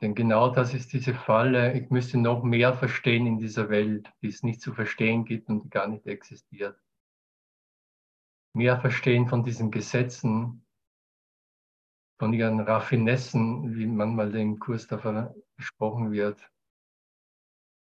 Denn 0.02 0.16
genau 0.16 0.50
das 0.52 0.74
ist 0.74 0.92
diese 0.92 1.14
Falle. 1.14 1.78
Ich 1.78 1.88
müsste 1.90 2.18
noch 2.18 2.42
mehr 2.42 2.74
verstehen 2.74 3.24
in 3.24 3.38
dieser 3.38 3.68
Welt, 3.68 4.12
die 4.22 4.26
es 4.26 4.42
nicht 4.42 4.60
zu 4.60 4.74
verstehen 4.74 5.24
gibt 5.24 5.48
und 5.50 5.70
gar 5.70 5.86
nicht 5.86 6.04
existiert. 6.08 6.80
Mehr 8.56 8.80
verstehen 8.80 9.28
von 9.28 9.44
diesen 9.44 9.70
Gesetzen, 9.70 10.66
von 12.18 12.32
ihren 12.32 12.58
Raffinessen, 12.58 13.76
wie 13.76 13.86
manchmal 13.86 14.34
im 14.34 14.58
Kurs 14.58 14.88
davon 14.88 15.32
gesprochen 15.56 16.10
wird, 16.10 16.50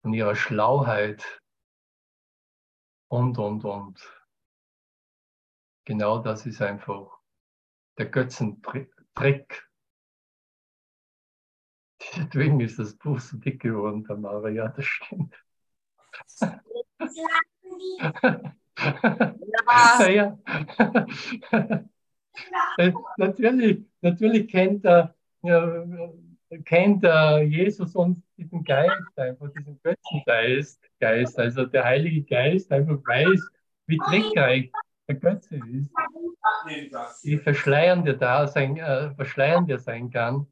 von 0.01 0.13
ihrer 0.13 0.35
Schlauheit 0.35 1.41
und, 3.09 3.37
und, 3.37 3.65
und. 3.65 4.20
Genau 5.85 6.19
das 6.19 6.45
ist 6.45 6.61
einfach 6.61 7.19
der 7.97 8.07
Götzentrick. 8.07 8.91
Deswegen 12.15 12.59
ist 12.59 12.79
das 12.79 12.95
Buch 12.95 13.19
so 13.19 13.37
dick 13.37 13.61
geworden, 13.61 14.03
Tamara. 14.03 14.49
Ja, 14.49 14.69
das 14.69 14.85
stimmt. 14.85 15.35
Ja. 16.39 16.59
ja. 20.07 20.37
Äh, 22.77 22.93
natürlich, 23.17 23.85
natürlich 24.01 24.47
kennt, 24.47 24.85
er, 24.85 25.13
ja, 25.43 25.83
kennt 26.65 27.03
er 27.03 27.43
Jesus 27.43 27.95
uns 27.95 28.19
diesen 28.37 28.63
Geist, 28.63 29.17
einfach 29.17 29.49
diesen 29.53 29.79
Götzengeist, 29.83 30.81
Geist, 30.99 31.37
also 31.37 31.65
der 31.65 31.83
Heilige 31.83 32.23
Geist 32.23 32.71
einfach 32.71 32.97
weiß, 33.05 33.39
wie 33.87 33.97
trickreich 33.97 34.71
der 35.11 35.19
Götze 35.19 35.55
ist, 35.55 35.91
wie 37.23 37.37
verschleiernd 37.37 38.07
er 38.07 38.15
da 38.15 38.47
sein, 38.47 38.77
äh, 38.77 39.13
verschleiernd 39.15 39.69
er 39.69 39.79
sein 39.79 40.09
kann. 40.09 40.47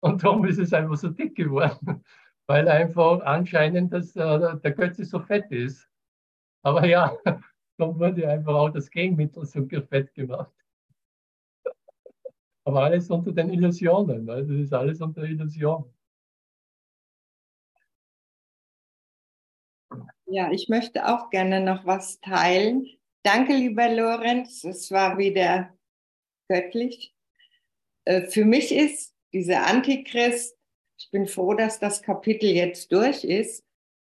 Und 0.00 0.22
darum 0.22 0.44
ist 0.44 0.58
es 0.58 0.72
einfach 0.72 0.96
so 0.96 1.08
dick 1.08 1.34
geworden, 1.34 2.04
weil 2.46 2.68
einfach 2.68 3.20
anscheinend 3.22 3.92
das, 3.92 4.14
äh, 4.16 4.56
der 4.58 4.72
Götze 4.72 5.04
so 5.04 5.20
fett 5.20 5.50
ist. 5.50 5.88
Aber 6.62 6.86
ja, 6.86 7.16
dann 7.78 7.98
wurde 7.98 8.28
einfach 8.28 8.54
auch 8.54 8.70
das 8.70 8.90
Gegenmittel 8.90 9.44
so 9.46 9.66
fett 9.66 10.12
gemacht. 10.14 10.52
Aber 12.64 12.84
alles 12.84 13.10
unter 13.10 13.32
den 13.32 13.50
Illusionen. 13.50 14.28
Also 14.28 14.52
das 14.52 14.62
ist 14.62 14.74
alles 14.74 15.00
unter 15.00 15.22
Illusion. 15.22 15.90
Ja, 20.26 20.50
ich 20.50 20.68
möchte 20.68 21.06
auch 21.06 21.30
gerne 21.30 21.60
noch 21.60 21.86
was 21.86 22.20
teilen. 22.20 22.95
Danke, 23.26 23.54
lieber 23.54 23.88
Lorenz. 23.88 24.62
Es 24.62 24.92
war 24.92 25.18
wieder 25.18 25.76
göttlich. 26.48 27.12
Äh, 28.04 28.28
für 28.28 28.44
mich 28.44 28.70
ist 28.70 29.16
dieser 29.32 29.66
Antichrist, 29.66 30.56
ich 30.96 31.10
bin 31.10 31.26
froh, 31.26 31.54
dass 31.54 31.80
das 31.80 32.02
Kapitel 32.02 32.48
jetzt 32.48 32.92
durch 32.92 33.24
ist, 33.24 33.64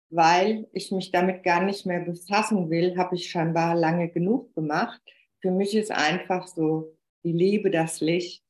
weil 0.09 0.69
ich 0.71 0.93
mich 0.93 1.11
damit 1.11 1.43
gar 1.43 1.61
nicht 1.61 1.85
mehr 1.85 1.99
befassen 1.99 2.69
will, 2.69 2.95
habe 2.95 3.15
ich 3.15 3.29
scheinbar 3.29 3.75
lange 3.75 4.07
genug 4.07 4.55
gemacht. 4.55 5.01
Für 5.41 5.51
mich 5.51 5.75
ist 5.75 5.91
einfach 5.91 6.47
so 6.47 6.97
die 7.25 7.33
Liebe, 7.33 7.71
das 7.71 7.99
Licht. 7.99 8.41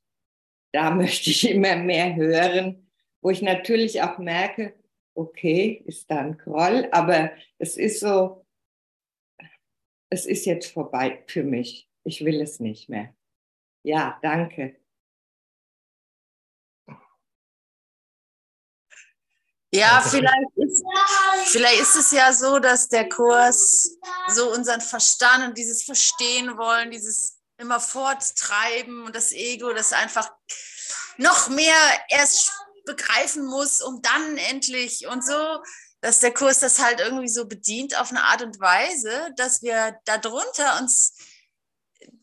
Da 0.72 0.92
möchte 0.96 1.32
ich 1.32 1.50
immer 1.50 1.78
mehr 1.78 2.16
hören, 2.16 2.92
wo 3.22 3.32
ich 3.32 3.42
natürlich 3.42 4.04
auch 4.04 4.20
merke, 4.20 4.76
okay, 5.16 5.82
ist 5.88 6.12
da 6.12 6.20
ein 6.20 6.38
Groll, 6.38 6.88
aber 6.92 7.32
es 7.58 7.76
ist 7.76 8.02
so, 8.02 8.46
es 10.10 10.26
ist 10.26 10.46
jetzt 10.46 10.72
vorbei 10.72 11.24
für 11.28 11.44
mich. 11.44 11.90
Ich 12.04 12.26
will 12.26 12.42
es 12.42 12.60
nicht 12.60 12.90
mehr. 12.90 13.14
Ja, 13.84 14.20
danke. 14.22 14.76
Ja, 19.72 20.02
vielleicht 20.02 20.56
ist, 20.56 20.84
vielleicht 21.46 21.82
ist 21.82 21.96
es 21.96 22.12
ja 22.12 22.34
so, 22.34 22.58
dass 22.58 22.90
der 22.90 23.08
Kurs 23.08 24.00
so 24.28 24.52
unseren 24.52 24.82
Verstand 24.82 25.48
und 25.48 25.58
dieses 25.58 25.84
Verstehen 25.84 26.58
wollen, 26.58 26.90
dieses 26.90 27.40
immer 27.58 27.80
forttreiben 27.80 29.04
und 29.04 29.16
das 29.16 29.32
Ego, 29.32 29.72
das 29.74 29.94
einfach 29.94 30.32
noch 31.18 31.50
mehr 31.50 31.76
erst 32.10 32.52
begreifen 32.86 33.46
muss, 33.46 33.82
um 33.82 34.02
dann 34.02 34.38
endlich 34.38 35.06
und 35.06 35.24
so, 35.24 35.62
dass 36.02 36.20
der 36.20 36.34
Kurs 36.34 36.60
das 36.60 36.80
halt 36.80 37.00
irgendwie 37.00 37.28
so 37.28 37.46
bedient 37.46 38.00
auf 38.00 38.12
eine 38.12 38.24
Art 38.24 38.42
und 38.42 38.60
Weise, 38.60 39.32
dass 39.36 39.62
wir 39.62 39.98
darunter 40.06 40.80
uns 40.80 41.16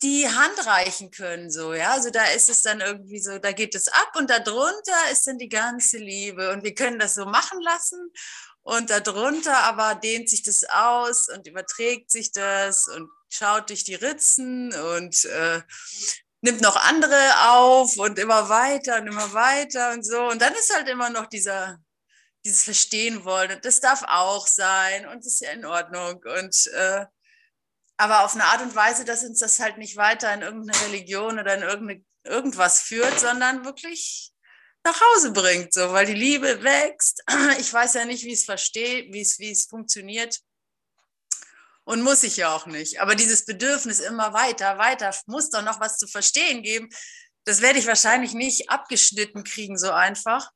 die 0.02 0.28
Hand 0.28 0.66
reichen 0.66 1.10
können, 1.10 1.50
so, 1.50 1.74
ja. 1.74 1.92
Also 1.92 2.10
da 2.10 2.24
ist 2.26 2.48
es 2.48 2.62
dann 2.62 2.80
irgendwie 2.80 3.20
so, 3.20 3.38
da 3.38 3.52
geht 3.52 3.74
es 3.74 3.88
ab 3.88 4.12
und 4.16 4.30
darunter 4.30 5.10
ist 5.12 5.26
dann 5.26 5.38
die 5.38 5.48
ganze 5.48 5.98
Liebe 5.98 6.50
und 6.52 6.64
wir 6.64 6.74
können 6.74 6.98
das 6.98 7.14
so 7.14 7.26
machen 7.26 7.60
lassen 7.60 8.10
und 8.62 8.90
darunter 8.90 9.58
aber 9.58 9.94
dehnt 9.94 10.28
sich 10.28 10.42
das 10.42 10.64
aus 10.64 11.28
und 11.28 11.46
überträgt 11.46 12.10
sich 12.10 12.32
das 12.32 12.88
und 12.88 13.08
schaut 13.28 13.68
durch 13.68 13.84
die 13.84 13.94
Ritzen 13.94 14.72
und 14.74 15.24
äh, 15.26 15.62
nimmt 16.40 16.62
noch 16.62 16.76
andere 16.76 17.16
auf 17.48 17.96
und 17.96 18.18
immer 18.18 18.48
weiter 18.48 19.00
und 19.00 19.06
immer 19.06 19.32
weiter 19.32 19.92
und 19.92 20.04
so. 20.04 20.28
Und 20.28 20.42
dann 20.42 20.52
ist 20.54 20.74
halt 20.74 20.88
immer 20.88 21.10
noch 21.10 21.26
dieser, 21.26 21.78
dieses 22.46 22.62
Verstehen 22.62 23.24
wollen. 23.24 23.50
Und 23.50 23.64
das 23.64 23.80
darf 23.80 24.04
auch 24.06 24.46
sein 24.46 25.06
und 25.06 25.18
das 25.18 25.34
ist 25.34 25.40
ja 25.40 25.50
in 25.50 25.64
Ordnung. 25.64 26.22
Und 26.24 26.66
äh, 26.74 27.04
aber 27.98 28.24
auf 28.24 28.34
eine 28.34 28.44
Art 28.44 28.62
und 28.62 28.74
Weise, 28.74 29.04
dass 29.04 29.24
uns 29.24 29.40
das 29.40 29.58
halt 29.58 29.78
nicht 29.78 29.96
weiter 29.96 30.32
in 30.32 30.42
irgendeine 30.42 30.80
Religion 30.86 31.38
oder 31.38 31.54
in 31.54 31.62
irgendeine, 31.62 32.04
irgendwas 32.24 32.80
führt, 32.80 33.18
sondern 33.18 33.64
wirklich 33.64 34.32
nach 34.84 35.00
Hause 35.00 35.32
bringt, 35.32 35.72
so, 35.72 35.92
weil 35.92 36.06
die 36.06 36.14
Liebe 36.14 36.62
wächst. 36.62 37.22
Ich 37.58 37.72
weiß 37.72 37.94
ja 37.94 38.04
nicht, 38.04 38.24
wie 38.24 38.32
es 38.32 38.44
versteht, 38.44 39.12
wie 39.12 39.22
es, 39.22 39.38
wie 39.38 39.50
es 39.50 39.66
funktioniert. 39.66 40.38
Und 41.84 42.02
muss 42.02 42.22
ich 42.22 42.36
ja 42.36 42.54
auch 42.54 42.66
nicht. 42.66 43.00
Aber 43.00 43.14
dieses 43.14 43.44
Bedürfnis 43.44 43.98
immer 43.98 44.32
weiter, 44.32 44.78
weiter, 44.78 45.14
muss 45.26 45.50
doch 45.50 45.62
noch 45.62 45.80
was 45.80 45.98
zu 45.98 46.06
verstehen 46.06 46.62
geben, 46.62 46.88
das 47.44 47.60
werde 47.60 47.78
ich 47.78 47.86
wahrscheinlich 47.86 48.34
nicht 48.34 48.70
abgeschnitten 48.70 49.44
kriegen, 49.44 49.78
so 49.78 49.90
einfach. 49.92 50.50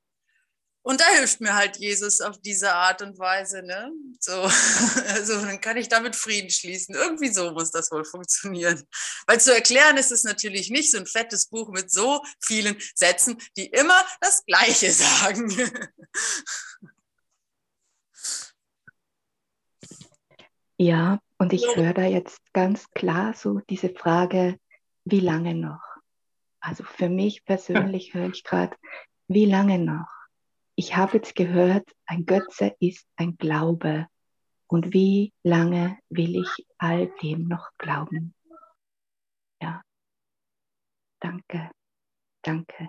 Und 0.82 1.00
da 1.00 1.04
hilft 1.18 1.40
mir 1.40 1.54
halt 1.54 1.76
Jesus 1.76 2.20
auf 2.22 2.40
diese 2.40 2.72
Art 2.72 3.02
und 3.02 3.18
Weise. 3.18 3.62
Ne? 3.62 3.92
So, 4.18 4.32
also 5.08 5.40
dann 5.40 5.60
kann 5.60 5.76
ich 5.76 5.88
damit 5.88 6.16
Frieden 6.16 6.50
schließen. 6.50 6.94
Irgendwie 6.94 7.28
so 7.28 7.50
muss 7.52 7.70
das 7.70 7.90
wohl 7.90 8.04
funktionieren. 8.04 8.82
Weil 9.26 9.40
zu 9.40 9.54
erklären 9.54 9.98
ist 9.98 10.10
es 10.10 10.24
natürlich 10.24 10.70
nicht 10.70 10.90
so 10.90 10.98
ein 10.98 11.06
fettes 11.06 11.46
Buch 11.48 11.68
mit 11.68 11.90
so 11.90 12.22
vielen 12.40 12.76
Sätzen, 12.94 13.36
die 13.56 13.66
immer 13.66 14.04
das 14.20 14.44
Gleiche 14.46 14.90
sagen. 14.92 15.54
Ja, 20.78 21.20
und 21.36 21.52
ich 21.52 21.76
höre 21.76 21.92
da 21.92 22.04
jetzt 22.04 22.40
ganz 22.54 22.90
klar 22.92 23.34
so 23.34 23.60
diese 23.68 23.90
Frage, 23.90 24.58
wie 25.04 25.20
lange 25.20 25.54
noch? 25.54 25.82
Also 26.60 26.84
für 26.84 27.10
mich 27.10 27.44
persönlich 27.44 28.14
höre 28.14 28.30
ich 28.30 28.44
gerade, 28.44 28.74
wie 29.28 29.44
lange 29.44 29.78
noch? 29.78 30.19
ich 30.80 30.96
habe 30.96 31.18
jetzt 31.18 31.34
gehört, 31.34 31.94
ein 32.06 32.24
Götze 32.24 32.74
ist 32.80 33.06
ein 33.16 33.36
Glaube. 33.36 34.06
Und 34.66 34.94
wie 34.94 35.34
lange 35.42 35.98
will 36.08 36.36
ich 36.40 36.66
all 36.78 37.08
dem 37.22 37.48
noch 37.48 37.68
glauben? 37.76 38.34
Ja. 39.60 39.82
Danke. 41.20 41.70
Danke. 42.40 42.88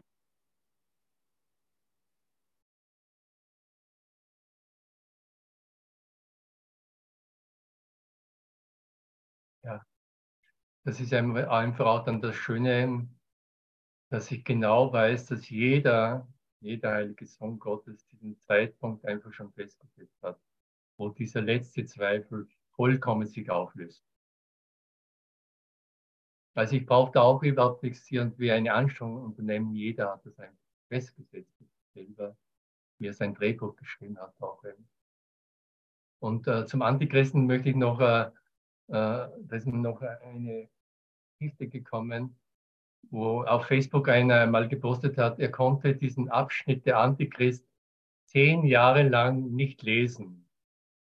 Ja, 9.63 9.85
das 10.85 11.01
ist 11.01 11.13
einfach 11.13 11.85
auch 11.85 12.05
dann 12.05 12.21
das 12.21 12.37
Schöne, 12.37 13.09
dass 14.09 14.31
ich 14.31 14.45
genau 14.45 14.93
weiß, 14.93 15.25
dass 15.25 15.49
jeder 15.49 16.25
jeder 16.61 16.93
heilige 16.93 17.25
Sohn 17.25 17.59
Gottes 17.59 18.05
diesen 18.07 18.37
Zeitpunkt 18.39 19.05
einfach 19.05 19.33
schon 19.33 19.51
festgesetzt 19.51 20.21
hat, 20.21 20.39
wo 20.97 21.09
dieser 21.09 21.41
letzte 21.41 21.85
Zweifel 21.85 22.47
vollkommen 22.75 23.27
sich 23.27 23.49
auflöst. 23.49 24.03
Also 26.53 26.75
ich 26.75 26.85
brauche 26.85 27.11
da 27.13 27.21
auch 27.21 27.41
überhaupt 27.43 27.83
nichts 27.83 28.11
irgendwie 28.11 28.51
eine 28.51 28.73
Anstrengung 28.73 29.23
unternehmen. 29.23 29.73
Jeder 29.73 30.11
hat 30.11 30.25
das 30.25 30.37
einfach 30.37 30.57
festgesetzt, 30.89 31.63
selber, 31.93 32.35
wie 32.99 33.07
er 33.07 33.13
sein 33.13 33.33
Drehbuch 33.33 33.75
geschrieben 33.77 34.19
hat. 34.19 34.33
Auch 34.39 34.63
eben. 34.65 34.87
Und 36.19 36.47
äh, 36.47 36.65
zum 36.65 36.81
Antichristen 36.81 37.47
möchte 37.47 37.69
ich 37.69 37.75
noch, 37.75 37.99
äh, 37.99 38.25
äh, 38.25 38.31
da 38.89 39.55
ist 39.55 39.65
mir 39.65 39.77
noch 39.77 40.01
eine 40.01 40.69
Geschichte 41.39 41.67
gekommen, 41.67 42.35
wo 43.11 43.43
auf 43.43 43.67
Facebook 43.67 44.09
einer 44.09 44.47
mal 44.47 44.67
gepostet 44.67 45.17
hat, 45.17 45.39
er 45.39 45.51
konnte 45.51 45.95
diesen 45.95 46.29
Abschnitt 46.29 46.85
der 46.85 46.99
Antichrist 46.99 47.65
zehn 48.25 48.65
Jahre 48.65 49.03
lang 49.03 49.51
nicht 49.51 49.83
lesen. 49.83 50.47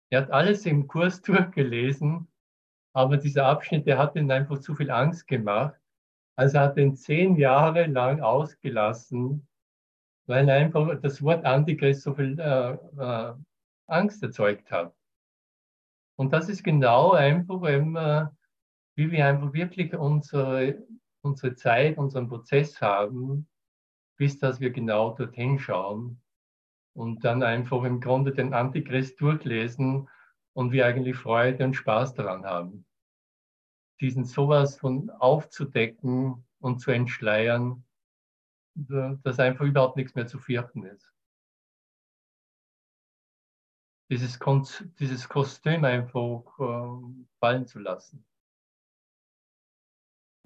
Er 0.09 0.21
hat 0.21 0.31
alles 0.31 0.65
im 0.65 0.87
Kurs 0.87 1.21
durchgelesen 1.23 2.27
aber 2.97 3.17
dieser 3.17 3.45
Abschnitt, 3.45 3.85
der 3.85 3.99
hat 3.99 4.15
ihm 4.15 4.31
einfach 4.31 4.57
zu 4.57 4.73
viel 4.73 4.89
Angst 4.89 5.27
gemacht. 5.27 5.79
Also 6.35 6.57
hat 6.57 6.77
ihn 6.77 6.95
zehn 6.95 7.35
Jahre 7.35 7.85
lang 7.85 8.21
ausgelassen, 8.21 9.47
weil 10.25 10.49
einfach 10.49 10.99
das 11.01 11.21
Wort 11.21 11.45
Antichrist 11.45 12.01
so 12.01 12.15
viel 12.15 12.39
äh, 12.39 12.71
äh, 12.71 13.33
Angst 13.85 14.23
erzeugt 14.23 14.71
hat. 14.71 14.95
Und 16.15 16.33
das 16.33 16.49
ist 16.49 16.63
genau 16.63 17.11
einfach, 17.11 17.61
äh, 17.65 18.25
wie 18.95 19.11
wir 19.11 19.27
einfach 19.27 19.53
wirklich 19.53 19.93
unsere, 19.93 20.83
unsere 21.27 21.55
Zeit, 21.55 21.97
unseren 21.97 22.27
Prozess 22.27 22.81
haben, 22.81 23.47
bis 24.17 24.39
dass 24.39 24.59
wir 24.59 24.71
genau 24.71 25.13
dorthin 25.13 25.59
schauen 25.59 26.21
und 26.93 27.23
dann 27.23 27.43
einfach 27.43 27.83
im 27.83 27.99
Grunde 28.01 28.33
den 28.33 28.53
Antichrist 28.53 29.21
durchlesen 29.21 30.09
und 30.53 30.71
wir 30.71 30.85
eigentlich 30.85 31.17
Freude 31.17 31.63
und 31.65 31.75
Spaß 31.75 32.15
daran 32.15 32.45
haben 32.45 32.87
diesen 33.99 34.25
sowas 34.25 34.77
von 34.77 35.09
aufzudecken 35.09 36.45
und 36.59 36.79
zu 36.79 36.91
entschleiern, 36.91 37.83
dass 38.75 39.39
einfach 39.39 39.65
überhaupt 39.65 39.97
nichts 39.97 40.15
mehr 40.15 40.27
zu 40.27 40.39
fürchten 40.39 40.83
ist. 40.83 41.11
Dieses, 44.09 44.39
dieses 44.99 45.27
Kostüm 45.27 45.83
einfach 45.83 46.43
äh, 46.59 47.25
fallen 47.39 47.65
zu 47.65 47.79
lassen. 47.79 48.25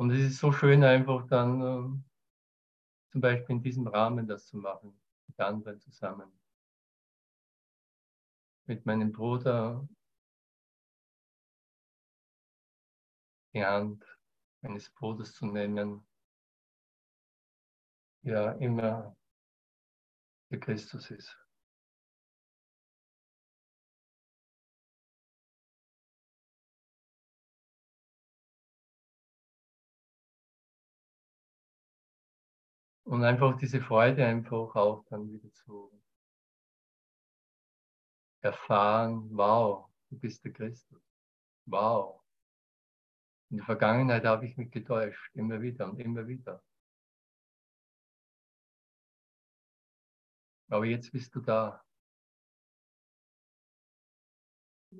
Und 0.02 0.10
es 0.10 0.32
ist 0.32 0.40
so 0.40 0.52
schön, 0.52 0.84
einfach 0.84 1.28
dann 1.28 1.62
äh, 1.62 3.12
zum 3.12 3.22
Beispiel 3.22 3.58
in 3.58 3.62
diesem 3.62 3.86
Rahmen 3.86 4.26
das 4.26 4.48
zu 4.48 4.58
machen, 4.58 5.00
mit 5.28 5.40
anderen 5.40 5.80
zusammen. 5.80 6.28
Mit 8.66 8.84
meinem 8.88 9.12
Bruder 9.12 9.88
die 13.54 13.64
Hand 13.64 14.04
meines 14.62 14.90
Bruders 14.90 15.36
zu 15.36 15.46
nehmen, 15.46 16.04
ja 18.24 18.54
immer 18.54 19.16
der 20.50 20.60
Christus 20.60 21.12
ist. 21.12 21.41
Und 33.12 33.26
einfach 33.26 33.58
diese 33.58 33.82
Freude 33.82 34.26
einfach 34.26 34.74
auch 34.74 35.04
dann 35.10 35.30
wieder 35.30 35.52
zu 35.52 35.92
erfahren, 38.40 39.28
wow, 39.36 39.90
du 40.10 40.18
bist 40.18 40.46
der 40.46 40.54
Christus. 40.54 41.04
Wow, 41.66 42.22
in 43.50 43.58
der 43.58 43.66
Vergangenheit 43.66 44.24
habe 44.24 44.46
ich 44.46 44.56
mich 44.56 44.72
getäuscht, 44.72 45.30
immer 45.36 45.62
wieder 45.62 45.90
und 45.90 46.00
immer 46.00 46.26
wieder. 46.26 46.64
Aber 50.70 50.86
jetzt 50.86 51.12
bist 51.12 51.36
du 51.36 51.42
da. 51.42 51.84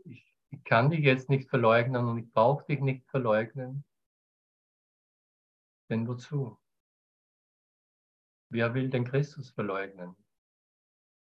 Ich, 0.04 0.36
ich 0.50 0.64
kann 0.66 0.90
dich 0.90 1.00
jetzt 1.00 1.30
nicht 1.30 1.50
verleugnen 1.50 2.06
und 2.06 2.18
ich 2.18 2.30
brauche 2.30 2.66
dich 2.66 2.82
nicht 2.82 3.08
verleugnen. 3.10 3.86
Denn 5.90 6.06
wozu? 6.10 6.61
Wer 8.52 8.74
will 8.74 8.90
den 8.90 9.06
Christus 9.06 9.50
verleugnen? 9.50 10.16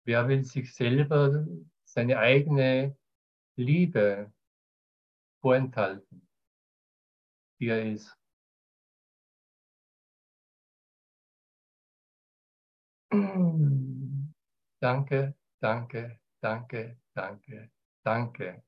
Wer 0.05 0.27
will 0.27 0.43
sich 0.43 0.73
selber 0.73 1.45
seine 1.85 2.17
eigene 2.19 2.95
Liebe 3.55 4.31
vorenthalten? 5.41 6.27
die 7.61 7.69
er 7.69 7.85
ist. 7.93 8.17
Danke, 14.81 15.35
danke, 15.61 16.19
danke, 16.41 16.97
danke, 17.13 17.71
danke. 18.03 18.63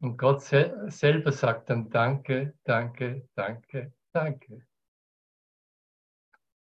Und 0.00 0.16
Gott 0.18 0.42
sel 0.42 0.90
selber 0.90 1.32
sagt 1.32 1.70
dann 1.70 1.88
Danke, 1.90 2.54
danke, 2.64 3.28
danke, 3.34 3.92
danke. 4.12 4.67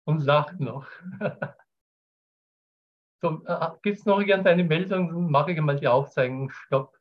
Und 0.05 0.23
lacht 0.23 0.59
noch. 0.59 0.87
so, 3.21 3.43
äh, 3.45 3.69
Gibt 3.81 3.99
es 3.99 4.05
noch 4.05 4.19
irgendeine 4.19 4.63
Meldung? 4.63 5.31
Mache 5.31 5.51
ich 5.53 5.61
mal 5.61 5.77
die 5.77 5.87
Aufzeichnung. 5.87 6.49
Stopp. 6.49 6.97